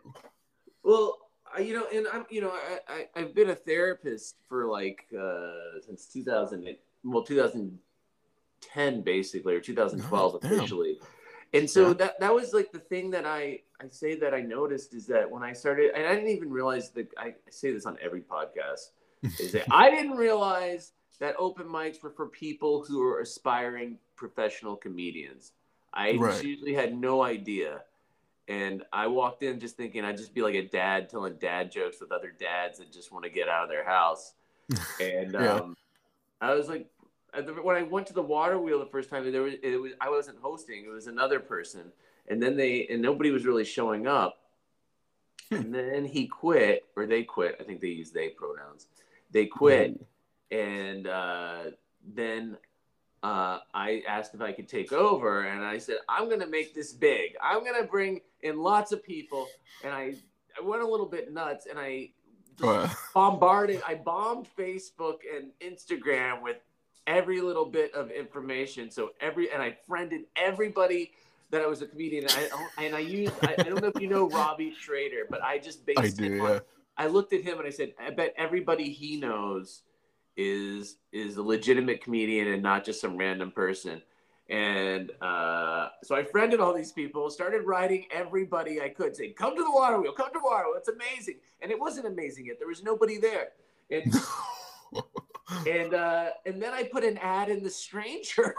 Well, 0.84 1.18
you 1.60 1.74
know, 1.74 1.86
and 1.94 2.08
I'm, 2.12 2.26
you 2.30 2.42
know, 2.42 2.52
I, 2.88 3.06
I 3.16 3.20
have 3.20 3.36
been 3.36 3.50
a 3.50 3.56
therapist 3.56 4.36
for 4.48 4.68
like 4.68 5.06
uh, 5.18 5.80
since 5.86 6.08
2000, 6.08 6.76
well, 7.04 7.24
2010 7.24 9.02
basically, 9.02 9.56
or 9.56 9.60
2012 9.60 10.34
oh, 10.34 10.38
officially, 10.38 11.00
and 11.56 11.70
so 11.70 11.88
yeah. 11.88 11.94
that 11.94 12.20
that 12.20 12.34
was 12.34 12.54
like 12.54 12.72
the 12.72 12.80
thing 12.80 13.12
that 13.12 13.26
I 13.26 13.62
I 13.82 13.88
say 13.90 14.16
that 14.20 14.34
I 14.34 14.42
noticed 14.42 14.94
is 14.94 15.06
that 15.08 15.30
when 15.30 15.44
I 15.44 15.54
started, 15.54 15.92
and 15.96 16.06
I 16.06 16.16
didn't 16.16 16.30
even 16.30 16.50
realize 16.50 16.92
that 16.92 17.08
I, 17.18 17.28
I 17.28 17.34
say 17.50 17.72
this 17.72 17.86
on 17.86 17.98
every 18.02 18.22
podcast, 18.22 18.92
is 19.40 19.52
that 19.54 19.66
I 19.72 19.90
didn't 19.90 20.16
realize 20.16 20.92
that 21.20 21.36
open 21.40 21.68
mics 21.68 22.04
were 22.04 22.10
for 22.10 22.28
people 22.28 22.84
who 22.84 23.02
are 23.04 23.22
aspiring 23.22 23.98
professional 24.16 24.76
comedians. 24.76 25.54
I 25.94 26.14
right. 26.18 26.44
usually 26.44 26.74
had 26.74 26.96
no 26.96 27.24
idea 27.24 27.82
and 28.48 28.84
I 28.94 29.08
walked 29.08 29.44
in 29.44 29.60
just 29.60 29.76
thinking 29.76 30.06
I'd 30.06 30.18
just 30.18 30.34
be 30.34 30.42
like 30.42 30.56
a 30.56 30.68
dad 30.68 31.10
telling 31.10 31.36
dad 31.36 31.72
jokes 31.72 32.00
with 32.00 32.12
other 32.12 32.34
dads 32.40 32.78
that 32.78 32.92
just 32.92 33.12
want 33.12 33.24
to 33.26 33.32
get 33.32 33.50
out 33.50 33.64
of 33.64 33.70
their 33.70 33.86
house. 33.86 34.34
And 35.00 35.34
yeah. 35.34 35.54
um, 35.54 35.78
I 36.42 36.54
was 36.54 36.68
like, 36.68 36.88
when 37.42 37.76
I 37.76 37.84
went 37.84 38.08
to 38.08 38.14
the 38.14 38.22
water 38.22 38.60
wheel 38.60 38.80
the 38.80 38.86
first 38.86 39.10
time, 39.10 39.30
there 39.32 39.42
was 39.42 39.56
it 39.62 39.82
was 39.82 39.94
I 40.02 40.10
wasn't 40.10 40.40
hosting; 40.40 40.86
it 40.86 40.90
was 40.90 41.08
another 41.08 41.40
person. 41.40 41.92
And 42.28 42.42
then 42.42 42.58
they 42.58 42.88
and 42.88 43.02
nobody 43.02 43.32
was 43.32 43.46
really 43.46 43.66
showing 43.66 44.08
up. 44.08 44.40
Hmm. 45.50 45.56
and 45.58 45.76
then 45.76 46.06
he 46.06 46.26
quit, 46.28 46.86
or 46.96 47.06
they 47.06 47.24
quit. 47.24 47.58
I 47.60 47.64
think 47.64 47.80
they 47.82 47.90
use 47.90 48.12
they 48.12 48.30
pronouns. 48.30 48.88
They 49.32 49.46
quit, 49.46 50.00
mm. 50.00 50.86
and 50.88 51.08
uh, 51.08 51.64
then 52.14 52.58
uh, 53.26 53.60
I 53.74 54.04
asked 54.08 54.36
if 54.36 54.42
I 54.42 54.52
could 54.52 54.68
take 54.68 54.94
over, 54.94 55.42
and 55.46 55.66
I 55.66 55.80
said, 55.80 55.98
I'm 56.08 56.28
going 56.28 56.42
to 56.42 56.48
make 56.48 56.76
this 56.76 56.94
big. 56.94 57.36
I'm 57.42 57.64
going 57.64 57.82
to 57.82 57.88
bring 57.88 58.22
in 58.44 58.60
lots 58.60 58.92
of 58.92 59.04
people. 59.04 59.48
And 59.84 59.92
I, 59.92 60.14
I 60.56 60.64
went 60.64 60.84
a 60.84 60.88
little 60.88 61.08
bit 61.08 61.34
nuts, 61.34 61.66
and 61.68 61.80
I 61.80 62.12
bombarded, 63.16 63.82
I 63.88 63.96
bombed 63.96 64.48
Facebook 64.58 65.20
and 65.36 65.50
Instagram 65.60 66.44
with 66.44 66.58
every 67.08 67.42
little 67.42 67.66
bit 67.66 67.94
of 67.94 68.12
information. 68.12 68.90
So 68.90 69.12
every, 69.22 69.52
and 69.52 69.62
I 69.62 69.78
friended 69.88 70.22
everybody 70.36 71.12
that 71.52 71.62
I 71.62 71.68
was 71.68 71.82
a 71.82 71.88
comedian. 71.88 72.26
And 72.26 72.34
I, 72.34 72.84
and 72.84 72.96
I 72.96 73.00
used, 73.00 73.34
I, 73.44 73.56
I 73.60 73.64
don't 73.64 73.82
know 73.82 73.92
if 73.94 74.02
you 74.02 74.10
know 74.10 74.30
Robbie 74.30 74.74
Schrader, 74.80 75.26
but 75.30 75.42
I 75.44 75.58
just 75.58 75.86
based 75.86 76.00
I 76.00 76.10
do, 76.10 76.36
yeah. 76.36 76.60
I 76.98 77.08
looked 77.08 77.34
at 77.34 77.42
him 77.42 77.58
and 77.60 77.68
I 77.68 77.72
said, 77.72 77.94
I 78.00 78.10
bet 78.10 78.34
everybody 78.38 78.92
he 78.92 79.18
knows– 79.18 79.82
is 80.38 80.98
is 81.12 81.38
a 81.38 81.44
legitimate 81.44 82.02
comedian 82.04 82.48
and 82.48 82.62
not 82.62 82.84
just 82.84 83.02
some 83.02 83.18
random 83.18 83.52
person. 83.52 84.02
And 84.48 85.12
uh, 85.22 85.90
so 86.04 86.16
I 86.16 86.24
friended 86.24 86.60
all 86.60 86.74
these 86.74 86.92
people, 86.92 87.30
started 87.32 87.64
writing 87.64 88.06
everybody 88.12 88.80
I 88.80 88.90
could, 88.90 89.16
say, 89.16 89.30
"Come 89.30 89.56
to 89.56 89.64
the 89.64 89.72
water 89.72 90.00
wheel, 90.00 90.14
come 90.14 90.32
to 90.34 90.40
water 90.44 90.66
wheel. 90.66 90.76
It's 90.78 90.90
amazing." 90.90 91.36
And 91.62 91.72
it 91.72 91.80
wasn't 91.80 92.06
amazing 92.08 92.48
yet. 92.48 92.60
There 92.60 92.68
was 92.68 92.84
nobody 92.84 93.18
there. 93.18 93.50
And 93.90 94.14
and 95.68 95.94
uh, 95.94 96.30
and 96.46 96.62
then 96.62 96.74
I 96.74 96.84
put 96.84 97.04
an 97.04 97.18
ad 97.18 97.50
in 97.50 97.64
the 97.64 97.70
Stranger. 97.70 98.56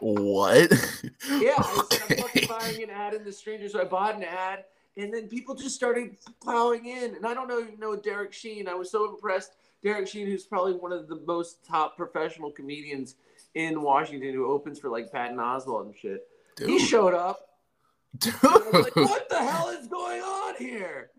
what? 0.00 0.72
Yeah, 1.30 1.54
I 1.56 1.84
said 1.90 2.02
I'm 2.10 2.16
fucking 2.24 2.48
buying 2.48 2.82
an 2.82 2.90
ad 2.90 3.14
in 3.14 3.24
the 3.24 3.32
Stranger, 3.32 3.68
so 3.68 3.80
I 3.80 3.84
bought 3.84 4.16
an 4.16 4.24
ad, 4.24 4.64
and 4.96 5.12
then 5.14 5.28
people 5.28 5.54
just 5.54 5.74
started 5.74 6.16
plowing 6.42 6.86
in. 6.86 7.14
And 7.14 7.24
I 7.24 7.32
don't 7.32 7.48
know, 7.48 7.58
you 7.58 7.78
know 7.78 7.96
Derek 7.96 8.32
Sheen. 8.32 8.68
I 8.68 8.74
was 8.74 8.90
so 8.90 9.08
impressed 9.08 9.52
Derek 9.82 10.08
Sheen, 10.08 10.26
who's 10.26 10.44
probably 10.44 10.74
one 10.74 10.92
of 10.92 11.08
the 11.08 11.20
most 11.26 11.64
top 11.64 11.96
professional 11.96 12.50
comedians 12.50 13.16
in 13.54 13.82
Washington, 13.82 14.34
who 14.34 14.46
opens 14.46 14.78
for 14.78 14.88
like 14.88 15.10
Patton 15.12 15.38
Oswalt 15.38 15.86
and 15.86 15.96
shit. 15.96 16.26
Dude. 16.56 16.68
He 16.68 16.78
showed 16.78 17.14
up. 17.14 17.48
Dude. 18.18 18.34
like, 18.42 18.94
what 18.96 19.28
the 19.28 19.38
hell 19.38 19.68
is 19.70 19.86
going 19.88 20.20
on 20.20 20.56
here? 20.58 21.10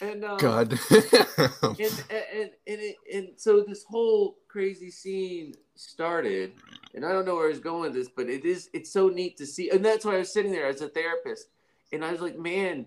And 0.00 0.24
um, 0.24 0.38
God, 0.38 0.78
and, 0.90 1.80
and 1.80 2.02
and 2.10 2.50
and, 2.66 2.80
it, 2.80 2.96
and 3.12 3.28
so 3.36 3.62
this 3.66 3.84
whole 3.84 4.36
crazy 4.48 4.90
scene 4.90 5.54
started, 5.76 6.52
and 6.94 7.04
I 7.04 7.12
don't 7.12 7.24
know 7.24 7.36
where 7.36 7.46
I 7.46 7.50
was 7.50 7.60
going 7.60 7.82
with 7.82 7.94
this, 7.94 8.08
but 8.08 8.28
it 8.28 8.44
is 8.44 8.70
it's 8.72 8.92
so 8.92 9.08
neat 9.08 9.36
to 9.36 9.46
see, 9.46 9.70
and 9.70 9.84
that's 9.84 10.04
why 10.04 10.16
I 10.16 10.18
was 10.18 10.32
sitting 10.32 10.52
there 10.52 10.66
as 10.66 10.80
a 10.80 10.88
therapist, 10.88 11.48
and 11.92 12.04
I 12.04 12.10
was 12.10 12.20
like, 12.20 12.36
man, 12.36 12.86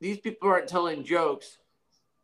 these 0.00 0.18
people 0.18 0.48
aren't 0.48 0.68
telling 0.68 1.02
jokes 1.02 1.58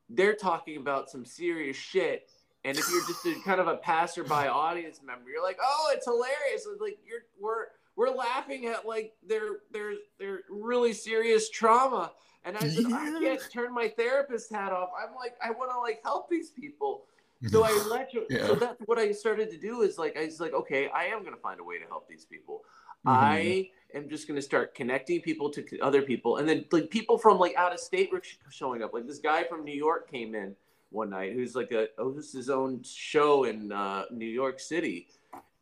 they're 0.09 0.35
talking 0.35 0.77
about 0.77 1.11
some 1.11 1.25
serious 1.25 1.77
shit. 1.77 2.29
And 2.65 2.77
if 2.77 2.91
you're 2.91 3.07
just 3.07 3.25
a, 3.25 3.35
kind 3.45 3.61
of 3.61 3.69
a 3.69 3.77
passerby 3.77 4.31
audience 4.31 5.01
member, 5.05 5.31
you're 5.31 5.43
like, 5.43 5.59
oh, 5.63 5.93
it's 5.95 6.07
hilarious. 6.07 6.67
It's 6.71 6.81
like 6.81 6.99
you're 7.07 7.23
we're 7.41 7.67
we're 7.97 8.15
laughing 8.15 8.67
at 8.67 8.87
like 8.87 9.15
their 9.27 9.61
their 9.73 9.93
their 10.19 10.41
really 10.51 10.93
serious 10.93 11.51
trauma. 11.51 12.13
And 12.49 12.57
I 12.57 12.61
said, 12.69 12.85
yeah. 12.89 12.97
I 12.97 13.21
can't 13.21 13.53
turn 13.53 13.75
my 13.75 13.89
therapist 13.89 14.51
hat 14.51 14.73
off. 14.73 14.91
I'm 14.99 15.15
like, 15.15 15.37
I 15.45 15.51
want 15.51 15.71
to 15.71 15.79
like 15.79 16.01
help 16.03 16.29
these 16.31 16.51
people. 16.51 17.05
So 17.47 17.63
I 17.63 17.71
let 17.89 18.13
you. 18.13 18.27
Yeah. 18.29 18.49
So 18.49 18.55
that's 18.57 18.81
what 18.87 18.99
I 18.99 19.13
started 19.13 19.49
to 19.51 19.59
do. 19.59 19.83
Is 19.83 19.97
like 19.97 20.17
I 20.17 20.25
was 20.25 20.41
like, 20.41 20.55
okay, 20.55 20.89
I 20.89 21.05
am 21.05 21.23
gonna 21.23 21.37
find 21.37 21.61
a 21.61 21.65
way 21.65 21.79
to 21.79 21.87
help 21.87 22.09
these 22.09 22.25
people. 22.25 22.63
Mm-hmm. 23.07 23.09
I 23.11 23.71
am 23.95 24.09
just 24.09 24.27
going 24.27 24.37
to 24.37 24.43
start 24.43 24.75
connecting 24.75 25.21
people 25.21 25.51
to 25.51 25.65
other 25.81 26.03
people, 26.03 26.39
and 26.39 26.49
then 26.49 26.65
like 26.73 26.91
people 26.91 27.17
from 27.17 27.39
like 27.39 27.55
out 27.57 27.73
of 27.73 27.79
state 27.79 28.11
were 28.11 28.23
showing 28.51 28.83
up. 28.83 28.93
Like 28.93 29.07
this 29.07 29.21
guy 29.21 29.45
from 29.45 29.65
New 29.65 29.75
York 29.75 30.11
came 30.11 30.35
in 30.35 30.57
one 30.91 31.11
night 31.11 31.35
who's 31.35 31.55
like 31.55 31.71
a 31.71 31.87
hosts 31.97 32.33
his 32.33 32.51
own 32.51 32.83
show 32.83 33.45
in 33.45 33.71
uh, 33.71 34.05
New 34.11 34.27
York 34.27 34.59
City, 34.59 35.07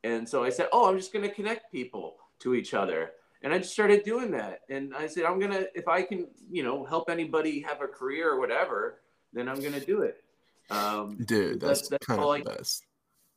and 0.02 0.26
so 0.26 0.42
I 0.42 0.48
said, 0.48 0.68
"Oh, 0.72 0.88
I'm 0.88 0.96
just 0.96 1.12
gonna 1.12 1.28
connect 1.28 1.70
people 1.70 2.16
to 2.38 2.54
each 2.54 2.72
other." 2.72 3.12
And 3.42 3.52
I 3.52 3.58
just 3.58 3.72
started 3.72 4.02
doing 4.02 4.30
that. 4.32 4.60
And 4.70 4.94
I 4.94 5.06
said, 5.06 5.24
I'm 5.24 5.38
gonna 5.38 5.64
if 5.74 5.86
I 5.88 6.02
can, 6.02 6.26
you 6.50 6.62
know, 6.62 6.84
help 6.84 7.10
anybody 7.10 7.60
have 7.60 7.80
a 7.82 7.86
career 7.86 8.30
or 8.30 8.40
whatever, 8.40 9.00
then 9.32 9.48
I'm 9.48 9.60
gonna 9.60 9.80
do 9.80 10.02
it. 10.02 10.22
Um, 10.70 11.16
Dude, 11.24 11.60
that's, 11.60 11.82
That's- 11.82 11.88
that's 11.88 12.06
kind 12.06 12.20
all 12.20 12.32
of 12.34 12.40
I- 12.40 12.44
best. 12.44 12.84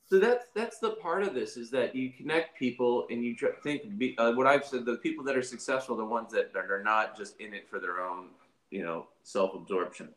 so 0.10 0.18
that's 0.20 0.46
that's 0.56 0.80
the 0.80 0.92
part 0.92 1.22
of 1.24 1.34
this 1.36 1.58
is 1.58 1.70
that 1.72 1.96
you 1.96 2.12
connect 2.12 2.58
people 2.58 3.06
and 3.12 3.24
you 3.24 3.36
think 3.62 3.98
be, 4.00 4.18
uh, 4.18 4.32
what 4.34 4.48
I've 4.48 4.66
said. 4.66 4.86
The 4.86 4.98
people 4.98 5.24
that 5.26 5.36
are 5.38 5.44
successful, 5.44 5.96
the 5.96 6.06
ones 6.06 6.32
that 6.32 6.52
are 6.56 6.82
not 6.84 7.16
just 7.18 7.40
in 7.40 7.54
it 7.54 7.70
for 7.70 7.80
their 7.80 8.02
own, 8.02 8.30
you 8.72 8.84
know, 8.84 9.08
self 9.24 9.54
absorption. 9.54 10.10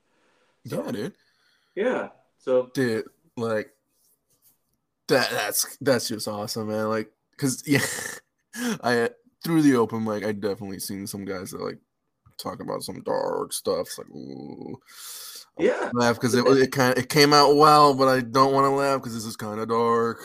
So, 0.66 0.84
Yeah, 0.86 0.92
dude. 0.92 1.14
yeah. 1.74 2.08
So 2.38 2.70
dude 2.72 3.04
like 3.36 3.72
that 5.08 5.28
that's 5.30 5.76
that's 5.80 6.08
just 6.08 6.28
awesome 6.28 6.68
man 6.68 6.88
like 6.88 7.10
because 7.32 7.62
yeah 7.66 7.80
i 8.82 9.10
through 9.42 9.62
the 9.62 9.76
open 9.76 10.04
mic 10.04 10.24
i 10.24 10.32
definitely 10.32 10.78
seen 10.78 11.06
some 11.06 11.24
guys 11.24 11.50
that 11.50 11.60
like 11.60 11.78
talk 12.38 12.60
about 12.60 12.82
some 12.82 13.02
dark 13.02 13.52
stuff 13.52 13.86
it's 13.86 13.98
like 13.98 14.10
ooh 14.10 14.78
yeah, 15.58 15.90
laugh 15.92 16.16
because 16.16 16.34
it, 16.34 16.46
it 16.46 16.72
kind 16.72 16.92
of 16.92 17.04
it 17.04 17.10
came 17.10 17.34
out 17.34 17.56
well 17.56 17.94
but 17.94 18.08
i 18.08 18.20
don't 18.20 18.54
want 18.54 18.64
to 18.64 18.70
laugh 18.70 19.00
because 19.00 19.14
this 19.14 19.26
is 19.26 19.36
kind 19.36 19.60
of 19.60 19.68
dark 19.68 20.18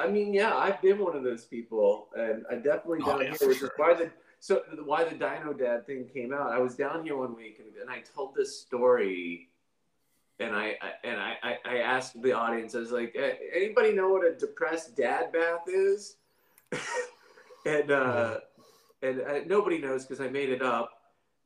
I 0.00 0.08
mean, 0.08 0.32
yeah, 0.32 0.56
I've 0.56 0.80
been 0.80 0.98
one 0.98 1.14
of 1.14 1.22
those 1.22 1.44
people, 1.44 2.08
and 2.16 2.44
I 2.50 2.54
definitely 2.54 3.00
Oh, 3.02 3.06
down 3.06 3.20
yeah, 3.20 3.34
here. 3.38 3.48
Which 3.48 3.58
sure. 3.58 3.66
is 3.66 3.72
why 3.76 3.94
the 3.94 4.10
so 4.38 4.62
why 4.84 5.04
the 5.04 5.14
Dino 5.14 5.52
Dad 5.52 5.86
thing 5.86 6.08
came 6.12 6.32
out. 6.32 6.50
I 6.50 6.58
was 6.58 6.74
down 6.74 7.04
here 7.04 7.16
one 7.16 7.36
week, 7.36 7.60
and, 7.60 7.76
and 7.80 7.90
I 7.90 8.00
told 8.00 8.34
this 8.34 8.58
story, 8.58 9.50
and 10.38 10.56
I, 10.56 10.76
I 10.80 10.92
and 11.04 11.20
I, 11.20 11.58
I 11.66 11.78
asked 11.78 12.20
the 12.22 12.32
audience. 12.32 12.74
I 12.74 12.78
was 12.78 12.92
like, 12.92 13.14
"Eh, 13.14 13.32
anybody 13.54 13.92
know 13.92 14.08
what 14.08 14.26
a 14.26 14.34
depressed 14.34 14.96
dad 14.96 15.32
bath 15.32 15.68
is? 15.68 16.16
and 17.66 17.90
uh, 17.90 18.38
and 19.02 19.20
uh, 19.20 19.40
nobody 19.46 19.78
knows 19.78 20.04
because 20.04 20.20
I 20.20 20.28
made 20.28 20.50
it 20.50 20.62
up. 20.62 20.90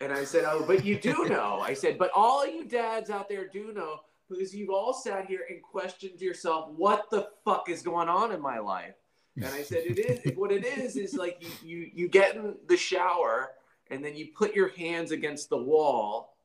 And 0.00 0.12
I 0.12 0.24
said, 0.24 0.44
"Oh, 0.46 0.64
but 0.66 0.84
you 0.84 0.98
do 0.98 1.24
know." 1.28 1.60
I 1.60 1.74
said, 1.74 1.98
"But 1.98 2.10
all 2.14 2.46
you 2.46 2.64
dads 2.64 3.10
out 3.10 3.28
there 3.28 3.46
do 3.48 3.72
know 3.72 4.00
because 4.28 4.54
you've 4.54 4.70
all 4.70 4.92
sat 4.92 5.26
here 5.26 5.46
and 5.48 5.62
questioned 5.62 6.20
yourself, 6.20 6.70
what 6.76 7.10
the 7.10 7.28
fuck 7.44 7.68
is 7.68 7.82
going 7.82 8.08
on 8.08 8.32
in 8.32 8.40
my 8.40 8.58
life?" 8.58 8.94
And 9.36 9.46
I 9.46 9.62
said, 9.62 9.82
"It 9.84 9.98
is 9.98 10.36
what 10.36 10.52
it 10.52 10.64
is. 10.64 10.96
Is 10.96 11.14
like 11.14 11.38
you 11.40 11.50
you 11.62 11.90
you 11.94 12.08
get 12.08 12.36
in 12.36 12.56
the 12.66 12.76
shower 12.76 13.52
and 13.90 14.04
then 14.04 14.16
you 14.16 14.28
put 14.36 14.54
your 14.54 14.68
hands 14.68 15.12
against 15.12 15.48
the 15.48 15.58
wall 15.58 16.36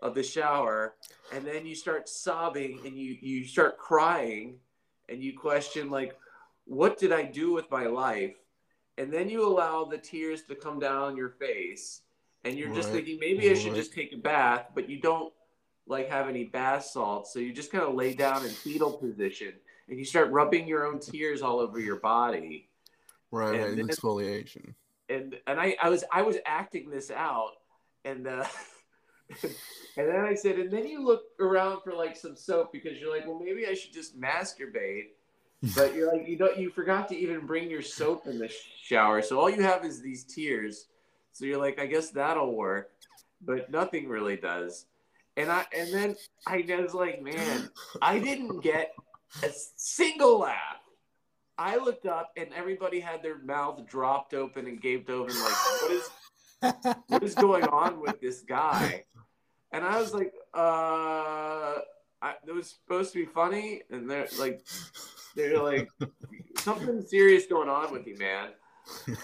of 0.00 0.14
the 0.14 0.22
shower 0.22 0.94
and 1.32 1.44
then 1.44 1.66
you 1.66 1.74
start 1.74 2.08
sobbing 2.08 2.80
and 2.84 2.96
you 2.96 3.16
you 3.20 3.44
start 3.44 3.78
crying 3.78 4.56
and 5.08 5.22
you 5.22 5.38
question 5.38 5.90
like, 5.90 6.16
what 6.64 6.98
did 6.98 7.12
I 7.12 7.22
do 7.22 7.52
with 7.52 7.70
my 7.70 7.86
life?" 7.86 8.34
And 8.96 9.12
then 9.12 9.28
you 9.28 9.46
allow 9.46 9.84
the 9.84 9.98
tears 9.98 10.42
to 10.44 10.54
come 10.54 10.78
down 10.78 11.16
your 11.16 11.30
face 11.30 12.02
and 12.44 12.58
you're 12.58 12.72
just 12.74 12.90
thinking 12.90 13.18
maybe 13.18 13.50
I 13.50 13.54
should 13.54 13.74
just 13.74 13.92
take 13.92 14.12
a 14.12 14.18
bath, 14.18 14.66
but 14.74 14.88
you 14.88 15.00
don't 15.00 15.32
like 15.86 16.08
have 16.08 16.28
any 16.28 16.44
bath 16.44 16.84
salts, 16.84 17.32
so 17.32 17.38
you 17.38 17.52
just 17.52 17.72
kind 17.72 17.84
of 17.84 17.94
lay 17.94 18.14
down 18.14 18.44
in 18.44 18.50
fetal 18.50 18.92
position 18.92 19.52
and 19.88 19.98
you 19.98 20.04
start 20.04 20.30
rubbing 20.30 20.66
your 20.66 20.86
own 20.86 20.98
tears 20.98 21.42
all 21.42 21.58
over 21.58 21.78
your 21.78 21.96
body. 21.96 22.68
right 23.30 23.60
And 23.60 23.78
right 23.78 23.86
exfoliation 23.86 24.74
And 25.08 25.36
and 25.46 25.60
I, 25.60 25.76
I 25.82 25.88
was 25.88 26.04
I 26.12 26.22
was 26.22 26.36
acting 26.46 26.90
this 26.90 27.10
out 27.10 27.52
and 28.04 28.26
uh 28.26 28.46
and 29.42 29.52
then 30.08 30.20
I 30.20 30.34
said, 30.34 30.58
and 30.58 30.70
then 30.70 30.86
you 30.86 31.02
look 31.02 31.22
around 31.40 31.82
for 31.82 31.94
like 31.94 32.16
some 32.16 32.36
soap 32.36 32.72
because 32.72 32.98
you're 32.98 33.14
like, 33.14 33.26
well 33.26 33.38
maybe 33.38 33.66
I 33.66 33.74
should 33.74 33.92
just 33.92 34.18
masturbate. 34.20 35.08
But 35.74 35.94
you're 35.94 36.12
like 36.12 36.28
you 36.28 36.36
don't 36.36 36.58
you 36.58 36.70
forgot 36.70 37.08
to 37.08 37.16
even 37.16 37.46
bring 37.46 37.70
your 37.70 37.82
soap 37.82 38.26
in 38.26 38.38
the 38.38 38.50
shower. 38.82 39.22
So 39.22 39.38
all 39.38 39.48
you 39.48 39.62
have 39.62 39.84
is 39.84 40.00
these 40.02 40.24
tears. 40.24 40.86
So 41.32 41.44
you're 41.44 41.60
like, 41.60 41.78
I 41.80 41.86
guess 41.86 42.10
that'll 42.10 42.54
work. 42.54 42.90
But 43.40 43.70
nothing 43.70 44.08
really 44.08 44.36
does. 44.36 44.86
And 45.36 45.50
I 45.50 45.64
and 45.76 45.92
then 45.92 46.16
I 46.46 46.64
was 46.80 46.94
like, 46.94 47.22
man, 47.22 47.70
I 48.02 48.18
didn't 48.18 48.60
get 48.60 48.94
a 49.42 49.50
single 49.76 50.40
laugh. 50.40 50.80
I 51.56 51.76
looked 51.76 52.06
up 52.06 52.32
and 52.36 52.48
everybody 52.54 53.00
had 53.00 53.22
their 53.22 53.38
mouth 53.38 53.86
dropped 53.86 54.34
open 54.34 54.66
and 54.66 54.80
gaped 54.80 55.08
open, 55.08 55.34
like, 55.40 55.82
what 55.82 55.90
is 55.92 56.10
what 57.08 57.22
is 57.22 57.34
going 57.34 57.64
on 57.64 58.00
with 58.00 58.20
this 58.20 58.40
guy? 58.40 59.04
And 59.72 59.84
I 59.84 60.00
was 60.00 60.14
like, 60.14 60.32
uh, 60.54 61.78
I, 62.22 62.34
it 62.46 62.52
was 62.52 62.70
supposed 62.70 63.12
to 63.12 63.18
be 63.18 63.26
funny, 63.26 63.82
and 63.90 64.08
they're 64.08 64.28
like, 64.38 64.64
they're 65.34 65.62
like, 65.62 65.88
something 66.58 67.02
serious 67.02 67.46
going 67.46 67.68
on 67.68 67.92
with 67.92 68.06
you, 68.06 68.16
man. 68.18 68.50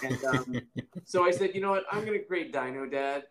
And 0.03 0.23
um, 0.25 0.61
so 1.05 1.23
I 1.23 1.31
said, 1.31 1.53
you 1.53 1.61
know 1.61 1.71
what? 1.71 1.83
I'm 1.91 2.05
gonna 2.05 2.19
create 2.19 2.51
Dino 2.51 2.85
Dad 2.87 3.23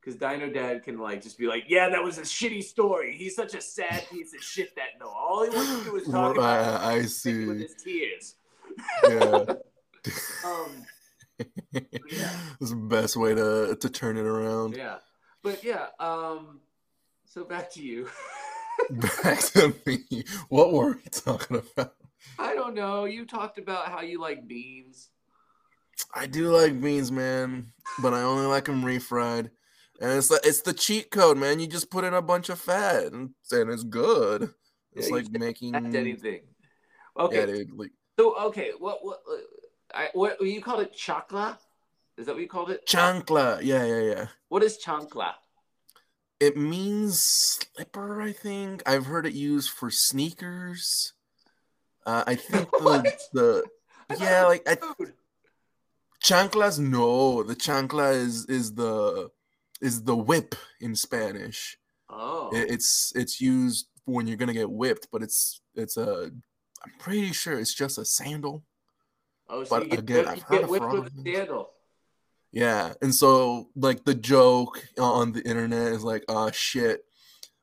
because 0.00 0.16
Dino 0.18 0.50
Dad 0.50 0.82
can 0.82 0.98
like 0.98 1.22
just 1.22 1.38
be 1.38 1.46
like, 1.46 1.64
yeah, 1.68 1.88
that 1.88 2.02
was 2.02 2.18
a 2.18 2.22
shitty 2.22 2.62
story. 2.62 3.16
He's 3.16 3.34
such 3.34 3.54
a 3.54 3.60
sad 3.60 4.08
piece 4.10 4.34
of 4.34 4.42
shit 4.42 4.74
that 4.76 4.98
no, 4.98 5.08
all 5.08 5.44
he 5.44 5.54
wants 5.54 5.78
to 5.78 5.90
do 5.90 5.96
is 5.96 6.08
talk 6.08 6.36
about 6.36 6.82
I, 6.82 6.94
I 6.96 7.02
see 7.02 7.46
with 7.46 7.60
his 7.60 7.74
tears. 7.82 8.36
yeah 9.04 9.44
Um, 10.46 10.86
Yeah. 11.72 12.32
It's 12.60 12.70
the 12.70 12.76
best 12.76 13.16
way 13.16 13.34
to 13.34 13.76
to 13.80 13.90
turn 13.90 14.16
it 14.16 14.26
around. 14.26 14.76
yeah, 14.76 14.96
but 15.42 15.64
yeah. 15.64 15.86
Um, 15.98 16.60
so 17.24 17.44
back 17.44 17.70
to 17.72 17.82
you. 17.82 18.08
Back 19.22 19.38
to 19.52 19.74
me. 19.84 20.24
What 20.48 20.72
were 20.72 20.92
we 20.92 21.02
talking 21.10 21.58
about? 21.76 21.94
I 22.38 22.54
don't 22.54 22.74
know. 22.74 23.04
You 23.04 23.26
talked 23.26 23.58
about 23.58 23.86
how 23.88 24.00
you 24.00 24.20
like 24.20 24.46
beans. 24.46 25.10
I 26.14 26.26
do 26.26 26.48
like 26.50 26.80
beans, 26.80 27.12
man, 27.12 27.72
but 28.02 28.14
I 28.14 28.22
only 28.22 28.46
like 28.46 28.64
them 28.64 28.82
refried. 28.82 29.50
And 30.00 30.12
it's 30.12 30.30
like 30.30 30.40
it's 30.44 30.62
the 30.62 30.72
cheat 30.72 31.10
code, 31.10 31.36
man. 31.36 31.60
You 31.60 31.66
just 31.66 31.90
put 31.90 32.04
in 32.04 32.14
a 32.14 32.22
bunch 32.22 32.48
of 32.48 32.58
fat, 32.58 33.12
and, 33.12 33.30
and 33.52 33.70
it's 33.70 33.84
good. 33.84 34.48
It's 34.94 35.08
Yeah, 35.10 35.16
like 35.16 35.30
making 35.30 35.74
anything. 35.94 36.40
Okay. 37.18 37.40
yeah, 37.40 37.46
dude. 37.46 37.78
Like 37.78 37.90
So 38.18 38.34
okay, 38.46 38.72
what 38.78 39.04
what 39.04 39.20
uh, 39.30 39.36
I 39.94 40.08
what 40.14 40.40
you 40.40 40.62
called 40.62 40.80
it 40.80 40.94
chakla? 40.94 41.58
Is 42.16 42.26
that 42.26 42.34
what 42.34 42.40
you 42.40 42.48
called 42.48 42.70
it? 42.70 42.86
chancla. 42.86 43.60
Yeah, 43.62 43.84
yeah, 43.84 44.00
yeah. 44.00 44.26
What 44.48 44.62
is 44.62 44.78
chancla? 44.82 45.34
It 46.40 46.56
means 46.56 47.20
slipper. 47.20 48.22
I 48.22 48.32
think 48.32 48.82
I've 48.86 49.06
heard 49.06 49.26
it 49.26 49.34
used 49.34 49.70
for 49.70 49.90
sneakers. 49.90 51.12
Uh, 52.06 52.24
I 52.26 52.34
think 52.34 52.70
the 52.78 53.18
the 53.32 53.62
yeah, 54.18 54.44
like 54.46 54.62
I 54.68 54.76
chanclas. 56.22 56.78
No, 56.78 57.42
the 57.42 57.54
chancla 57.56 58.14
is 58.14 58.46
is 58.46 58.74
the 58.74 59.30
is 59.80 60.02
the 60.04 60.16
whip 60.16 60.54
in 60.80 60.94
Spanish. 60.94 61.78
Oh, 62.08 62.50
It, 62.52 62.70
it's 62.70 63.12
it's 63.14 63.40
used 63.40 63.86
when 64.04 64.26
you're 64.26 64.36
gonna 64.36 64.52
get 64.52 64.70
whipped, 64.70 65.08
but 65.12 65.22
it's 65.22 65.60
it's 65.74 65.96
a. 65.96 66.30
I'm 66.82 66.92
pretty 66.98 67.32
sure 67.32 67.58
it's 67.58 67.74
just 67.74 67.98
a 67.98 68.04
sandal. 68.04 68.64
oh, 69.50 69.64
so 69.64 69.70
but 69.70 69.84
you 69.84 69.90
get, 69.90 69.98
again, 69.98 70.16
whipped- 70.16 70.28
I've 70.30 70.36
you 70.38 70.42
heard 70.44 70.54
get 70.54 70.64
of 70.64 70.70
whipped 70.70 70.92
with 70.92 71.06
a 71.26 71.36
sandal. 71.36 71.70
Yeah, 72.52 72.94
and 73.00 73.14
so 73.14 73.68
like 73.76 74.04
the 74.04 74.14
joke 74.14 74.84
on 74.98 75.32
the 75.32 75.42
internet 75.48 75.92
is 75.92 76.02
like, 76.02 76.24
oh 76.28 76.50
shit, 76.50 77.04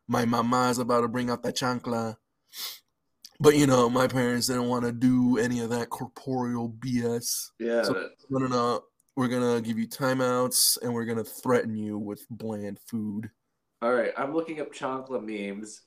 my 0.07 0.23
mama 0.23 0.69
is 0.69 0.77
about 0.77 1.01
to 1.01 1.07
bring 1.09 1.29
out 1.29 1.43
the 1.43 1.51
chancla. 1.51 2.15
But 3.39 3.55
you 3.55 3.67
know, 3.67 3.89
my 3.89 4.07
parents 4.07 4.47
didn't 4.47 4.67
want 4.67 4.83
to 4.85 4.91
do 4.91 5.37
any 5.37 5.59
of 5.59 5.69
that 5.69 5.89
corporeal 5.89 6.69
BS. 6.69 7.51
Yeah. 7.59 7.83
So- 7.83 8.09
No, 8.29 8.39
no, 8.39 8.47
no. 8.47 8.83
We're 9.15 9.27
gonna 9.27 9.61
give 9.61 9.79
you 9.79 9.87
timeouts 9.87 10.77
and 10.81 10.93
we're 10.93 11.05
gonna 11.05 11.23
threaten 11.23 11.75
you 11.75 11.97
with 11.97 12.25
bland 12.29 12.77
food. 12.87 13.29
all 13.81 13.91
right, 13.93 14.11
I'm 14.17 14.33
looking 14.33 14.59
up 14.59 14.71
chancla 14.73 15.21
memes. 15.23 15.81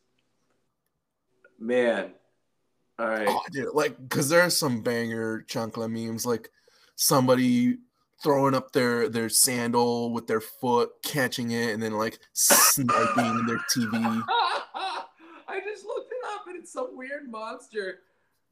Man, 1.58 2.12
all 2.98 3.06
right. 3.08 3.26
Oh, 3.28 3.42
dude, 3.52 3.74
like, 3.74 4.08
cause 4.08 4.28
there's 4.28 4.56
some 4.56 4.82
banger 4.82 5.44
chancla 5.48 5.90
memes, 5.90 6.24
like 6.26 6.50
somebody 6.96 7.78
throwing 8.22 8.54
up 8.54 8.72
their 8.72 9.08
their 9.08 9.28
sandal 9.28 10.12
with 10.12 10.26
their 10.26 10.40
foot, 10.40 10.90
catching 11.04 11.50
it, 11.52 11.72
and 11.74 11.82
then 11.82 11.92
like 11.98 12.18
sniping 12.32 13.46
their 13.46 13.58
TV. 13.74 14.22
I 14.32 15.60
just 15.64 15.84
looked 15.84 15.84
it 15.84 15.88
up 15.88 15.98
and 15.98 15.99
it's 16.60 16.72
some 16.72 16.96
weird 16.96 17.30
monster 17.30 18.00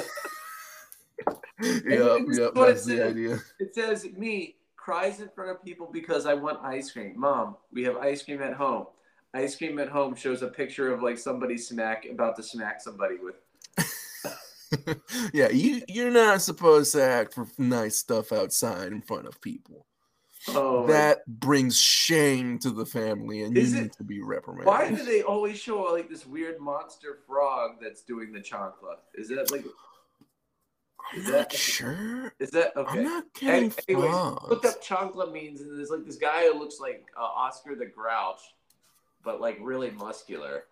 this 1.59 2.29
is 2.29 2.39
yep, 2.39 2.55
what 2.55 2.69
it 2.69 2.73
that's 2.73 2.85
the 2.85 3.05
idea. 3.05 3.39
It 3.59 3.75
says 3.75 4.07
me 4.17 4.55
cries 4.77 5.19
in 5.19 5.29
front 5.29 5.51
of 5.51 5.63
people 5.63 5.89
because 5.91 6.25
I 6.25 6.33
want 6.33 6.63
ice 6.63 6.91
cream. 6.91 7.13
Mom, 7.17 7.57
we 7.73 7.83
have 7.83 7.97
ice 7.97 8.23
cream 8.23 8.41
at 8.41 8.53
home. 8.53 8.87
Ice 9.33 9.55
cream 9.55 9.77
at 9.79 9.89
home 9.89 10.15
shows 10.15 10.41
a 10.41 10.47
picture 10.47 10.91
of 10.93 11.03
like 11.03 11.17
somebody 11.17 11.57
smack 11.57 12.05
about 12.09 12.37
to 12.37 12.43
smack 12.43 12.81
somebody 12.81 13.15
with. 13.21 13.35
yeah, 15.33 15.49
you 15.49 15.81
you're 15.87 16.09
not 16.09 16.41
supposed 16.41 16.93
to 16.93 17.03
act 17.03 17.33
for 17.33 17.47
nice 17.57 17.97
stuff 17.97 18.31
outside 18.31 18.91
in 18.91 19.01
front 19.01 19.27
of 19.27 19.41
people. 19.41 19.85
Oh, 20.47 20.81
my- 20.81 20.93
that 20.93 21.25
brings 21.27 21.77
shame 21.79 22.59
to 22.59 22.71
the 22.71 22.85
family, 22.85 23.41
and 23.43 23.55
you 23.55 23.61
Is 23.61 23.73
it- 23.73 23.81
need 23.81 23.93
to 23.93 24.03
be 24.03 24.21
reprimanded. 24.21 24.67
why 24.67 24.89
do 24.89 25.03
they 25.03 25.21
always 25.21 25.59
show 25.59 25.81
like 25.83 26.09
this 26.09 26.25
weird 26.25 26.59
monster 26.61 27.19
frog 27.27 27.77
that's 27.81 28.01
doing 28.03 28.31
the 28.31 28.39
chancla? 28.39 28.97
Is 29.15 29.27
that 29.29 29.51
like 29.51 29.65
I'm 31.13 31.19
is 31.19 31.27
that- 31.27 31.51
sure. 31.51 32.33
is 32.39 32.51
that 32.51 32.75
okay? 32.77 32.99
I'm 32.99 33.03
not 33.03 33.25
getting 33.33 33.65
Any- 33.65 33.73
anyways, 33.99 34.13
look 34.47 34.65
up 34.65 34.81
chancla 34.83 35.31
means, 35.31 35.59
and 35.61 35.77
there's 35.77 35.89
like 35.89 36.05
this 36.05 36.15
guy 36.17 36.45
who 36.45 36.57
looks 36.57 36.79
like 36.79 37.07
uh, 37.17 37.21
Oscar 37.21 37.75
the 37.75 37.85
Grouch, 37.87 38.41
but 39.23 39.41
like 39.41 39.57
really 39.61 39.91
muscular, 39.91 40.63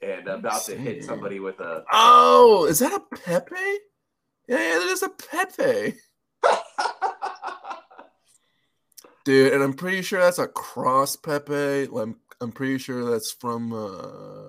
and 0.00 0.28
about 0.28 0.62
to 0.66 0.76
hit 0.76 1.02
somebody 1.04 1.40
with 1.40 1.58
a. 1.60 1.84
Oh, 1.92 2.66
is 2.66 2.78
that 2.80 2.92
a 2.92 3.00
Pepe? 3.16 3.54
Yeah, 4.48 4.58
yeah, 4.58 4.78
that 4.78 4.88
is 4.88 5.02
a 5.02 5.08
Pepe. 5.08 5.94
Dude, 9.24 9.52
and 9.52 9.62
I'm 9.62 9.74
pretty 9.74 10.02
sure 10.02 10.20
that's 10.20 10.38
a 10.38 10.48
cross 10.48 11.14
Pepe. 11.16 11.84
I'm, 11.96 12.16
I'm 12.40 12.50
pretty 12.52 12.78
sure 12.78 13.08
that's 13.10 13.30
from 13.32 13.72
uh, 13.72 14.48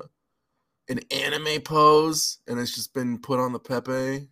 an 0.89 0.99
anime 1.11 1.61
pose, 1.61 2.39
and 2.47 2.59
it's 2.59 2.73
just 2.73 2.93
been 2.93 3.19
put 3.19 3.39
on 3.39 3.53
the 3.53 3.59
Pepe. 3.59 4.29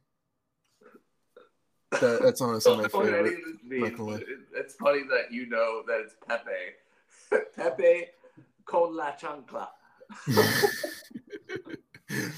That, 1.92 2.20
that's 2.24 2.42
honestly 2.42 2.76
my 2.78 2.88
Don't 2.88 2.94
know 2.94 3.00
what 3.00 3.08
any 3.20 3.30
favorite. 3.30 3.34
of 3.40 3.54
this 3.54 3.64
means, 3.70 3.82
Michael. 3.92 4.06
but 4.08 4.22
it- 4.22 4.28
It's 4.56 4.74
funny 4.76 5.02
that 5.10 5.32
you 5.32 5.46
know 5.48 5.84
that 5.88 6.00
it's 6.02 6.16
Pepe. 6.28 6.52
Pepe 7.56 8.08
con 8.66 8.96
la 8.96 9.12
chancla. 9.12 9.68
Dude, 12.10 12.34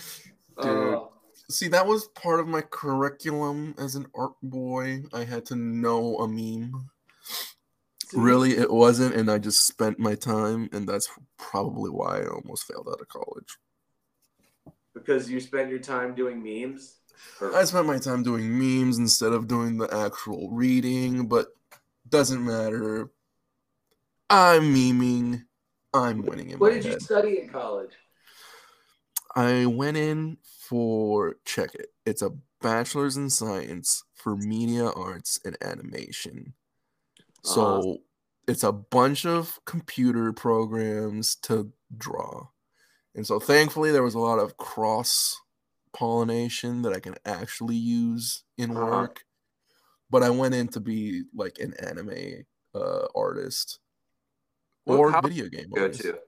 Uh, 0.58 1.06
see, 1.50 1.68
that 1.70 1.86
was 1.88 2.08
part 2.10 2.40
of 2.40 2.48
my 2.48 2.62
curriculum 2.62 3.74
as 3.78 3.96
an 3.96 4.08
art 4.16 4.34
boy. 4.44 5.04
I 5.14 5.24
had 5.24 5.46
to 5.48 5.56
know 5.56 6.18
a 6.18 6.28
meme. 6.28 6.90
Really, 8.16 8.58
it 8.58 8.72
wasn't, 8.72 9.16
and 9.16 9.30
I 9.30 9.38
just 9.38 9.66
spent 9.66 10.00
my 10.00 10.16
time, 10.16 10.70
and 10.72 10.88
that's 10.88 11.10
probably 11.38 11.90
why 11.90 12.22
I 12.22 12.28
almost 12.28 12.66
failed 12.66 12.88
out 12.90 13.02
of 13.02 13.08
college. 13.08 13.58
Because 14.94 15.30
you 15.30 15.40
spent 15.40 15.70
your 15.70 15.80
time 15.80 16.14
doing 16.14 16.44
memes? 16.44 16.98
Or- 17.42 17.56
I 17.56 17.64
spent 17.64 17.88
my 17.88 17.98
time 17.98 18.24
doing 18.24 18.58
memes 18.58 18.98
instead 18.98 19.34
of 19.34 19.48
doing 19.48 19.78
the 19.78 19.94
actual 19.94 20.50
reading, 20.52 21.28
but 21.28 21.48
doesn't 22.08 22.44
matter. 22.44 23.10
I'm 24.30 24.74
memeing. 24.74 25.46
I'm 25.94 26.24
winning 26.24 26.50
in 26.50 26.60
what 26.60 26.74
did 26.74 26.86
you 26.86 27.00
study 27.00 27.40
in 27.40 27.50
college? 27.50 27.92
I 29.36 29.66
went 29.66 29.98
in 29.98 30.38
for 30.60 31.36
check 31.46 31.76
it. 31.76 31.88
It's 32.06 32.22
a 32.22 32.32
bachelor's 32.62 33.18
in 33.18 33.30
science 33.30 34.04
for 34.16 34.36
media 34.36 34.90
arts 34.90 35.40
and 35.46 35.58
animation. 35.62 36.54
So 37.44 37.62
Uh-huh. 37.78 37.94
it's 38.48 38.64
a 38.64 38.72
bunch 38.72 39.26
of 39.26 39.60
computer 39.66 40.32
programs 40.34 41.36
to 41.44 41.72
draw. 41.98 42.48
And 43.16 43.28
so 43.28 43.40
thankfully 43.40 43.92
there 43.92 44.04
was 44.04 44.16
a 44.16 44.20
lot 44.20 44.40
of 44.40 44.58
cross 44.58 45.40
pollination 45.94 46.82
that 46.82 46.94
I 46.94 47.00
can 47.00 47.16
actually 47.26 47.76
use 47.76 48.44
in 48.58 48.72
Uh-huh. 48.76 48.86
work. 48.86 49.26
But 50.10 50.24
I 50.24 50.30
went 50.30 50.56
in 50.56 50.68
to 50.70 50.80
be 50.80 51.24
like 51.34 51.60
an 51.60 51.74
anime 51.76 52.46
uh, 52.76 53.08
artist 53.16 53.80
What- 54.86 54.98
or 54.98 55.22
video 55.22 55.48
game 55.50 55.70
Go 55.70 55.84
artist. 55.84 56.02
to. 56.02 56.20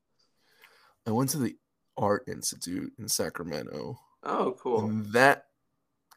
I 1.08 1.12
went 1.12 1.30
to 1.32 1.38
the 1.40 1.58
Art 1.98 2.24
Institute 2.28 2.94
in 3.00 3.08
Sacramento. 3.08 4.00
Oh, 4.24 4.54
cool. 4.60 4.80
And 4.86 5.06
that 5.14 5.48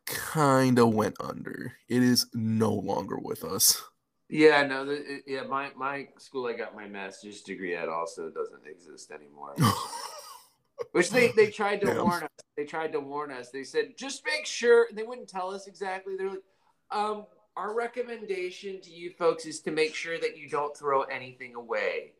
kind 0.07 0.79
of 0.79 0.93
went 0.95 1.17
under. 1.21 1.75
It 1.89 2.03
is 2.03 2.27
no 2.35 2.73
longer 2.73 3.19
with 3.19 3.45
us. 3.45 3.83
Yeah, 4.29 4.67
no, 4.67 4.85
the, 4.85 5.23
yeah. 5.27 5.45
My 5.45 5.71
my 5.77 6.09
school 6.19 6.47
I 6.47 6.53
got 6.53 6.75
my 6.77 6.87
master's 6.87 7.41
degree 7.41 7.75
at 7.75 7.89
also 7.89 8.29
doesn't 8.29 8.67
exist 8.67 9.11
anymore. 9.11 9.55
Which 10.93 11.11
they 11.11 11.33
they 11.33 11.51
tried 11.51 11.81
to 11.81 11.87
Damn. 11.87 12.05
warn 12.05 12.23
us. 12.25 12.31
They 12.57 12.65
tried 12.65 12.93
to 12.93 13.01
warn 13.01 13.33
us. 13.33 13.51
They 13.51 13.65
said 13.65 13.95
just 13.97 14.25
make 14.27 14.45
sure. 14.45 14.89
They 14.93 15.03
wouldn't 15.03 15.29
tell 15.29 15.53
us 15.53 15.67
exactly. 15.67 16.17
They're 16.17 16.31
like, 16.31 16.43
um, 16.91 17.25
our 17.57 17.75
recommendation 17.75 18.81
to 18.83 18.91
you 18.91 19.11
folks 19.11 19.47
is 19.47 19.61
to 19.61 19.71
make 19.71 19.95
sure 19.95 20.19
that 20.19 20.37
you 20.37 20.49
don't 20.49 20.77
throw 20.77 21.03
anything 21.03 21.55
away. 21.55 22.13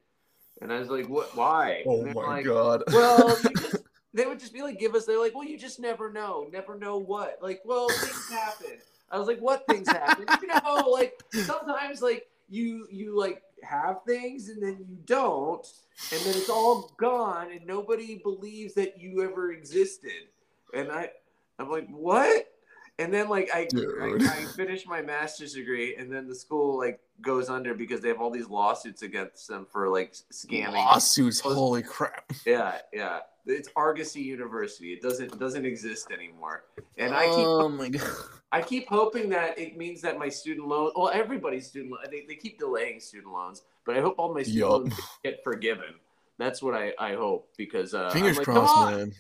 And 0.61 0.73
I 0.73 0.79
was 0.79 0.89
like, 0.89 1.09
what? 1.09 1.37
Why? 1.37 1.85
oh 1.87 2.05
my 2.07 2.37
like, 2.37 2.45
god. 2.47 2.85
Well, 2.89 3.39
they 4.15 4.27
would 4.27 4.41
just 4.41 4.53
be 4.53 4.63
like, 4.63 4.79
give 4.79 4.95
us. 4.95 5.05
They're 5.05 5.21
like, 5.21 5.35
well, 5.35 5.47
you 5.47 5.59
just 5.59 5.79
never 5.79 6.11
know. 6.11 6.49
Never 6.51 6.77
know 6.77 6.99
what. 6.99 7.39
Like, 7.43 7.61
well, 7.65 7.89
things 7.89 8.31
happen. 8.31 8.79
I 9.11 9.19
was 9.19 9.27
like, 9.27 9.41
what 9.41 9.65
things 9.69 9.89
happen? 9.89 10.27
You 10.43 10.49
know, 10.49 10.89
like 10.93 11.23
sometimes 11.33 12.03
like 12.03 12.29
you 12.49 12.87
you 12.91 13.19
like 13.19 13.43
have 13.63 14.03
things 14.07 14.49
and 14.49 14.63
then 14.63 14.79
you 14.89 14.99
don't, 15.07 15.67
and 16.13 16.21
then 16.21 16.35
it's 16.37 16.51
all 16.51 16.93
gone 16.97 17.51
and 17.53 17.67
nobody 17.67 18.17
believes 18.17 18.75
that 18.75 19.01
you 19.01 19.23
ever 19.23 19.53
existed. 19.53 20.29
And 20.75 20.91
I 20.93 21.11
I'm 21.59 21.71
like, 21.71 21.89
what? 21.89 22.53
And 22.99 23.15
then 23.15 23.29
like 23.29 23.49
I, 23.55 23.69
I. 23.75 24.17
I 24.21 24.45
finished 24.57 24.87
my 24.87 25.03
master's 25.03 25.55
degree 25.55 25.97
and 25.97 26.13
then 26.13 26.29
the 26.29 26.35
school 26.35 26.77
like 26.79 27.01
goes 27.21 27.49
under 27.49 27.75
because 27.75 28.01
they 28.01 28.09
have 28.09 28.21
all 28.21 28.31
these 28.31 28.49
lawsuits 28.49 29.03
against 29.03 29.49
them 29.49 29.67
for 29.71 29.89
like 29.89 30.15
scamming. 30.33 30.73
Lawsuits, 30.73 31.41
holy 31.41 31.83
crap. 31.83 32.33
Yeah, 32.45 32.79
yeah. 32.93 33.21
It's 33.49 33.69
Argosy 33.75 34.21
University. 34.21 34.93
It 34.93 35.03
doesn't 35.03 35.33
it 35.33 35.39
doesn't 35.39 35.65
exist 35.65 36.11
anymore. 36.13 36.65
And 36.97 37.15
I 37.15 37.25
keep 37.25 37.47
Oh 37.47 37.69
my 37.69 37.89
god. 37.89 38.03
I 38.51 38.63
keep 38.63 38.89
hoping 38.89 39.29
that 39.31 39.59
it 39.59 39.77
means 39.77 40.01
that 40.03 40.19
my 40.19 40.29
student 40.29 40.67
loan, 40.69 40.91
well, 40.97 41.11
everybody's 41.13 41.67
student 41.67 41.93
loan, 41.93 42.01
they, 42.11 42.25
they 42.27 42.35
keep 42.35 42.59
delaying 42.59 42.99
student 42.99 43.33
loans, 43.33 43.63
but 43.85 43.97
I 43.97 44.01
hope 44.01 44.15
all 44.19 44.33
my 44.33 44.43
student 44.43 44.61
Yup. 44.61 44.71
loans 44.71 44.95
get 45.23 45.45
forgiven. 45.45 45.95
That's 46.39 46.63
what 46.63 46.75
I, 46.75 46.93
I 46.99 47.15
hope 47.15 47.51
because 47.57 47.95
uh, 47.95 48.11
Fingers 48.11 48.37
like, 48.37 48.45
crossed, 48.45 48.75
come 48.75 48.85
on, 48.85 48.97
man. 48.97 49.13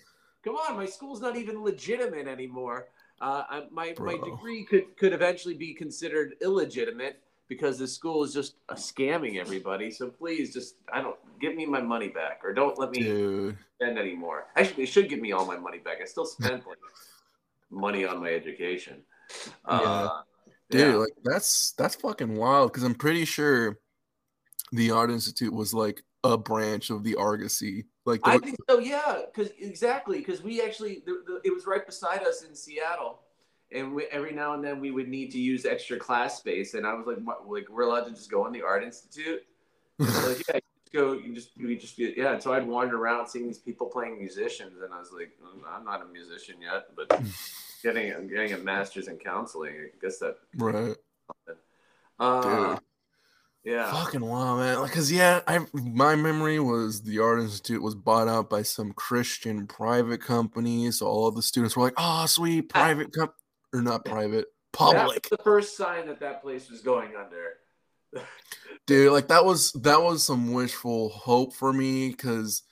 come 0.44 0.54
on, 0.56 0.76
my 0.76 0.86
school's 0.86 1.20
not 1.20 1.36
even 1.36 1.62
legitimate 1.62 2.26
anymore. 2.26 2.88
Uh, 3.20 3.42
I, 3.50 3.62
my 3.70 3.94
my 3.98 4.12
degree 4.12 4.64
could 4.64 4.96
could 4.96 5.12
eventually 5.12 5.54
be 5.54 5.74
considered 5.74 6.36
illegitimate 6.40 7.20
because 7.48 7.78
the 7.78 7.88
school 7.88 8.22
is 8.24 8.32
just 8.32 8.56
uh, 8.68 8.74
scamming 8.74 9.38
everybody. 9.38 9.90
So 9.90 10.08
please, 10.08 10.52
just 10.52 10.76
I 10.92 11.00
don't 11.00 11.16
give 11.40 11.54
me 11.54 11.66
my 11.66 11.80
money 11.80 12.08
back 12.08 12.40
or 12.44 12.52
don't 12.52 12.78
let 12.78 12.90
me 12.90 13.02
Dude. 13.02 13.58
spend 13.76 13.98
anymore. 13.98 14.46
Actually, 14.56 14.84
they 14.84 14.90
should 14.90 15.08
give 15.08 15.20
me 15.20 15.32
all 15.32 15.46
my 15.46 15.56
money 15.56 15.78
back. 15.78 15.98
I 16.02 16.04
still 16.04 16.26
spent 16.26 16.66
like 16.66 16.78
money 17.70 18.04
on 18.04 18.20
my 18.20 18.30
education. 18.30 19.02
Uh, 19.64 20.22
Dude, 20.70 20.80
yeah. 20.80 20.96
like 20.96 21.12
that's 21.24 21.72
that's 21.72 21.94
fucking 21.96 22.36
wild 22.36 22.72
because 22.72 22.84
I'm 22.84 22.94
pretty 22.94 23.24
sure 23.24 23.78
the 24.72 24.90
Art 24.90 25.10
Institute 25.10 25.52
was 25.52 25.72
like 25.72 26.02
a 26.24 26.36
branch 26.36 26.90
of 26.90 27.04
the 27.04 27.14
Argosy. 27.16 27.86
Like 28.04 28.20
I 28.24 28.38
think 28.38 28.56
so. 28.68 28.78
Yeah, 28.78 29.20
because 29.32 29.52
exactly 29.58 30.18
because 30.18 30.42
we 30.42 30.62
actually 30.62 31.02
the, 31.06 31.22
the, 31.26 31.40
it 31.44 31.54
was 31.54 31.66
right 31.66 31.84
beside 31.84 32.22
us 32.22 32.42
in 32.42 32.54
Seattle, 32.54 33.20
and 33.72 33.94
we, 33.94 34.04
every 34.10 34.32
now 34.32 34.54
and 34.54 34.64
then 34.64 34.80
we 34.80 34.90
would 34.90 35.08
need 35.08 35.30
to 35.32 35.38
use 35.38 35.66
extra 35.66 35.98
class 35.98 36.38
space, 36.38 36.74
and 36.74 36.86
I 36.86 36.94
was 36.94 37.06
like, 37.06 37.18
what, 37.18 37.48
like 37.48 37.68
we're 37.68 37.82
allowed 37.82 38.04
to 38.04 38.10
just 38.10 38.30
go 38.30 38.46
in 38.46 38.52
the 38.52 38.62
art 38.62 38.84
institute. 38.84 39.42
Like, 40.00 40.46
yeah, 40.48 40.54
you 40.54 40.60
just 40.84 40.92
go. 40.92 41.12
You 41.14 41.34
just 41.34 41.50
we 41.58 41.76
just 41.76 41.98
yeah. 41.98 42.34
And 42.34 42.40
so 42.40 42.52
I'd 42.52 42.64
wander 42.64 42.96
around 42.96 43.26
seeing 43.26 43.48
these 43.48 43.58
people 43.58 43.88
playing 43.88 44.16
musicians, 44.16 44.80
and 44.80 44.94
I 44.94 45.00
was 45.00 45.10
like, 45.10 45.32
"Mm, 45.42 45.62
I'm 45.68 45.84
not 45.84 46.02
a 46.02 46.04
musician 46.04 46.54
yet, 46.62 46.86
but 46.94 47.20
getting 47.82 48.14
I'm 48.14 48.28
getting 48.28 48.52
a 48.52 48.58
master's 48.58 49.08
in 49.08 49.16
counseling. 49.16 49.72
I 49.72 49.88
guess 50.00 50.18
that. 50.18 50.36
right. 50.54 50.94
Uh, 52.20 52.74
Dude. 52.74 52.78
Yeah. 53.64 53.90
Fucking 53.90 54.20
wow, 54.20 54.56
man. 54.56 54.80
Like, 54.80 54.92
cause 54.92 55.10
yeah, 55.10 55.40
I 55.48 55.66
my 55.72 56.14
memory 56.14 56.60
was 56.60 57.02
the 57.02 57.18
Art 57.18 57.40
Institute 57.40 57.82
was 57.82 57.96
bought 57.96 58.28
out 58.28 58.48
by 58.48 58.62
some 58.62 58.92
Christian 58.92 59.66
private 59.66 60.20
company, 60.20 60.92
so 60.92 61.06
all 61.06 61.26
of 61.26 61.34
the 61.34 61.42
students 61.42 61.76
were 61.76 61.82
like, 61.82 61.94
"Oh, 61.96 62.24
sweet 62.26 62.68
private 62.68 63.12
comp 63.12 63.32
or 63.72 63.82
not 63.82 64.04
private, 64.04 64.46
public." 64.72 65.28
the 65.28 65.38
first 65.38 65.76
sign 65.76 66.06
that 66.06 66.20
that 66.20 66.42
place 66.42 66.70
was 66.70 66.80
going 66.80 67.12
under. 67.16 67.54
Dude, 68.86 69.12
like 69.12 69.28
that 69.28 69.44
was 69.44 69.72
that 69.72 70.00
was 70.00 70.24
some 70.24 70.52
wishful 70.52 71.10
hope 71.10 71.54
for 71.54 71.72
me 71.72 72.10
because 72.10 72.62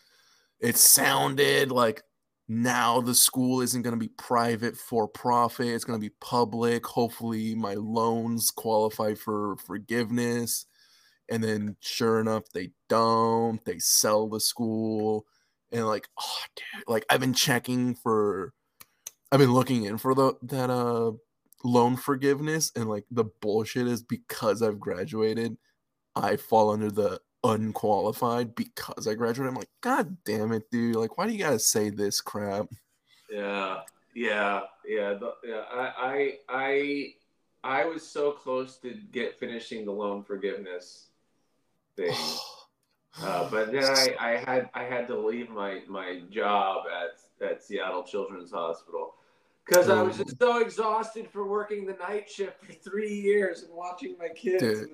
it 0.60 0.76
sounded 0.76 1.70
like 1.70 2.02
now 2.48 3.00
the 3.00 3.14
school 3.14 3.60
isn't 3.60 3.82
going 3.82 3.94
to 3.94 4.00
be 4.00 4.12
private 4.16 4.76
for 4.76 5.08
profit. 5.08 5.66
It's 5.66 5.84
going 5.84 6.00
to 6.00 6.04
be 6.04 6.14
public. 6.20 6.86
Hopefully 6.86 7.54
my 7.54 7.74
loans 7.74 8.50
qualify 8.50 9.14
for 9.14 9.56
forgiveness. 9.56 10.66
And 11.28 11.42
then 11.42 11.76
sure 11.80 12.20
enough 12.20 12.44
they 12.54 12.70
don't. 12.88 13.62
They 13.64 13.78
sell 13.78 14.28
the 14.28 14.40
school. 14.40 15.26
And 15.72 15.86
like 15.86 16.08
oh 16.18 16.44
dude 16.54 16.84
like 16.86 17.04
i've 17.10 17.20
been 17.20 17.34
checking 17.34 17.96
for 17.96 18.54
i've 19.32 19.40
been 19.40 19.52
looking 19.52 19.84
in 19.84 19.98
for 19.98 20.14
the 20.14 20.34
that 20.42 20.70
uh 20.70 21.12
loan 21.64 21.96
forgiveness 21.96 22.70
and 22.76 22.88
like 22.88 23.04
the 23.10 23.24
bullshit 23.40 23.86
is 23.86 24.02
because 24.02 24.62
i've 24.62 24.78
graduated 24.78 25.56
i 26.14 26.36
fall 26.36 26.70
under 26.70 26.90
the 26.90 27.20
unqualified 27.44 28.54
because 28.54 29.06
i 29.06 29.14
graduated. 29.14 29.52
I'm 29.52 29.58
like 29.58 29.70
god 29.80 30.16
damn 30.24 30.52
it 30.52 30.70
dude. 30.70 30.96
Like 30.96 31.16
why 31.16 31.26
do 31.26 31.32
you 31.32 31.38
gotta 31.38 31.58
say 31.58 31.90
this 31.90 32.20
crap? 32.20 32.66
Yeah, 33.30 33.80
yeah, 34.16 34.62
yeah, 34.86 35.14
the, 35.14 35.34
yeah. 35.44 35.62
I, 35.70 35.92
I, 35.98 36.32
I, 36.48 37.14
I 37.62 37.84
was 37.84 38.06
so 38.06 38.32
close 38.32 38.78
to 38.78 38.94
get 39.12 39.38
finishing 39.38 39.84
the 39.84 39.92
loan 39.92 40.22
forgiveness 40.22 41.08
thing. 41.96 42.14
Uh, 43.22 43.48
but 43.48 43.72
then 43.72 43.82
I, 43.82 44.14
I 44.20 44.30
had 44.36 44.68
I 44.74 44.82
had 44.82 45.08
to 45.08 45.18
leave 45.18 45.48
my, 45.48 45.80
my 45.88 46.20
job 46.30 46.84
at, 46.86 47.18
at 47.42 47.62
Seattle 47.62 48.02
Children's 48.02 48.50
Hospital 48.50 49.14
because 49.66 49.88
I 49.90 50.00
was 50.00 50.18
just 50.18 50.38
so 50.38 50.60
exhausted 50.60 51.28
for 51.28 51.46
working 51.46 51.86
the 51.86 51.94
night 51.94 52.30
shift 52.30 52.64
for 52.64 52.72
three 52.72 53.12
years 53.12 53.62
and 53.62 53.74
watching 53.74 54.16
my 54.18 54.28
kids. 54.28 54.62
Dude. 54.62 54.90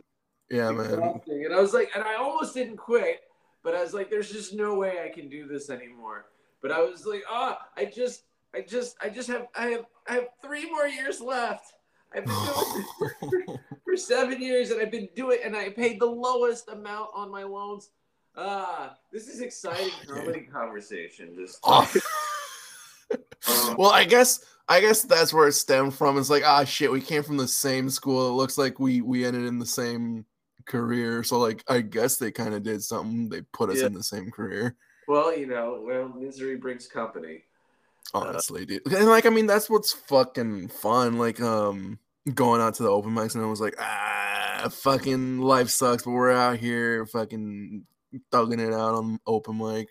Yeah, 0.50 0.70
man. 0.70 1.20
And 1.26 1.54
I 1.54 1.60
was 1.60 1.74
like, 1.74 1.90
and 1.94 2.02
I 2.02 2.14
almost 2.14 2.54
didn't 2.54 2.76
quit, 2.76 3.20
but 3.62 3.74
I 3.74 3.82
was 3.82 3.94
like, 3.94 4.10
there's 4.10 4.32
just 4.32 4.54
no 4.54 4.74
way 4.74 5.04
I 5.04 5.08
can 5.08 5.28
do 5.28 5.46
this 5.46 5.70
anymore. 5.70 6.26
But 6.62 6.72
I 6.72 6.80
was 6.80 7.06
like, 7.06 7.22
ah, 7.30 7.58
oh, 7.60 7.80
I 7.80 7.84
just, 7.86 8.24
I 8.54 8.60
just, 8.62 8.96
I 9.02 9.08
just 9.08 9.28
have, 9.28 9.46
I 9.54 9.68
have, 9.68 9.84
I 10.08 10.14
have 10.14 10.28
three 10.42 10.70
more 10.70 10.86
years 10.86 11.20
left. 11.20 11.74
I've 12.14 12.24
been 12.24 12.34
doing 12.34 12.84
for, 12.98 13.60
for 13.84 13.96
seven 13.96 14.40
years, 14.40 14.70
and 14.70 14.80
I've 14.80 14.90
been 14.90 15.08
doing, 15.14 15.38
and 15.44 15.56
I 15.56 15.70
paid 15.70 16.00
the 16.00 16.06
lowest 16.06 16.68
amount 16.68 17.10
on 17.14 17.30
my 17.30 17.44
loans 17.44 17.90
Ah, 18.36 18.96
this 19.12 19.28
is 19.28 19.40
exciting 19.40 19.92
comedy 20.06 20.40
conversation. 20.40 21.34
Just 21.34 21.58
oh. 21.64 21.90
well, 23.78 23.90
I 23.90 24.04
guess 24.04 24.44
I 24.68 24.80
guess 24.80 25.02
that's 25.02 25.32
where 25.32 25.48
it 25.48 25.52
stemmed 25.52 25.94
from. 25.94 26.18
It's 26.18 26.30
like, 26.30 26.44
ah, 26.44 26.64
shit, 26.64 26.90
we 26.90 27.00
came 27.00 27.22
from 27.22 27.36
the 27.36 27.48
same 27.48 27.90
school. 27.90 28.28
It 28.28 28.32
looks 28.32 28.56
like 28.56 28.78
we 28.78 29.00
we 29.00 29.24
ended 29.24 29.44
in 29.44 29.58
the 29.58 29.66
same 29.66 30.24
career. 30.66 31.22
So 31.22 31.38
like, 31.38 31.64
I 31.68 31.80
guess 31.80 32.16
they 32.16 32.30
kind 32.30 32.54
of 32.54 32.62
did 32.62 32.82
something. 32.82 33.28
They 33.28 33.42
put 33.52 33.70
us 33.70 33.78
yeah. 33.78 33.86
in 33.86 33.92
the 33.92 34.02
same 34.02 34.30
career. 34.30 34.76
Well, 35.08 35.36
you 35.36 35.46
know, 35.46 35.82
well, 35.84 36.08
misery 36.08 36.56
brings 36.56 36.86
company. 36.86 37.44
Honestly, 38.14 38.62
uh, 38.62 38.66
dude, 38.66 38.86
and 38.92 39.06
like, 39.06 39.26
I 39.26 39.30
mean, 39.30 39.46
that's 39.46 39.70
what's 39.70 39.92
fucking 39.92 40.68
fun. 40.68 41.18
Like, 41.18 41.40
um, 41.40 41.98
going 42.34 42.60
out 42.60 42.74
to 42.74 42.82
the 42.82 42.90
open 42.90 43.12
mics, 43.12 43.34
and 43.34 43.44
I 43.44 43.46
was 43.46 43.60
like, 43.60 43.74
ah, 43.78 44.68
fucking 44.70 45.40
life 45.40 45.68
sucks, 45.68 46.02
but 46.02 46.10
we're 46.10 46.30
out 46.30 46.58
here, 46.58 47.06
fucking 47.06 47.84
thugging 48.30 48.60
it 48.60 48.72
out 48.72 48.94
on 48.94 49.18
open 49.26 49.58
mic. 49.58 49.88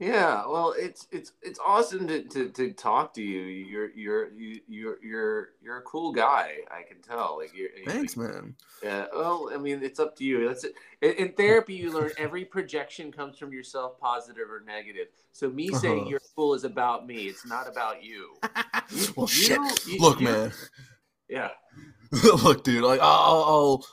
Yeah, 0.00 0.46
well, 0.46 0.74
it's 0.78 1.08
it's 1.10 1.32
it's 1.42 1.58
awesome 1.58 2.06
to, 2.06 2.22
to, 2.22 2.50
to 2.50 2.72
talk 2.72 3.12
to 3.14 3.22
you. 3.22 3.40
You're 3.40 3.90
you're 3.90 4.30
you 4.32 4.60
you're 4.68 4.98
you're 5.02 5.48
you're 5.60 5.78
a 5.78 5.82
cool 5.82 6.12
guy. 6.12 6.58
I 6.70 6.82
can 6.86 7.02
tell. 7.02 7.38
Like 7.38 7.50
you're, 7.52 7.70
thanks, 7.84 8.14
you, 8.14 8.22
man. 8.22 8.54
Yeah. 8.80 9.06
Well, 9.12 9.50
I 9.52 9.56
mean, 9.56 9.82
it's 9.82 9.98
up 9.98 10.14
to 10.18 10.24
you. 10.24 10.46
That's 10.46 10.62
it. 10.62 10.74
In, 11.02 11.12
in 11.14 11.32
therapy, 11.32 11.74
you 11.74 11.92
learn 11.92 12.12
every 12.16 12.44
projection 12.44 13.10
comes 13.10 13.38
from 13.38 13.52
yourself, 13.52 13.98
positive 13.98 14.48
or 14.48 14.62
negative. 14.64 15.08
So 15.32 15.50
me 15.50 15.68
uh-huh. 15.68 15.80
saying 15.80 16.06
you're 16.06 16.20
cool 16.36 16.54
is 16.54 16.62
about 16.62 17.04
me. 17.04 17.24
It's 17.24 17.44
not 17.44 17.66
about 17.66 18.04
you. 18.04 18.36
well, 19.16 19.26
you, 19.26 19.26
shit. 19.26 19.86
You, 19.88 19.98
Look, 19.98 20.20
man. 20.20 20.52
Yeah. 21.28 21.50
Look, 22.22 22.62
dude. 22.62 22.84
Like 22.84 23.00
I'll, 23.00 23.44
I'll 23.44 23.86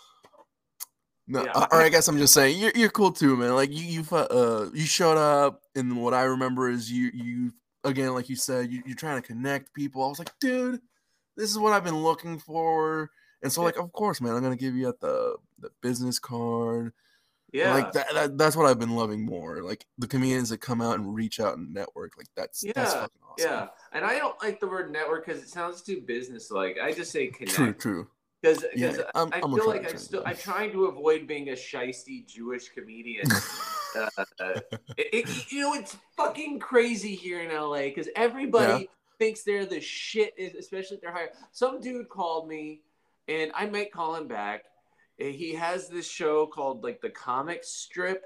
no, 1.27 1.43
yeah. 1.43 1.67
or 1.71 1.81
I 1.81 1.89
guess 1.89 2.07
I'm 2.07 2.17
just 2.17 2.33
saying 2.33 2.59
you're 2.59 2.71
you're 2.75 2.89
cool 2.89 3.11
too, 3.11 3.35
man. 3.35 3.55
Like 3.55 3.71
you 3.71 3.83
you 3.83 4.15
uh 4.15 4.67
you 4.73 4.85
showed 4.85 5.17
up, 5.17 5.61
and 5.75 5.97
what 5.97 6.13
I 6.13 6.23
remember 6.23 6.69
is 6.69 6.91
you 6.91 7.09
you 7.13 7.51
again, 7.83 8.13
like 8.13 8.29
you 8.29 8.35
said, 8.35 8.71
you, 8.71 8.83
you're 8.85 8.95
trying 8.95 9.21
to 9.21 9.27
connect 9.27 9.73
people. 9.73 10.03
I 10.03 10.07
was 10.07 10.19
like, 10.19 10.31
dude, 10.39 10.81
this 11.35 11.49
is 11.49 11.57
what 11.57 11.73
I've 11.73 11.83
been 11.83 12.03
looking 12.03 12.37
for, 12.37 13.09
and 13.41 13.51
so 13.51 13.63
like, 13.63 13.77
of 13.77 13.91
course, 13.91 14.21
man, 14.21 14.35
I'm 14.35 14.43
gonna 14.43 14.55
give 14.55 14.75
you 14.75 14.87
at 14.87 14.99
the 14.99 15.37
the 15.59 15.71
business 15.81 16.19
card. 16.19 16.93
Yeah, 17.51 17.73
like 17.73 17.91
that, 17.93 18.13
that, 18.13 18.37
That's 18.37 18.55
what 18.55 18.67
I've 18.67 18.79
been 18.79 18.95
loving 18.95 19.25
more. 19.25 19.63
Like 19.63 19.85
the 19.97 20.07
comedians 20.07 20.49
that 20.49 20.59
come 20.59 20.81
out 20.81 20.99
and 20.99 21.15
reach 21.15 21.39
out 21.39 21.57
and 21.57 21.73
network. 21.73 22.17
Like 22.17 22.27
that's 22.35 22.63
yeah, 22.63 22.73
that's 22.75 22.93
awesome. 22.93 23.09
yeah. 23.39 23.67
And 23.93 24.05
I 24.05 24.19
don't 24.19 24.39
like 24.43 24.59
the 24.59 24.67
word 24.67 24.91
network 24.91 25.25
because 25.25 25.41
it 25.41 25.49
sounds 25.49 25.81
too 25.81 26.01
business 26.01 26.51
like. 26.51 26.77
I 26.79 26.91
just 26.91 27.11
say 27.11 27.27
connect. 27.27 27.55
True, 27.55 27.73
true 27.73 28.07
because 28.45 28.65
yeah, 28.75 28.95
I, 29.15 29.23
I 29.33 29.41
feel 29.41 29.67
like 29.67 29.89
I'm 29.89 29.97
still 29.97 30.23
I'm 30.25 30.37
trying 30.37 30.71
to 30.73 30.85
avoid 30.85 31.27
being 31.27 31.49
a 31.49 31.53
shisty 31.53 32.27
Jewish 32.27 32.69
comedian. 32.69 33.27
uh, 33.95 34.59
it, 34.97 35.07
it, 35.13 35.51
you 35.51 35.61
know, 35.61 35.73
it's 35.73 35.97
fucking 36.15 36.59
crazy 36.59 37.15
here 37.15 37.41
in 37.41 37.55
LA 37.55 37.83
because 37.83 38.07
everybody 38.15 38.83
yeah. 38.83 38.89
thinks 39.17 39.43
they're 39.43 39.65
the 39.65 39.81
shit, 39.81 40.33
especially 40.59 40.97
if 40.97 41.01
they're 41.01 41.11
higher. 41.11 41.31
Some 41.51 41.81
dude 41.81 42.09
called 42.09 42.47
me, 42.47 42.81
and 43.27 43.51
I 43.55 43.65
might 43.65 43.91
call 43.91 44.15
him 44.15 44.27
back. 44.27 44.65
He 45.17 45.53
has 45.55 45.87
this 45.87 46.07
show 46.07 46.45
called 46.45 46.83
like 46.83 47.01
the 47.01 47.09
Comic 47.09 47.63
Strip, 47.63 48.25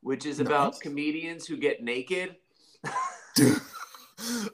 which 0.00 0.24
is 0.26 0.38
nice. 0.38 0.46
about 0.46 0.80
comedians 0.80 1.46
who 1.46 1.56
get 1.56 1.82
naked. 1.82 2.36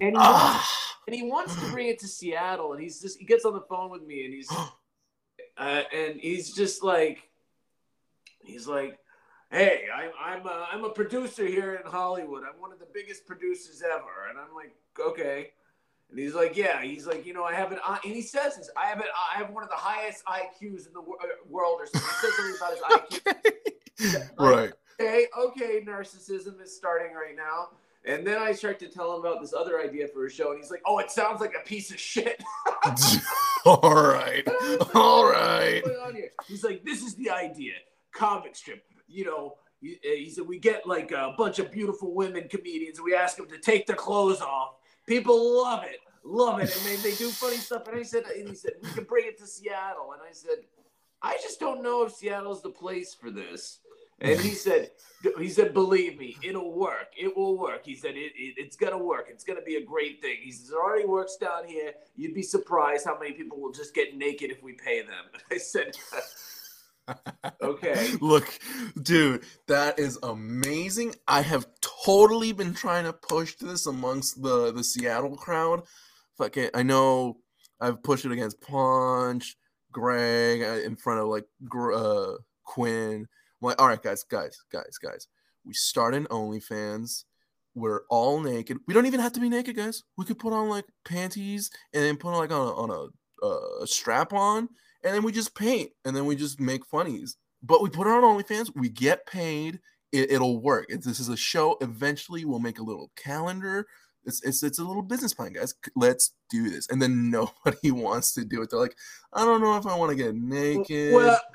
And 0.01 0.11
he, 0.11 0.16
ah. 0.16 0.55
wants, 0.55 0.97
and 1.07 1.14
he 1.14 1.22
wants 1.22 1.55
to 1.55 1.70
bring 1.70 1.88
it 1.88 1.99
to 2.01 2.09
Seattle, 2.09 2.72
and 2.72 2.82
he's 2.82 3.01
just 3.01 3.18
he 3.18 3.26
gets 3.26 3.45
on 3.45 3.53
the 3.53 3.61
phone 3.61 3.91
with 3.91 4.03
me, 4.03 4.24
and 4.24 4.32
he's 4.32 4.51
uh, 5.61 5.82
and 5.92 6.18
he's 6.18 6.54
just 6.54 6.82
like, 6.82 7.28
he's 8.42 8.66
like, 8.66 8.98
hey, 9.50 9.84
I'm 9.94 10.11
I'm 10.18 10.46
a, 10.46 10.66
I'm 10.72 10.84
a 10.84 10.90
producer 10.90 11.46
here 11.46 11.74
in 11.74 11.90
Hollywood. 11.90 12.44
I'm 12.44 12.58
one 12.58 12.72
of 12.72 12.78
the 12.78 12.88
biggest 12.94 13.26
producers 13.26 13.82
ever, 13.84 14.30
and 14.30 14.38
I'm 14.38 14.54
like, 14.54 14.74
okay. 14.98 15.50
And 16.08 16.18
he's 16.18 16.34
like, 16.34 16.56
yeah. 16.56 16.82
He's 16.82 17.06
like, 17.06 17.26
you 17.26 17.34
know, 17.34 17.44
I 17.44 17.52
have 17.52 17.72
an, 17.72 17.78
and 17.86 18.14
he 18.14 18.22
says 18.22 18.56
this. 18.56 18.70
I 18.74 18.86
have 18.86 18.98
an, 18.98 19.06
I 19.34 19.38
have 19.38 19.50
one 19.50 19.62
of 19.62 19.68
the 19.68 19.76
highest 19.76 20.24
IQs 20.24 20.86
in 20.86 20.94
the 20.94 21.00
uh, 21.00 21.26
world, 21.46 21.80
or 21.80 21.86
something. 21.86 22.08
He 22.08 22.26
says 22.26 22.32
something 22.36 22.56
about 22.56 23.18
his 23.98 24.14
IQ. 24.14 24.18
like, 24.18 24.30
right. 24.38 24.72
Okay. 24.98 25.26
Okay. 25.38 25.84
Narcissism 25.86 26.61
is 26.62 26.74
starting 26.74 27.14
right 27.14 27.36
now. 27.36 27.68
And 28.05 28.26
then 28.26 28.38
I 28.38 28.53
start 28.53 28.78
to 28.78 28.88
tell 28.88 29.14
him 29.14 29.20
about 29.20 29.42
this 29.42 29.53
other 29.53 29.80
idea 29.80 30.09
for 30.09 30.24
a 30.24 30.30
show, 30.30 30.53
and 30.53 30.61
he's 30.61 30.70
like, 30.70 30.80
"Oh, 30.86 30.98
it 30.98 31.11
sounds 31.11 31.40
like 31.40 31.55
a 31.55 31.66
piece 31.66 31.90
of 31.90 32.01
shit." 32.01 32.42
all 33.66 33.94
right, 33.94 34.46
like, 34.46 34.94
all 34.96 35.28
right. 35.28 35.82
He's 36.48 36.64
like, 36.64 36.82
"This 36.82 37.03
is 37.03 37.14
the 37.14 37.28
idea, 37.28 37.74
comic 38.12 38.57
strip. 38.57 38.84
You 39.07 39.26
know, 39.26 39.57
he, 39.82 39.98
uh, 40.05 40.16
he 40.16 40.30
said 40.30 40.46
we 40.46 40.59
get 40.59 40.86
like 40.86 41.12
a 41.12 41.34
bunch 41.36 41.59
of 41.59 41.70
beautiful 41.70 42.14
women 42.14 42.48
comedians, 42.48 42.98
and 42.98 43.05
we 43.05 43.14
ask 43.14 43.36
them 43.36 43.48
to 43.48 43.59
take 43.59 43.86
their 43.86 43.96
clothes 43.96 44.40
off. 44.40 44.76
People 45.07 45.62
love 45.62 45.84
it, 45.84 45.98
love 46.24 46.61
it, 46.61 46.74
and 46.74 46.86
they, 46.86 47.11
they 47.11 47.14
do 47.16 47.28
funny 47.28 47.59
stuff." 47.59 47.86
And 47.86 47.98
I 47.98 48.03
said, 48.03 48.24
and 48.24 48.48
he 48.48 48.55
said, 48.55 48.72
"We 48.82 48.88
can 48.92 49.05
bring 49.05 49.26
it 49.26 49.38
to 49.40 49.46
Seattle." 49.46 50.12
And 50.14 50.22
I 50.26 50.32
said, 50.32 50.64
"I 51.20 51.34
just 51.42 51.61
don't 51.61 51.82
know 51.82 52.05
if 52.05 52.12
Seattle's 52.12 52.62
the 52.62 52.70
place 52.70 53.12
for 53.12 53.30
this." 53.30 53.80
And 54.20 54.38
he 54.40 54.50
said, 54.50 54.90
he 55.38 55.48
said, 55.48 55.72
believe 55.72 56.18
me, 56.18 56.36
it'll 56.42 56.72
work. 56.72 57.08
It 57.16 57.34
will 57.36 57.56
work. 57.56 57.84
He 57.84 57.94
said, 57.94 58.16
it, 58.16 58.32
it, 58.36 58.54
it's 58.56 58.76
going 58.76 58.92
to 58.92 58.98
work. 58.98 59.28
It's 59.30 59.44
going 59.44 59.58
to 59.58 59.64
be 59.64 59.76
a 59.76 59.84
great 59.84 60.20
thing. 60.20 60.36
He 60.42 60.52
says, 60.52 60.70
it 60.70 60.74
already 60.74 61.06
works 61.06 61.36
down 61.36 61.66
here. 61.66 61.92
You'd 62.16 62.34
be 62.34 62.42
surprised 62.42 63.06
how 63.06 63.18
many 63.18 63.32
people 63.32 63.60
will 63.60 63.72
just 63.72 63.94
get 63.94 64.16
naked 64.16 64.50
if 64.50 64.62
we 64.62 64.72
pay 64.72 65.02
them. 65.02 65.24
I 65.50 65.56
said, 65.56 65.96
okay. 67.62 68.12
Look, 68.20 68.46
dude, 69.02 69.44
that 69.68 69.98
is 69.98 70.18
amazing. 70.22 71.14
I 71.26 71.40
have 71.42 71.66
totally 71.80 72.52
been 72.52 72.74
trying 72.74 73.04
to 73.04 73.12
push 73.12 73.54
this 73.56 73.86
amongst 73.86 74.42
the, 74.42 74.72
the 74.72 74.84
Seattle 74.84 75.36
crowd. 75.36 75.82
Fuck 76.36 76.58
it. 76.58 76.70
I 76.74 76.82
know 76.82 77.38
I've 77.80 78.02
pushed 78.02 78.26
it 78.26 78.32
against 78.32 78.60
Punch, 78.60 79.56
Greg, 79.92 80.62
uh, 80.62 80.86
in 80.86 80.96
front 80.96 81.20
of 81.20 81.28
like 81.28 81.46
uh, 81.72 82.34
Quinn 82.64 83.26
I'm 83.61 83.68
like, 83.68 83.80
all 83.80 83.88
right, 83.88 84.02
guys, 84.02 84.22
guys, 84.24 84.62
guys, 84.72 84.98
guys. 85.02 85.26
We 85.64 85.74
start 85.74 86.14
in 86.14 86.26
OnlyFans. 86.26 87.24
We're 87.74 88.02
all 88.08 88.40
naked. 88.40 88.78
We 88.86 88.94
don't 88.94 89.06
even 89.06 89.20
have 89.20 89.32
to 89.34 89.40
be 89.40 89.48
naked, 89.48 89.76
guys. 89.76 90.02
We 90.16 90.24
could 90.24 90.38
put 90.38 90.52
on 90.52 90.68
like 90.68 90.86
panties 91.04 91.70
and 91.92 92.02
then 92.02 92.16
put 92.16 92.32
on 92.32 92.38
like 92.38 92.52
on 92.52 92.66
a, 92.66 92.72
on 92.72 92.90
a, 92.90 93.46
uh, 93.46 93.86
strap 93.86 94.32
on, 94.32 94.68
and 95.02 95.14
then 95.14 95.22
we 95.22 95.32
just 95.32 95.54
paint, 95.54 95.90
and 96.04 96.14
then 96.14 96.26
we 96.26 96.36
just 96.36 96.61
make 96.61 96.84
funnies. 96.84 97.36
But 97.62 97.82
we 97.82 97.88
put 97.90 98.06
it 98.06 98.11
on 98.11 98.22
OnlyFans. 98.22 98.72
We 98.74 98.88
get 98.88 99.26
paid. 99.26 99.80
It, 100.12 100.40
will 100.40 100.61
work. 100.61 100.86
It, 100.88 101.04
this 101.04 101.20
is 101.20 101.28
a 101.28 101.36
show. 101.36 101.76
Eventually, 101.80 102.44
we'll 102.44 102.58
make 102.58 102.80
a 102.80 102.82
little 102.82 103.12
calendar. 103.14 103.86
It's, 104.24 104.42
it's 104.42 104.62
it's 104.62 104.78
a 104.78 104.84
little 104.84 105.02
business 105.02 105.32
plan, 105.32 105.52
guys. 105.52 105.72
Let's 105.94 106.34
do 106.50 106.68
this. 106.68 106.88
And 106.90 107.00
then 107.00 107.30
nobody 107.30 107.92
wants 107.92 108.34
to 108.34 108.44
do 108.44 108.61
it. 108.62 108.70
They're 108.70 108.80
like, 108.80 108.96
I 109.32 109.44
don't 109.44 109.61
know 109.61 109.76
if 109.76 109.86
I 109.86 109.96
want 109.96 110.11
to 110.11 110.16
get 110.16 110.34
naked. 110.34 111.14
Well, 111.14 111.40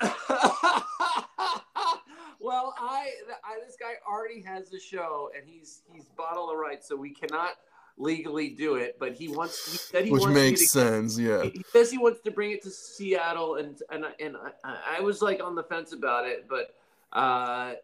I, 2.78 3.10
I 3.44 3.58
this 3.66 3.76
guy 3.80 3.94
already 4.08 4.40
has 4.42 4.72
a 4.72 4.80
show, 4.80 5.30
and 5.36 5.48
he's 5.48 5.82
he's 5.92 6.04
bought 6.16 6.36
all 6.36 6.48
the 6.48 6.56
rights, 6.56 6.88
so 6.88 6.96
we 6.96 7.10
cannot 7.10 7.52
legally 7.98 8.50
do 8.50 8.76
it. 8.76 8.96
But 8.98 9.14
he 9.14 9.28
wants. 9.28 9.70
He 9.70 9.78
said 9.78 10.04
he 10.04 10.10
which 10.10 10.22
wants 10.22 10.34
makes 10.34 10.60
to, 10.60 10.66
sense. 10.66 11.18
Yeah. 11.18 11.44
He, 11.44 11.62
says 11.72 11.90
he 11.90 11.98
wants 11.98 12.20
to 12.20 12.30
bring 12.30 12.52
it 12.52 12.62
to 12.62 12.70
Seattle, 12.70 13.56
and 13.56 13.80
and 13.90 14.04
and 14.20 14.36
I, 14.64 14.98
I 14.98 15.00
was 15.00 15.22
like 15.22 15.42
on 15.42 15.54
the 15.54 15.64
fence 15.64 15.92
about 15.92 16.26
it, 16.26 16.46
but. 16.48 16.74
Uh, 17.12 17.74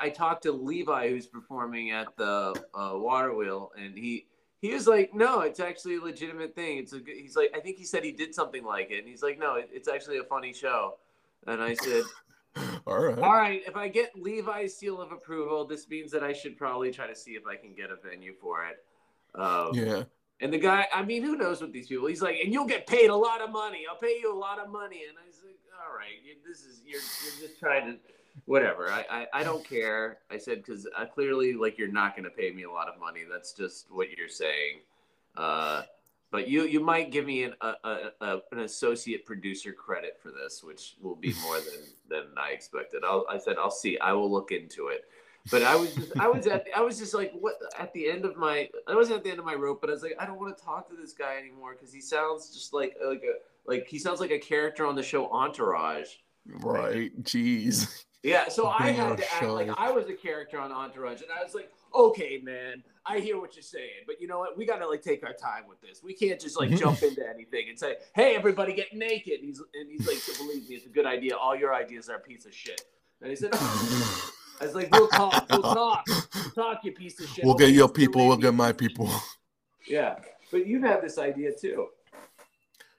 I 0.00 0.08
talked 0.08 0.44
to 0.44 0.52
Levi, 0.52 1.10
who's 1.10 1.26
performing 1.26 1.90
at 1.90 2.16
the 2.16 2.54
uh, 2.72 2.92
Water 2.94 3.34
Wheel, 3.34 3.72
and 3.76 3.98
he 3.98 4.26
he 4.62 4.72
was 4.72 4.86
like, 4.86 5.12
"No, 5.12 5.40
it's 5.40 5.60
actually 5.60 5.96
a 5.96 6.00
legitimate 6.00 6.54
thing. 6.54 6.78
It's 6.78 6.94
a." 6.94 7.00
Good, 7.00 7.16
He's 7.16 7.36
like, 7.36 7.50
I 7.54 7.60
think 7.60 7.76
he 7.76 7.84
said 7.84 8.04
he 8.04 8.12
did 8.12 8.34
something 8.34 8.64
like 8.64 8.90
it, 8.90 9.00
and 9.00 9.08
he's 9.08 9.22
like, 9.22 9.38
"No, 9.38 9.56
it's 9.60 9.88
actually 9.88 10.16
a 10.18 10.24
funny 10.24 10.54
show." 10.54 10.94
And 11.46 11.62
I 11.62 11.74
said, 11.74 12.04
All 12.86 13.02
right. 13.02 13.18
All 13.18 13.34
right. 13.34 13.62
If 13.66 13.76
I 13.76 13.88
get 13.88 14.12
Levi's 14.16 14.76
seal 14.76 15.00
of 15.00 15.12
approval, 15.12 15.64
this 15.64 15.88
means 15.88 16.12
that 16.12 16.22
I 16.22 16.32
should 16.32 16.56
probably 16.56 16.90
try 16.90 17.06
to 17.06 17.14
see 17.14 17.32
if 17.32 17.46
I 17.46 17.56
can 17.56 17.74
get 17.74 17.90
a 17.90 17.96
venue 17.96 18.34
for 18.40 18.66
it. 18.66 18.84
Um, 19.40 19.70
yeah. 19.74 20.02
And 20.40 20.52
the 20.52 20.58
guy, 20.58 20.86
I 20.92 21.02
mean, 21.02 21.22
who 21.22 21.36
knows 21.36 21.60
what 21.60 21.72
these 21.72 21.88
people? 21.88 22.06
He's 22.06 22.22
like, 22.22 22.38
and 22.42 22.52
you'll 22.52 22.66
get 22.66 22.86
paid 22.86 23.08
a 23.08 23.16
lot 23.16 23.40
of 23.40 23.50
money. 23.50 23.84
I'll 23.90 23.98
pay 23.98 24.18
you 24.20 24.32
a 24.32 24.38
lot 24.38 24.58
of 24.58 24.70
money. 24.70 25.02
And 25.08 25.16
I 25.22 25.26
was 25.26 25.40
like, 25.44 25.58
all 25.86 25.96
right, 25.96 26.10
this 26.46 26.60
is 26.60 26.82
you're 26.84 27.00
you're 27.00 27.48
just 27.48 27.60
trying 27.60 27.86
to, 27.86 27.98
whatever. 28.44 28.90
I 28.90 29.04
I, 29.10 29.26
I 29.40 29.44
don't 29.44 29.66
care. 29.66 30.18
I 30.30 30.38
said 30.38 30.58
because 30.58 30.86
uh, 30.96 31.06
clearly, 31.06 31.54
like, 31.54 31.78
you're 31.78 31.88
not 31.88 32.16
going 32.16 32.24
to 32.24 32.30
pay 32.30 32.50
me 32.50 32.64
a 32.64 32.70
lot 32.70 32.88
of 32.88 32.98
money. 33.00 33.22
That's 33.30 33.52
just 33.52 33.86
what 33.90 34.08
you're 34.16 34.28
saying. 34.28 34.80
Uh, 35.36 35.82
but 36.34 36.48
you 36.48 36.64
you 36.64 36.80
might 36.80 37.12
give 37.12 37.26
me 37.26 37.44
an 37.44 37.54
a, 37.60 37.74
a, 37.84 37.98
a, 38.20 38.40
an 38.50 38.58
associate 38.58 39.24
producer 39.24 39.72
credit 39.72 40.18
for 40.20 40.32
this, 40.32 40.64
which 40.64 40.96
will 41.00 41.14
be 41.14 41.32
more 41.44 41.58
than 41.58 41.80
than 42.08 42.24
I 42.36 42.50
expected. 42.50 43.04
I'll, 43.04 43.24
I 43.30 43.38
said 43.38 43.54
I'll 43.56 43.70
see. 43.70 43.96
I 44.00 44.12
will 44.14 44.28
look 44.28 44.50
into 44.50 44.88
it. 44.88 45.04
But 45.52 45.62
I 45.62 45.76
was 45.76 45.94
just 45.94 46.18
I 46.18 46.26
was 46.26 46.48
at 46.48 46.66
I 46.76 46.80
was 46.80 46.98
just 46.98 47.14
like 47.14 47.30
what 47.38 47.54
at 47.78 47.92
the 47.92 48.10
end 48.10 48.24
of 48.24 48.36
my 48.36 48.68
I 48.88 48.96
wasn't 48.96 49.18
at 49.18 49.22
the 49.22 49.30
end 49.30 49.38
of 49.38 49.44
my 49.44 49.54
rope, 49.54 49.80
but 49.80 49.90
I 49.90 49.92
was 49.92 50.02
like 50.02 50.16
I 50.18 50.26
don't 50.26 50.40
want 50.40 50.58
to 50.58 50.64
talk 50.64 50.90
to 50.90 50.96
this 50.96 51.12
guy 51.12 51.36
anymore 51.36 51.76
because 51.78 51.94
he 51.94 52.00
sounds 52.00 52.52
just 52.52 52.74
like 52.74 52.96
like 53.06 53.22
a 53.22 53.34
like 53.70 53.86
he 53.86 54.00
sounds 54.00 54.18
like 54.18 54.32
a 54.32 54.38
character 54.38 54.84
on 54.84 54.96
the 54.96 55.04
show 55.04 55.30
Entourage. 55.30 56.08
Right. 56.46 57.16
Jeez. 57.22 58.06
Yeah, 58.24 58.48
so 58.48 58.66
I 58.78 58.90
had 58.90 59.18
to 59.18 59.22
a 59.22 59.26
act 59.36 59.44
like 59.44 59.70
I 59.78 59.92
was 59.92 60.08
a 60.08 60.14
character 60.14 60.58
on 60.58 60.72
Entourage, 60.72 61.22
and 61.22 61.30
I 61.30 61.44
was 61.44 61.54
like, 61.54 61.70
"Okay, 61.94 62.40
man, 62.42 62.82
I 63.06 63.20
hear 63.20 63.38
what 63.38 63.54
you're 63.54 63.62
saying, 63.62 64.04
but 64.06 64.20
you 64.20 64.26
know 64.26 64.38
what? 64.38 64.56
We 64.56 64.64
gotta 64.64 64.88
like 64.88 65.02
take 65.02 65.24
our 65.24 65.34
time 65.34 65.64
with 65.68 65.80
this. 65.80 66.02
We 66.02 66.14
can't 66.14 66.40
just 66.40 66.58
like 66.58 66.70
mm-hmm. 66.70 66.78
jump 66.78 67.02
into 67.02 67.28
anything 67.28 67.68
and 67.68 67.78
say, 67.78 67.96
"Hey, 68.14 68.34
everybody, 68.34 68.72
get 68.72 68.94
naked." 68.94 69.40
And 69.40 69.48
he's 69.48 69.60
and 69.74 69.90
he's 69.90 70.06
like, 70.06 70.38
"Believe 70.38 70.68
me, 70.68 70.76
it's 70.76 70.86
a 70.86 70.88
good 70.88 71.06
idea. 71.06 71.36
All 71.36 71.54
your 71.54 71.74
ideas 71.74 72.08
are 72.08 72.16
a 72.16 72.20
piece 72.20 72.46
of 72.46 72.54
shit." 72.54 72.80
And 73.20 73.30
he 73.30 73.36
said, 73.36 73.50
"Oh." 73.52 74.32
"I 74.60 74.64
was 74.64 74.74
like, 74.74 74.90
we'll 74.92 75.08
talk, 75.08 75.46
we'll 75.50 75.62
talk, 75.62 76.04
we'll 76.08 76.50
talk, 76.54 76.84
you 76.84 76.92
piece 76.92 77.20
of 77.20 77.28
shit." 77.28 77.44
We'll 77.44 77.54
get 77.54 77.70
your 77.70 77.88
people, 77.88 78.26
we'll 78.26 78.36
get 78.36 78.54
my 78.54 78.72
people. 78.72 79.10
Yeah, 79.86 80.16
but 80.50 80.66
you've 80.66 80.82
had 80.82 81.02
this 81.02 81.18
idea 81.18 81.52
too. 81.52 81.88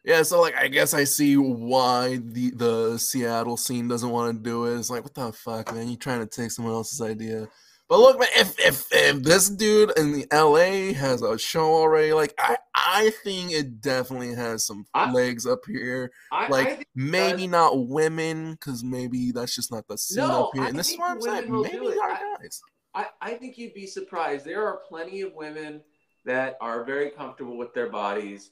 Yeah, 0.03 0.21
so 0.21 0.39
like 0.39 0.55
I 0.55 0.67
guess 0.67 0.93
I 0.93 1.03
see 1.03 1.35
why 1.35 2.19
the 2.21 2.51
the 2.51 2.97
Seattle 2.99 3.57
scene 3.57 3.87
doesn't 3.87 4.09
want 4.09 4.37
to 4.37 4.43
do 4.43 4.65
it. 4.65 4.77
It's 4.77 4.91
like 4.91 5.03
what 5.03 5.15
the 5.15 5.31
fuck, 5.31 5.73
man? 5.73 5.89
You 5.89 5.97
trying 5.97 6.19
to 6.19 6.27
take 6.27 6.51
someone 6.51 6.75
else's 6.75 7.01
idea? 7.01 7.47
But 7.87 7.99
look, 7.99 8.19
man, 8.19 8.29
if 8.35 8.59
if 8.59 8.87
if 8.91 9.21
this 9.21 9.47
dude 9.49 9.91
in 9.97 10.11
the 10.13 10.27
LA 10.31 10.93
has 10.93 11.21
a 11.21 11.37
show 11.37 11.65
already, 11.71 12.13
like 12.13 12.33
I 12.39 12.57
I 12.73 13.11
think 13.23 13.51
it 13.51 13.79
definitely 13.79 14.33
has 14.33 14.65
some 14.65 14.85
I- 14.93 15.11
legs 15.11 15.45
up 15.45 15.59
here. 15.67 16.11
I, 16.31 16.47
Like 16.47 16.67
I 16.67 16.85
maybe 16.95 17.45
not 17.45 17.87
women, 17.87 18.53
because 18.53 18.83
maybe 18.83 19.31
that's 19.31 19.55
just 19.55 19.71
not 19.71 19.87
the 19.87 19.97
scene 19.97 20.27
No, 20.27 20.45
up 20.45 20.49
here. 20.55 20.63
And 20.65 20.77
this 20.79 20.89
is 20.91 20.97
what 20.97 21.11
I'm 21.11 21.21
saying. 21.21 21.61
Maybe 21.61 21.77
our 21.99 22.19
guys. 22.39 22.61
I, 22.95 23.07
I 23.21 23.33
think 23.33 23.57
you'd 23.57 23.73
be 23.73 23.85
surprised. 23.85 24.45
There 24.45 24.65
are 24.65 24.77
plenty 24.87 25.21
of 25.21 25.33
women 25.33 25.81
that 26.23 26.57
are 26.61 26.83
very 26.85 27.09
comfortable 27.11 27.57
with 27.57 27.73
their 27.73 27.89
bodies. 27.89 28.51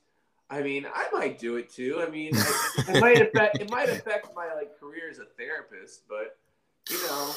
I 0.50 0.62
mean, 0.62 0.86
I 0.94 1.08
might 1.12 1.40
do 1.40 1.56
it 1.56 1.72
too. 1.72 2.04
I 2.06 2.10
mean, 2.12 2.36
it, 2.36 2.90
it 2.90 3.02
might 3.02 3.20
affect 3.22 3.60
it 3.60 3.72
might 3.72 3.90
affect 3.90 4.28
my 4.36 4.54
like 4.54 4.78
career 4.80 5.10
as 5.10 5.18
a 5.18 5.26
therapist, 5.40 6.04
but 6.08 6.38
you 6.92 6.98
know, 7.08 7.32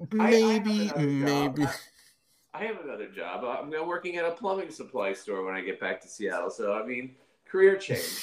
I- 0.00 0.04
I 0.26 0.30
Maybe, 0.30 0.88
job. 0.88 0.96
maybe. 0.98 1.64
I- 2.54 2.64
have 2.64 2.80
another 2.84 3.08
job. 3.08 3.44
I'm 3.44 3.68
now 3.70 3.84
working 3.84 4.16
at 4.16 4.24
a 4.24 4.30
plumbing 4.30 4.70
supply 4.70 5.12
store 5.12 5.44
when 5.44 5.54
I 5.54 5.60
get 5.60 5.78
back 5.78 6.00
to 6.02 6.08
Seattle. 6.08 6.50
So 6.50 6.72
I 6.74 6.86
mean, 6.86 7.14
career 7.46 7.76
change. 7.76 8.18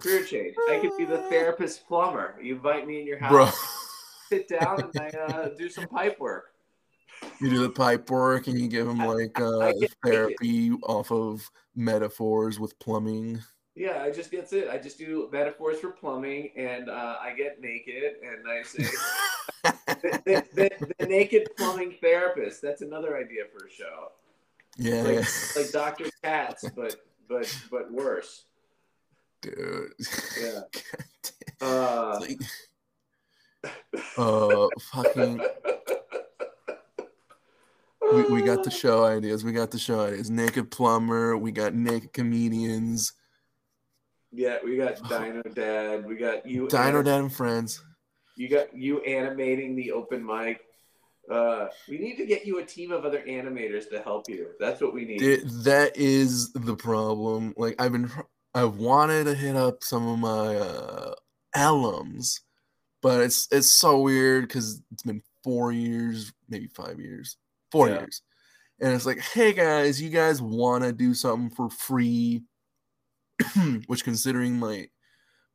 Career 0.00 0.22
change. 0.24 0.54
I 0.70 0.78
could 0.80 0.96
be 0.98 1.04
the 1.06 1.18
therapist 1.30 1.86
plumber. 1.88 2.36
You 2.42 2.56
invite 2.56 2.86
me 2.86 3.00
in 3.00 3.06
your 3.06 3.18
house, 3.18 3.32
Bro, 3.32 3.50
sit 4.28 4.48
down, 4.48 4.82
and 4.82 5.00
I 5.00 5.18
uh, 5.18 5.48
do 5.56 5.68
some 5.70 5.88
pipe 5.88 6.20
work. 6.20 6.52
you 7.40 7.48
do 7.50 7.62
the 7.62 7.70
pipe 7.70 8.08
work 8.10 8.46
and 8.48 8.60
you 8.60 8.68
give 8.68 8.86
them 8.86 8.98
like 8.98 9.40
uh, 9.40 9.72
therapy 10.04 10.70
off 10.84 11.10
of 11.10 11.50
metaphors 11.74 12.60
with 12.60 12.78
plumbing. 12.78 13.40
Yeah, 13.74 14.02
I 14.02 14.10
just 14.10 14.30
gets 14.30 14.52
it. 14.52 14.68
I 14.68 14.76
just 14.78 14.98
do 14.98 15.28
metaphors 15.32 15.80
for 15.80 15.90
plumbing, 15.90 16.50
and 16.56 16.90
uh, 16.90 17.16
I 17.20 17.32
get 17.34 17.60
naked, 17.60 18.14
and 18.22 18.46
I 18.48 18.62
say 18.62 18.84
the, 20.02 20.44
the, 20.54 20.94
the, 20.98 21.06
naked 21.06 21.48
plumbing 21.56 21.94
therapist. 22.00 22.62
That's 22.62 22.82
another 22.82 23.16
idea 23.16 23.44
for 23.52 23.66
a 23.66 23.70
show, 23.70 24.12
yeah, 24.76 25.02
like 25.02 25.56
like 25.56 25.70
Doctor 25.72 26.06
Katz, 26.22 26.64
but 26.76 26.96
but 27.28 27.54
but 27.70 27.92
worse. 27.92 28.44
dude. 29.42 29.92
Yeah. 30.40 30.60
Uh, 31.60 32.20
Like, 32.20 32.40
uh, 34.16 34.68
fucking. 34.92 35.40
We, 38.12 38.22
we 38.22 38.42
got 38.42 38.62
the 38.64 38.70
show 38.70 39.04
ideas. 39.04 39.44
We 39.44 39.52
got 39.52 39.70
the 39.70 39.78
show 39.78 40.00
ideas. 40.00 40.30
Naked 40.30 40.70
plumber. 40.70 41.36
We 41.36 41.52
got 41.52 41.74
naked 41.74 42.12
comedians. 42.12 43.12
Yeah, 44.32 44.58
we 44.64 44.76
got 44.76 44.96
Dino 45.08 45.42
Dad. 45.42 46.06
We 46.06 46.16
got 46.16 46.46
you. 46.46 46.68
Dino 46.68 47.02
Dad 47.02 47.20
and 47.20 47.32
friends. 47.32 47.82
You 48.38 48.48
got 48.48 48.74
you 48.76 49.00
animating 49.00 49.74
the 49.74 49.90
open 49.90 50.24
mic. 50.24 50.60
Uh, 51.28 51.66
we 51.88 51.98
need 51.98 52.16
to 52.18 52.24
get 52.24 52.46
you 52.46 52.60
a 52.60 52.64
team 52.64 52.92
of 52.92 53.04
other 53.04 53.20
animators 53.28 53.90
to 53.90 54.00
help 54.00 54.30
you. 54.30 54.50
That's 54.60 54.80
what 54.80 54.94
we 54.94 55.04
need. 55.04 55.22
It, 55.22 55.40
that 55.64 55.96
is 55.96 56.52
the 56.52 56.76
problem. 56.76 57.52
Like 57.56 57.74
I've 57.80 57.90
been, 57.90 58.08
I've 58.54 58.76
wanted 58.76 59.24
to 59.24 59.34
hit 59.34 59.56
up 59.56 59.82
some 59.82 60.06
of 60.06 60.20
my 60.20 60.54
uh, 60.54 61.14
alums, 61.56 62.40
but 63.02 63.20
it's 63.22 63.48
it's 63.50 63.72
so 63.72 64.00
weird 64.00 64.46
because 64.46 64.80
it's 64.92 65.02
been 65.02 65.22
four 65.42 65.72
years, 65.72 66.32
maybe 66.48 66.68
five 66.68 67.00
years, 67.00 67.36
four 67.72 67.88
Yeah. 67.88 67.98
years, 67.98 68.22
and 68.80 68.94
it's 68.94 69.04
like, 69.04 69.18
hey 69.18 69.52
guys, 69.52 70.00
you 70.00 70.10
guys 70.10 70.40
want 70.40 70.84
to 70.84 70.92
do 70.92 71.12
something 71.12 71.50
for 71.50 71.70
free? 71.70 72.44
Which, 73.88 74.04
considering 74.04 74.60
my 74.60 74.88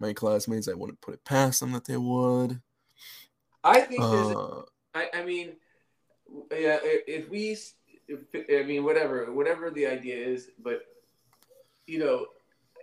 my 0.01 0.11
classmates, 0.11 0.67
I 0.67 0.73
wouldn't 0.73 0.99
put 0.99 1.13
it 1.13 1.23
past 1.23 1.61
them 1.61 1.71
that 1.71 1.85
they 1.85 1.95
would. 1.95 2.61
I 3.63 3.81
think 3.81 4.01
there's 4.01 4.35
Uh, 4.35 4.61
I, 4.93 5.09
I 5.13 5.23
mean, 5.23 5.53
yeah. 6.51 6.79
If 6.83 7.29
we, 7.29 7.57
if, 8.07 8.19
I 8.49 8.65
mean, 8.65 8.83
whatever, 8.83 9.31
whatever 9.31 9.71
the 9.71 9.87
idea 9.87 10.15
is, 10.15 10.49
but 10.61 10.85
you 11.87 11.99
know, 11.99 12.27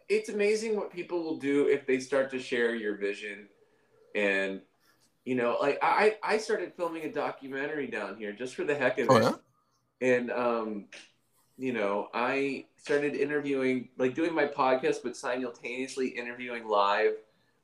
it's 0.08 0.28
amazing 0.28 0.76
what 0.76 0.92
people 0.92 1.22
will 1.22 1.38
do 1.38 1.68
if 1.68 1.86
they 1.86 2.00
start 2.00 2.30
to 2.30 2.38
share 2.38 2.74
your 2.74 2.96
vision, 2.96 3.48
and 4.14 4.60
you 5.24 5.34
know, 5.34 5.56
like 5.60 5.78
I, 5.82 6.16
I 6.22 6.38
started 6.38 6.72
filming 6.76 7.04
a 7.04 7.12
documentary 7.12 7.86
down 7.86 8.16
here 8.16 8.32
just 8.32 8.54
for 8.54 8.64
the 8.64 8.74
heck 8.74 8.98
of 8.98 9.04
it, 9.04 9.10
oh 9.10 9.20
yeah, 9.20 9.34
and 10.00 10.30
um, 10.32 10.86
you 11.56 11.72
know, 11.72 12.08
I 12.14 12.64
started 12.76 13.14
interviewing, 13.14 13.90
like 13.98 14.14
doing 14.14 14.34
my 14.34 14.46
podcast, 14.46 14.98
but 15.04 15.16
simultaneously 15.16 16.08
interviewing 16.08 16.66
live 16.66 17.12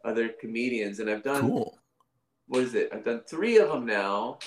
other 0.04 0.28
comedians, 0.28 1.00
and 1.00 1.10
I've 1.10 1.22
done 1.22 1.40
cool. 1.40 1.78
What 2.48 2.62
is 2.62 2.74
it? 2.74 2.90
I've 2.92 3.04
done 3.04 3.22
three 3.26 3.58
of 3.58 3.68
them 3.68 3.86
now, 3.86 4.38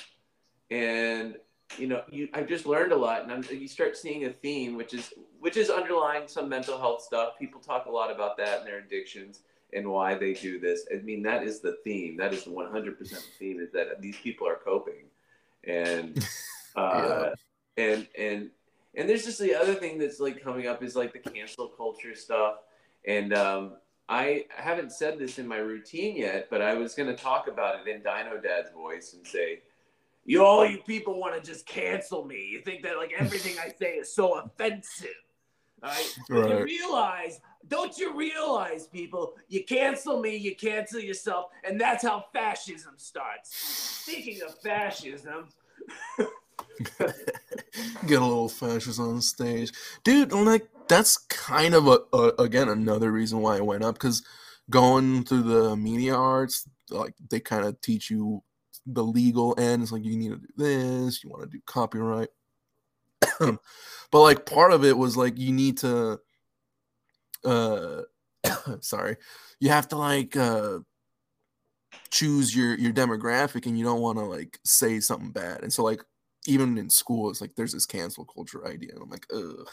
and 0.72 1.36
you 1.78 1.88
know, 1.88 2.04
you 2.10 2.30
I've 2.34 2.48
just 2.48 2.66
learned 2.66 2.92
a 2.92 2.98
lot, 2.98 3.24
and 3.24 3.32
I'm, 3.32 3.44
you 3.50 3.68
start 3.68 3.98
seeing 3.98 4.26
a 4.26 4.32
theme, 4.32 4.76
which 4.76 4.94
is 4.94 5.14
which 5.40 5.58
is 5.58 5.70
underlying 5.70 6.28
some 6.28 6.50
mental 6.50 6.78
health 6.78 7.02
stuff. 7.02 7.38
People 7.38 7.62
talk 7.62 7.86
a 7.86 7.92
lot 7.92 8.12
about 8.12 8.38
that 8.38 8.60
and 8.60 8.68
their 8.68 8.80
addictions 8.80 9.42
and 9.74 9.88
why 9.88 10.16
they 10.16 10.34
do 10.34 10.60
this. 10.60 10.86
I 10.94 11.02
mean, 11.02 11.22
that 11.24 11.44
is 11.44 11.60
the 11.60 11.78
theme. 11.84 12.18
That 12.18 12.34
is 12.34 12.44
the 12.44 12.52
100% 12.52 12.98
theme 13.38 13.60
is 13.60 13.72
that 13.72 14.02
these 14.02 14.18
people 14.18 14.48
are 14.48 14.56
coping, 14.56 15.06
and 15.66 16.28
uh, 16.76 17.30
and 17.78 18.08
and 18.18 18.50
and 18.96 19.08
there's 19.08 19.26
just 19.26 19.40
the 19.40 19.56
other 19.56 19.76
thing 19.76 19.98
that's 20.00 20.20
like 20.20 20.42
coming 20.42 20.68
up 20.68 20.84
is 20.84 20.96
like 20.96 21.14
the 21.14 21.20
cancel 21.20 21.68
culture 21.68 22.16
stuff, 22.16 22.56
and 23.06 23.34
um, 23.34 23.74
I 24.10 24.46
haven't 24.50 24.92
said 24.92 25.20
this 25.20 25.38
in 25.38 25.48
my 25.48 25.58
routine 25.58 26.18
yet, 26.18 26.48
but 26.50 26.64
I 26.64 26.74
was 26.74 26.96
going 26.96 27.16
to 27.16 27.16
talk 27.16 27.48
about 27.48 27.76
it 27.80 27.88
in 27.88 27.98
Dino 28.00 28.42
Dad's 28.42 28.72
voice 28.72 29.14
and 29.14 29.26
say, 29.26 29.62
"You 30.26 30.44
all 30.44 30.66
you 30.66 30.80
people 30.80 31.20
want 31.20 31.42
to 31.42 31.52
just 31.52 31.68
cancel 31.68 32.26
me. 32.26 32.44
You 32.52 32.62
think 32.62 32.82
that 32.84 32.98
like 32.98 33.14
everything 33.18 33.56
I 33.60 33.72
say 33.80 33.94
is 33.94 34.14
so 34.14 34.40
offensive." 34.40 35.10
All 35.84 35.90
right? 35.90 36.18
But 36.28 36.50
You 36.50 36.64
realize, 36.64 37.40
don't 37.68 37.98
you 37.98 38.18
realize, 38.18 38.88
people, 38.88 39.36
you 39.48 39.64
cancel 39.64 40.20
me, 40.20 40.36
you 40.36 40.56
cancel 40.56 41.00
yourself, 41.00 41.52
and 41.64 41.80
that's 41.80 42.04
how 42.04 42.26
fascism 42.34 42.94
starts. 42.98 43.56
Speaking 43.56 44.42
of 44.42 44.60
fascism, 44.60 45.50
get 47.00 48.22
a 48.22 48.26
little 48.26 48.50
fascist 48.50 49.00
on 49.00 49.22
stage. 49.22 49.72
Dude 50.04 50.32
like 50.32 50.68
that's 50.88 51.18
kind 51.18 51.76
of 51.76 51.88
a, 51.88 52.00
a 52.14 52.28
again 52.40 52.68
another 52.68 53.12
reason 53.12 53.40
why 53.42 53.56
i 53.56 53.62
went 53.62 53.84
up 53.84 53.94
because 53.94 54.24
going 54.72 55.24
through 55.24 55.44
the 55.44 55.76
media 55.78 56.16
arts 56.16 56.68
like 56.90 57.14
they 57.30 57.40
kind 57.40 57.64
of 57.64 57.80
teach 57.80 58.10
you 58.10 58.44
the 58.88 59.04
legal 59.04 59.54
ends 59.60 59.92
like 59.92 60.04
you 60.04 60.18
need 60.18 60.30
to 60.30 60.38
do 60.38 60.48
this 60.58 61.24
you 61.24 61.30
want 61.30 61.44
to 61.44 61.50
do 61.50 61.62
copyright. 61.66 62.30
But 64.12 64.22
like 64.22 64.48
part 64.48 64.72
of 64.74 64.84
it 64.84 64.98
was 64.98 65.16
like 65.16 65.38
you 65.38 65.52
need 65.52 65.78
to 65.80 66.20
uh 67.46 68.02
sorry. 68.80 69.18
You 69.60 69.70
have 69.70 69.88
to 69.90 69.98
like 69.98 70.36
uh 70.36 70.80
choose 72.10 72.56
your 72.56 72.76
your 72.76 72.92
demographic 72.92 73.68
and 73.68 73.78
you 73.78 73.86
don't 73.86 74.02
want 74.02 74.18
to 74.18 74.26
like 74.26 74.60
say 74.66 75.00
something 75.00 75.32
bad. 75.32 75.62
And 75.62 75.72
so 75.72 75.84
like 75.84 76.04
even 76.50 76.78
in 76.78 76.90
school 76.90 77.30
it's 77.30 77.42
like 77.42 77.56
there's 77.56 77.74
this 77.74 77.86
cancel 77.86 78.26
culture 78.26 78.68
idea 78.68 78.92
and 78.94 79.02
i'm 79.02 79.10
like 79.10 79.28
ugh 79.34 79.68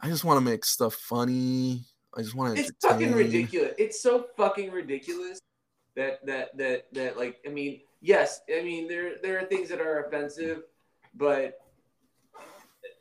I 0.00 0.08
just 0.08 0.24
want 0.24 0.38
to 0.38 0.44
make 0.50 0.64
stuff 0.64 0.94
funny. 0.94 1.84
I 2.16 2.22
just 2.22 2.34
want 2.34 2.56
to. 2.56 2.62
It's 2.62 2.70
fucking 2.82 3.12
ridiculous. 3.12 3.74
It's 3.78 4.00
so 4.00 4.26
fucking 4.36 4.70
ridiculous 4.70 5.40
that 5.96 6.24
that 6.26 6.56
that 6.56 6.86
that 6.92 7.16
like 7.16 7.38
I 7.46 7.50
mean, 7.50 7.80
yes, 8.00 8.40
I 8.48 8.62
mean 8.62 8.88
there 8.88 9.14
there 9.22 9.38
are 9.38 9.44
things 9.44 9.68
that 9.70 9.80
are 9.80 10.04
offensive, 10.04 10.62
but 11.14 11.60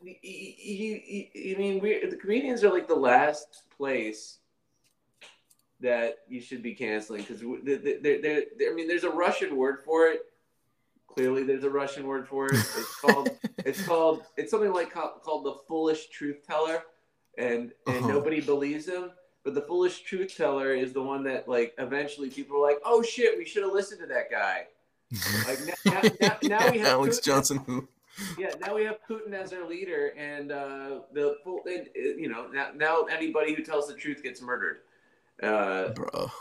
you, 0.02 0.16
you, 0.24 1.28
I 1.56 1.58
mean 1.58 1.80
we 1.80 2.06
the 2.06 2.16
comedians 2.16 2.64
are 2.64 2.72
like 2.72 2.88
the 2.88 2.96
last 2.96 3.64
place 3.76 4.40
that 5.80 6.18
you 6.28 6.42
should 6.42 6.64
be 6.64 6.74
canceling 6.74 7.22
because 7.22 7.44
they're, 7.64 8.20
they're, 8.20 8.72
I 8.72 8.74
mean 8.74 8.88
there's 8.88 9.04
a 9.04 9.10
Russian 9.10 9.56
word 9.56 9.80
for 9.86 10.08
it. 10.08 10.22
Clearly, 11.18 11.42
there's 11.42 11.64
a 11.64 11.70
Russian 11.70 12.06
word 12.06 12.28
for 12.28 12.46
it. 12.46 12.54
It's 12.54 12.96
called 13.02 13.30
it's 13.66 13.88
called 13.88 14.22
it's 14.38 14.52
something 14.52 14.72
like 14.72 14.94
called 14.94 15.46
the 15.46 15.56
foolish 15.68 16.10
truth 16.10 16.46
teller, 16.46 16.84
and 17.40 17.72
and 17.88 17.98
uh-huh. 17.98 18.08
nobody 18.08 18.40
believes 18.40 18.88
him. 18.88 19.10
But 19.44 19.56
the 19.56 19.62
foolish 19.62 20.04
truth 20.04 20.38
teller 20.38 20.76
is 20.76 20.94
the 20.94 21.02
one 21.02 21.24
that 21.24 21.48
like 21.48 21.74
eventually 21.80 22.30
people 22.30 22.58
are 22.58 22.62
like, 22.62 22.78
oh 22.86 23.02
shit, 23.02 23.36
we 23.36 23.46
should 23.46 23.64
have 23.64 23.74
listened 23.74 24.00
to 24.02 24.06
that 24.06 24.30
guy. 24.30 24.68
Like 25.48 25.60
now, 25.86 26.02
now, 26.22 26.38
now 26.60 26.72
we 26.72 26.78
have 26.78 26.88
Alex 26.88 27.20
Putin. 27.20 27.24
Johnson. 27.24 27.88
Yeah, 28.38 28.54
now 28.62 28.76
we 28.76 28.84
have 28.84 28.98
Putin 29.10 29.34
as 29.34 29.54
our 29.54 29.68
leader, 29.68 30.14
and 30.16 30.52
uh, 30.52 31.00
the 31.14 31.38
full, 31.44 31.62
you 31.66 32.30
know 32.30 32.46
now, 32.54 32.70
now 32.76 33.04
anybody 33.06 33.56
who 33.56 33.64
tells 33.64 33.88
the 33.88 33.96
truth 33.96 34.22
gets 34.22 34.40
murdered. 34.40 34.82
Uh, 35.42 35.90
Bro. 35.90 36.32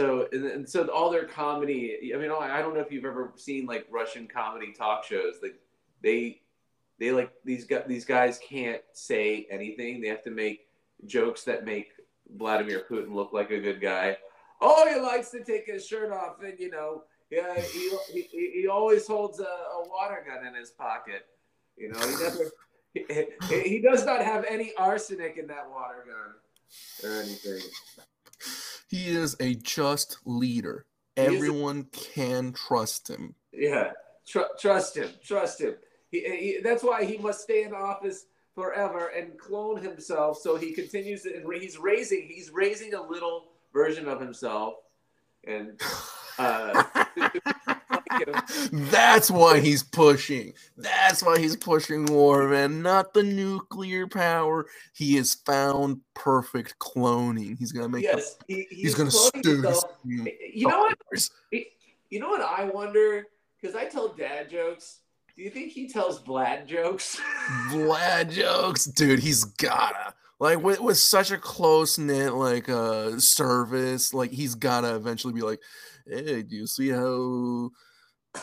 So 0.00 0.28
and, 0.32 0.46
and, 0.46 0.68
so 0.68 0.86
all 0.86 1.10
their 1.10 1.26
comedy. 1.26 2.10
I 2.14 2.16
mean, 2.16 2.30
I 2.30 2.62
don't 2.62 2.72
know 2.72 2.80
if 2.80 2.90
you've 2.90 3.04
ever 3.04 3.34
seen 3.36 3.66
like 3.66 3.86
Russian 3.90 4.26
comedy 4.26 4.72
talk 4.72 5.04
shows. 5.04 5.34
Like 5.42 5.60
they 6.02 6.40
they 6.98 7.12
like 7.12 7.30
these 7.44 7.66
guys. 7.66 7.84
These 7.86 8.06
guys 8.06 8.40
can't 8.42 8.80
say 8.94 9.46
anything. 9.50 10.00
They 10.00 10.08
have 10.08 10.22
to 10.24 10.30
make 10.30 10.68
jokes 11.04 11.44
that 11.44 11.66
make 11.66 11.88
Vladimir 12.34 12.84
Putin 12.90 13.12
look 13.12 13.34
like 13.34 13.50
a 13.50 13.60
good 13.60 13.78
guy. 13.78 14.16
Oh, 14.62 14.88
he 14.88 14.98
likes 14.98 15.30
to 15.32 15.44
take 15.44 15.66
his 15.66 15.86
shirt 15.86 16.10
off, 16.10 16.36
and 16.42 16.58
you 16.58 16.70
know, 16.70 17.02
yeah, 17.30 17.60
he 17.60 17.90
he, 18.10 18.52
he 18.62 18.68
always 18.68 19.06
holds 19.06 19.38
a, 19.38 19.42
a 19.42 19.86
water 19.86 20.24
gun 20.26 20.46
in 20.46 20.54
his 20.54 20.70
pocket. 20.70 21.26
You 21.76 21.92
know, 21.92 22.00
he 22.00 22.24
never. 22.24 22.50
he, 23.50 23.68
he 23.68 23.80
does 23.82 24.06
not 24.06 24.24
have 24.24 24.46
any 24.48 24.72
arsenic 24.78 25.36
in 25.36 25.46
that 25.48 25.68
water 25.68 26.06
gun 26.06 27.10
or 27.10 27.20
anything. 27.20 27.60
He 28.90 29.06
is 29.08 29.36
a 29.38 29.54
just 29.54 30.18
leader. 30.24 30.84
Everyone 31.16 31.86
a, 31.92 31.96
can 31.96 32.52
trust 32.52 33.08
him. 33.08 33.36
Yeah, 33.52 33.92
tr- 34.26 34.50
trust 34.58 34.96
him. 34.96 35.10
Trust 35.24 35.60
him. 35.60 35.76
He, 36.10 36.20
he, 36.20 36.60
that's 36.60 36.82
why 36.82 37.04
he 37.04 37.16
must 37.16 37.42
stay 37.42 37.62
in 37.62 37.72
office 37.72 38.26
forever 38.56 39.06
and 39.16 39.38
clone 39.38 39.80
himself. 39.80 40.38
So 40.38 40.56
he 40.56 40.72
continues 40.72 41.22
to. 41.22 41.48
He's 41.60 41.78
raising. 41.78 42.26
He's 42.28 42.50
raising 42.50 42.94
a 42.94 43.02
little 43.02 43.44
version 43.72 44.08
of 44.08 44.20
himself, 44.20 44.74
and 45.46 45.80
uh, 46.36 46.82
That's 48.72 49.30
why 49.30 49.60
he's 49.60 49.82
pushing. 49.82 50.52
That's 50.76 51.22
why 51.22 51.38
he's 51.38 51.56
pushing 51.56 52.06
war, 52.06 52.48
man. 52.48 52.82
Not 52.82 53.14
the 53.14 53.22
nuclear 53.22 54.06
power. 54.06 54.66
He 54.94 55.16
has 55.16 55.34
found 55.34 56.00
perfect 56.14 56.78
cloning. 56.78 57.58
He's 57.58 57.72
gonna 57.72 57.88
make. 57.88 58.04
Yes, 58.04 58.36
he, 58.46 58.66
he's, 58.70 58.78
he's, 58.80 58.94
gonna 58.94 59.10
stew. 59.10 59.64
You 60.04 60.68
know 60.68 60.78
what? 60.78 61.28
You 62.10 62.18
know 62.18 62.28
what 62.28 62.40
I 62.40 62.64
wonder? 62.64 63.26
Because 63.60 63.76
I 63.76 63.84
tell 63.86 64.08
dad 64.08 64.50
jokes. 64.50 64.98
Do 65.36 65.42
you 65.42 65.50
think 65.50 65.72
he 65.72 65.88
tells 65.88 66.22
Vlad 66.22 66.66
jokes? 66.66 67.18
Vlad 67.70 68.30
jokes, 68.32 68.84
dude. 68.86 69.20
He's 69.20 69.44
gotta 69.44 70.14
like 70.38 70.62
with, 70.62 70.80
with 70.80 70.98
such 70.98 71.30
a 71.30 71.38
close 71.38 71.98
knit 71.98 72.34
like 72.34 72.68
uh 72.68 73.18
service. 73.18 74.12
Like 74.12 74.32
he's 74.32 74.54
gotta 74.54 74.96
eventually 74.96 75.32
be 75.32 75.42
like, 75.42 75.60
hey, 76.06 76.42
do 76.42 76.56
you 76.56 76.66
see 76.66 76.88
how 76.88 77.70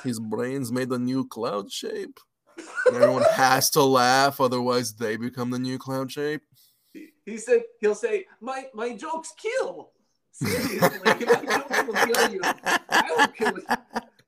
his 0.04 0.20
brains 0.20 0.72
made 0.72 0.90
a 0.92 1.00
new 1.00 1.28
cloud 1.28 1.72
shape? 1.72 2.20
Everyone 2.88 3.24
has 3.34 3.70
to 3.72 3.84
laugh, 3.84 4.42
otherwise 4.42 4.94
they 4.94 5.18
become 5.18 5.50
the 5.52 5.60
new 5.60 5.78
cloud 5.78 6.12
shape. 6.12 6.42
He, 6.94 7.10
he 7.26 7.38
said 7.38 7.64
he'll 7.80 7.96
say, 7.96 8.26
My 8.42 8.68
my 8.74 8.96
jokes 8.96 9.34
kill. 9.38 9.92
Seriously, 10.32 11.00
my 11.04 11.14
jokes 11.14 11.84
will 11.88 11.94
kill 11.94 12.34
you. 12.34 12.42
I 12.44 13.14
will 13.18 13.28
kill 13.28 13.58
you. 13.58 13.66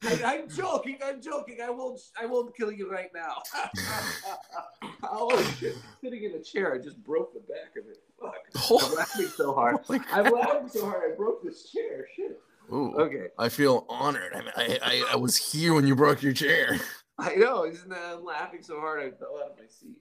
I, 0.01 0.35
am 0.35 0.49
joking. 0.49 0.97
I'm 1.05 1.21
joking. 1.21 1.57
I 1.63 1.69
won't. 1.69 1.99
I 2.19 2.25
won't 2.25 2.55
kill 2.55 2.71
you 2.71 2.89
right 2.89 3.09
now. 3.13 3.41
oh 5.03 5.55
shit! 5.59 5.75
Sitting 6.01 6.23
in 6.23 6.33
a 6.33 6.43
chair, 6.43 6.73
I 6.73 6.77
just 6.77 7.03
broke 7.03 7.33
the 7.33 7.41
back 7.41 7.75
of 7.77 7.89
it. 7.89 7.97
Fuck! 8.19 8.35
Oh. 8.71 8.79
I'm 8.85 8.95
laughing 8.95 9.27
so 9.27 9.53
hard. 9.53 9.77
I'm 10.11 10.31
laughing 10.33 10.69
so 10.69 10.85
hard. 10.85 11.11
I 11.11 11.15
broke 11.15 11.43
this 11.43 11.69
chair. 11.71 12.07
Shit. 12.15 12.39
Ooh, 12.71 12.95
okay. 12.97 13.27
I 13.37 13.49
feel 13.49 13.85
honored. 13.89 14.33
I, 14.33 14.39
mean, 14.39 14.51
I, 14.55 14.79
I, 14.81 15.13
I 15.13 15.15
was 15.15 15.37
here 15.37 15.73
when 15.73 15.87
you 15.87 15.95
broke 15.95 16.21
your 16.21 16.33
chair. 16.33 16.79
I 17.17 17.35
know. 17.35 17.65
Isn't 17.65 17.89
that, 17.89 18.17
I'm 18.17 18.23
laughing 18.23 18.61
so 18.61 18.79
hard 18.79 19.01
I 19.01 19.11
fell 19.17 19.37
out 19.43 19.51
of 19.51 19.57
my 19.57 19.67
seat. 19.67 19.97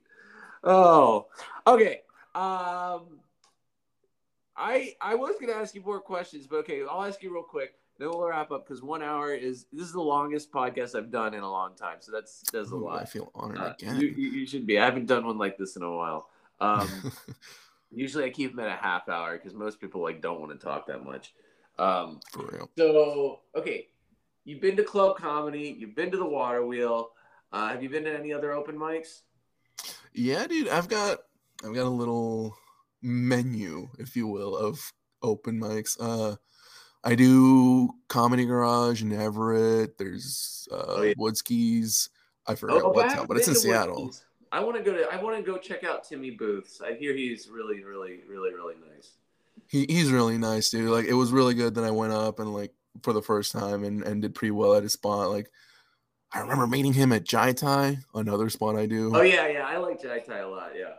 Oh, 0.64 1.26
okay. 1.66 2.02
Um, 2.34 3.20
I 4.56 4.94
I 5.00 5.14
was 5.14 5.36
gonna 5.40 5.52
ask 5.52 5.74
you 5.74 5.82
more 5.82 6.00
questions, 6.00 6.46
but 6.46 6.56
okay, 6.58 6.82
I'll 6.88 7.04
ask 7.04 7.22
you 7.22 7.32
real 7.32 7.42
quick. 7.42 7.74
Then 7.98 8.10
we'll 8.10 8.28
wrap 8.28 8.50
up 8.50 8.66
because 8.66 8.82
one 8.82 9.02
hour 9.02 9.34
is 9.34 9.66
this 9.72 9.86
is 9.86 9.92
the 9.92 10.00
longest 10.00 10.52
podcast 10.52 10.94
I've 10.96 11.10
done 11.10 11.34
in 11.34 11.42
a 11.42 11.50
long 11.50 11.74
time. 11.74 11.96
So 12.00 12.12
that's 12.12 12.42
that's 12.52 12.70
a 12.70 12.74
Ooh, 12.74 12.84
lot. 12.84 13.02
I 13.02 13.04
feel 13.04 13.30
honored 13.34 13.58
uh, 13.58 13.74
again. 13.76 14.00
You, 14.00 14.08
you, 14.08 14.46
should 14.46 14.66
be. 14.66 14.78
I 14.78 14.84
haven't 14.84 15.06
done 15.06 15.26
one 15.26 15.38
like 15.38 15.58
this 15.58 15.76
in 15.76 15.82
a 15.82 15.92
while. 15.94 16.28
Um, 16.60 17.12
usually 17.92 18.24
I 18.24 18.30
keep 18.30 18.50
them 18.50 18.66
at 18.66 18.76
a 18.76 18.82
half 18.82 19.08
hour 19.08 19.36
because 19.36 19.54
most 19.54 19.80
people 19.80 20.02
like 20.02 20.20
don't 20.20 20.40
want 20.40 20.50
to 20.50 20.58
talk 20.58 20.88
that 20.88 21.04
much. 21.04 21.32
Um, 21.78 22.20
For 22.30 22.46
real. 22.46 22.70
So 22.76 23.40
okay, 23.56 23.88
you've 24.44 24.60
been 24.60 24.76
to 24.76 24.84
club 24.84 25.16
comedy. 25.16 25.76
You've 25.78 25.94
been 25.94 26.10
to 26.10 26.16
the 26.16 26.26
Water 26.26 26.66
Wheel. 26.66 27.10
Uh, 27.52 27.68
have 27.68 27.82
you 27.82 27.88
been 27.88 28.04
to 28.04 28.18
any 28.18 28.32
other 28.32 28.52
open 28.52 28.76
mics? 28.76 29.22
Yeah, 30.12 30.46
dude. 30.46 30.68
I've 30.68 30.88
got 30.88 31.18
I've 31.64 31.74
got 31.74 31.86
a 31.86 31.90
little 31.90 32.56
menu, 33.02 33.88
if 33.98 34.16
you 34.16 34.26
will, 34.26 34.56
of 34.56 34.80
open 35.22 35.60
mics. 35.60 35.96
Uh, 36.00 36.36
I 37.04 37.14
do 37.14 37.90
Comedy 38.08 38.44
Garage 38.44 39.02
in 39.02 39.12
Everett. 39.12 39.96
There's 39.98 40.68
uh, 40.72 40.84
oh, 40.88 41.02
yeah. 41.02 41.14
Woodskis. 41.14 42.08
I 42.46 42.54
forgot 42.54 42.82
oh, 42.82 42.90
what 42.90 43.10
town, 43.10 43.26
but 43.26 43.36
it's 43.36 43.48
in 43.48 43.54
Seattle. 43.54 44.08
Woodskis. 44.08 44.22
I 44.50 44.60
want 44.60 44.78
to 44.78 44.82
go 44.82 44.96
to. 44.96 45.06
I 45.12 45.22
want 45.22 45.36
to 45.36 45.42
go 45.42 45.58
check 45.58 45.84
out 45.84 46.04
Timmy 46.04 46.30
Booths. 46.30 46.80
I 46.80 46.94
hear 46.94 47.14
he's 47.14 47.48
really, 47.48 47.84
really, 47.84 48.20
really, 48.26 48.52
really 48.52 48.74
nice 48.94 49.12
he 49.68 49.86
he's 49.88 50.10
really 50.10 50.38
nice, 50.38 50.70
dude. 50.70 50.90
Like 50.90 51.06
it 51.06 51.14
was 51.14 51.30
really 51.30 51.54
good 51.54 51.74
that 51.76 51.84
I 51.84 51.90
went 51.90 52.12
up 52.12 52.40
and 52.40 52.52
like 52.52 52.72
for 53.02 53.12
the 53.12 53.22
first 53.22 53.52
time 53.52 53.84
and, 53.84 54.02
and 54.02 54.22
did 54.22 54.34
pretty 54.34 54.50
well 54.50 54.74
at 54.74 54.82
his 54.82 54.94
spot. 54.94 55.30
Like 55.30 55.50
I 56.32 56.40
remember 56.40 56.66
meeting 56.66 56.92
him 56.92 57.12
at 57.12 57.24
Jai 57.24 57.52
Thai, 57.52 57.98
another 58.14 58.50
spot 58.50 58.76
I 58.76 58.86
do. 58.86 59.14
Oh 59.14 59.22
yeah, 59.22 59.46
yeah, 59.46 59.66
I 59.66 59.76
like 59.76 60.02
Jai 60.02 60.18
Thai 60.18 60.38
a 60.38 60.48
lot. 60.48 60.72
Yeah. 60.76 60.94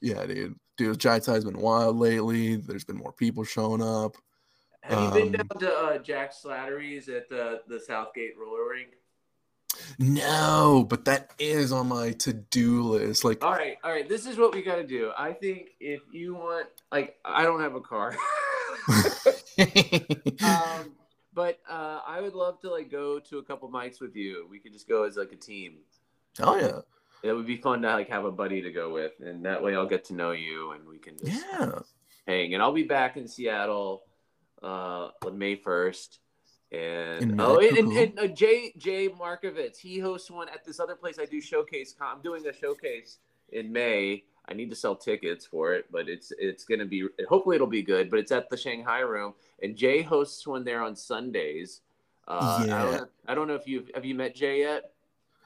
Yeah, 0.00 0.26
dude. 0.26 0.56
Dude, 0.76 0.98
Jai 0.98 1.20
Thai's 1.20 1.44
been 1.44 1.58
wild 1.58 1.96
lately. 1.96 2.56
There's 2.56 2.84
been 2.84 2.96
more 2.96 3.12
people 3.12 3.44
showing 3.44 3.80
up. 3.80 4.16
Have 4.82 5.14
you 5.14 5.30
been 5.30 5.40
um, 5.40 5.46
down 5.46 5.60
to 5.60 5.72
uh, 5.72 5.98
Jack 5.98 6.32
Slattery's 6.34 7.08
at 7.08 7.28
the 7.28 7.62
the 7.68 7.80
Southgate 7.80 8.36
roller 8.38 8.68
rink? 8.68 8.90
No, 9.98 10.86
but 10.88 11.04
that 11.06 11.32
is 11.38 11.72
on 11.72 11.88
my 11.88 12.12
to-do 12.12 12.82
list. 12.82 13.24
Like, 13.24 13.44
all 13.44 13.52
right, 13.52 13.76
all 13.82 13.90
right. 13.90 14.08
This 14.08 14.26
is 14.26 14.36
what 14.36 14.54
we 14.54 14.62
got 14.62 14.76
to 14.76 14.86
do. 14.86 15.12
I 15.16 15.32
think 15.32 15.70
if 15.80 16.00
you 16.12 16.34
want, 16.34 16.68
like, 16.92 17.16
I 17.24 17.42
don't 17.44 17.60
have 17.60 17.74
a 17.74 17.80
car, 17.80 18.16
um, 20.44 20.92
but 21.32 21.58
uh, 21.68 22.00
I 22.06 22.20
would 22.20 22.34
love 22.34 22.60
to 22.60 22.70
like 22.70 22.90
go 22.90 23.18
to 23.18 23.38
a 23.38 23.42
couple 23.42 23.68
mics 23.70 24.00
with 24.00 24.16
you. 24.16 24.46
We 24.50 24.58
could 24.58 24.72
just 24.72 24.88
go 24.88 25.04
as 25.04 25.16
like 25.16 25.32
a 25.32 25.36
team. 25.36 25.78
Oh 26.40 26.56
yeah, 26.56 26.80
it 27.22 27.32
would 27.32 27.46
be 27.46 27.56
fun 27.56 27.82
to 27.82 27.88
like 27.88 28.08
have 28.08 28.24
a 28.24 28.32
buddy 28.32 28.62
to 28.62 28.70
go 28.70 28.92
with, 28.92 29.12
and 29.20 29.44
that 29.44 29.62
way 29.62 29.74
I'll 29.74 29.86
get 29.86 30.04
to 30.06 30.14
know 30.14 30.32
you, 30.32 30.72
and 30.72 30.86
we 30.88 30.98
can 30.98 31.16
just 31.18 31.44
yeah 31.50 31.78
hang. 32.26 32.54
And 32.54 32.62
I'll 32.62 32.72
be 32.72 32.84
back 32.84 33.16
in 33.16 33.28
Seattle 33.28 34.02
uh, 34.62 35.08
on 35.24 35.38
May 35.38 35.56
first. 35.56 36.20
And 36.74 37.40
oh, 37.40 37.58
and, 37.58 37.76
and, 37.76 37.92
and 37.92 38.18
uh, 38.18 38.26
Jay 38.26 38.72
Jay 38.76 39.08
Markovitz, 39.08 39.78
he 39.78 39.98
hosts 39.98 40.30
one 40.30 40.48
at 40.48 40.64
this 40.64 40.80
other 40.80 40.94
place 40.94 41.18
I 41.18 41.26
do 41.26 41.40
showcase. 41.40 41.94
I'm 42.00 42.20
doing 42.22 42.46
a 42.46 42.52
showcase 42.52 43.18
in 43.52 43.72
May. 43.72 44.24
I 44.46 44.52
need 44.52 44.68
to 44.70 44.76
sell 44.76 44.94
tickets 44.94 45.46
for 45.46 45.74
it, 45.74 45.86
but 45.90 46.08
it's 46.08 46.32
it's 46.38 46.64
gonna 46.64 46.84
be 46.84 47.06
hopefully 47.28 47.56
it'll 47.56 47.66
be 47.66 47.82
good. 47.82 48.10
But 48.10 48.18
it's 48.18 48.32
at 48.32 48.50
the 48.50 48.56
Shanghai 48.56 49.00
Room, 49.00 49.34
and 49.62 49.76
Jay 49.76 50.02
hosts 50.02 50.46
one 50.46 50.64
there 50.64 50.82
on 50.82 50.96
Sundays. 50.96 51.80
Uh, 52.26 52.64
yeah. 52.66 52.76
I 52.76 52.82
don't, 52.82 52.92
know, 52.92 53.06
I 53.28 53.34
don't 53.34 53.48
know 53.48 53.54
if 53.54 53.66
you've 53.66 53.90
have 53.94 54.04
you 54.04 54.14
met 54.14 54.34
Jay 54.34 54.60
yet. 54.60 54.90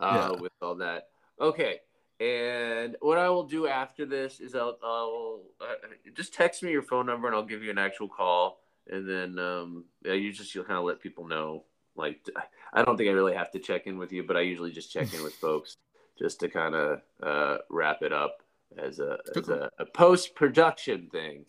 uh, 0.00 0.30
Yeah. 0.32 0.40
with 0.40 0.52
all 0.62 0.76
that. 0.76 1.08
Okay. 1.40 1.80
And 2.20 2.96
what 3.00 3.16
I 3.18 3.28
will 3.28 3.44
do 3.44 3.68
after 3.68 4.04
this 4.04 4.40
is 4.40 4.56
I'll, 4.56 4.76
I'll 4.82 5.42
uh, 5.60 5.74
just 6.16 6.34
text 6.34 6.64
me 6.64 6.72
your 6.72 6.82
phone 6.82 7.06
number 7.06 7.28
and 7.28 7.36
I'll 7.36 7.44
give 7.44 7.62
you 7.62 7.70
an 7.70 7.78
actual 7.78 8.08
call. 8.08 8.58
And 8.90 9.08
then 9.08 9.38
um, 9.38 9.84
yeah, 10.04 10.14
you 10.14 10.32
just 10.32 10.54
kind 10.54 10.70
of 10.78 10.84
let 10.84 11.00
people 11.00 11.26
know. 11.26 11.64
Like 11.96 12.28
I 12.72 12.84
don't 12.84 12.96
think 12.96 13.08
I 13.08 13.12
really 13.12 13.34
have 13.34 13.50
to 13.52 13.58
check 13.58 13.86
in 13.86 13.98
with 13.98 14.12
you, 14.12 14.22
but 14.22 14.36
I 14.36 14.40
usually 14.40 14.70
just 14.70 14.92
check 14.92 15.12
in 15.14 15.22
with 15.22 15.34
folks 15.40 15.76
just 16.18 16.40
to 16.40 16.48
kind 16.48 16.74
of 16.74 17.00
uh, 17.22 17.58
wrap 17.70 18.02
it 18.02 18.12
up 18.12 18.42
as 18.76 18.98
a 19.00 19.18
as 19.36 19.48
a, 19.48 19.70
a 19.78 19.84
post 19.86 20.34
production 20.34 21.08
thing. 21.10 21.44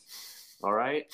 All 0.63 0.73
right. 0.73 1.05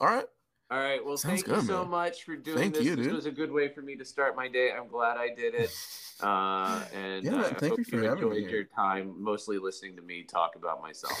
All 0.00 0.08
right. 0.08 0.24
All 0.70 0.78
right. 0.78 1.04
Well, 1.04 1.16
Sounds 1.16 1.42
thank 1.42 1.46
you 1.48 1.54
good, 1.54 1.66
so 1.66 1.80
man. 1.82 1.90
much 1.90 2.24
for 2.24 2.36
doing 2.36 2.58
Thank 2.58 2.74
this. 2.74 2.84
you, 2.84 2.96
this 2.96 3.06
dude. 3.06 3.14
was 3.14 3.26
a 3.26 3.30
good 3.30 3.50
way 3.50 3.68
for 3.68 3.80
me 3.80 3.96
to 3.96 4.04
start 4.04 4.36
my 4.36 4.48
day. 4.48 4.70
I'm 4.70 4.88
glad 4.88 5.16
I 5.16 5.28
did 5.34 5.54
it. 5.54 5.70
Uh, 6.20 6.82
and 6.92 7.24
Yeah, 7.24 7.36
uh, 7.42 7.46
I 7.46 7.54
thank 7.60 7.78
you 7.78 7.84
for 7.84 7.94
you 7.94 8.02
having 8.02 8.28
me 8.28 8.38
enjoyed 8.38 8.48
here. 8.50 8.58
your 8.58 8.64
time 8.64 9.14
mostly 9.22 9.56
listening 9.56 9.94
to 9.94 10.02
me 10.02 10.24
talk 10.24 10.56
about 10.56 10.82
myself. 10.82 11.16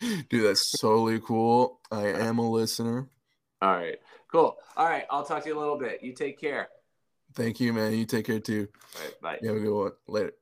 Dude, 0.28 0.44
that's 0.44 0.70
totally 0.78 1.18
cool. 1.18 1.80
I 1.90 2.08
am 2.08 2.36
a 2.38 2.46
listener. 2.50 3.08
All 3.60 3.72
right. 3.76 3.96
Cool. 4.30 4.56
All 4.76 4.86
right. 4.86 5.04
I'll 5.10 5.24
talk 5.24 5.42
to 5.42 5.48
you 5.48 5.58
a 5.58 5.60
little 5.60 5.78
bit. 5.78 6.02
You 6.02 6.12
take 6.12 6.40
care. 6.40 6.68
Thank 7.34 7.60
you, 7.60 7.72
man. 7.72 7.92
You 7.92 8.04
take 8.04 8.26
care 8.26 8.40
too. 8.40 8.68
All 8.96 9.04
right. 9.04 9.20
Bye. 9.20 9.38
You 9.42 9.48
have 9.48 9.56
a 9.58 9.60
good 9.60 9.74
one. 9.74 9.92
Later. 10.06 10.32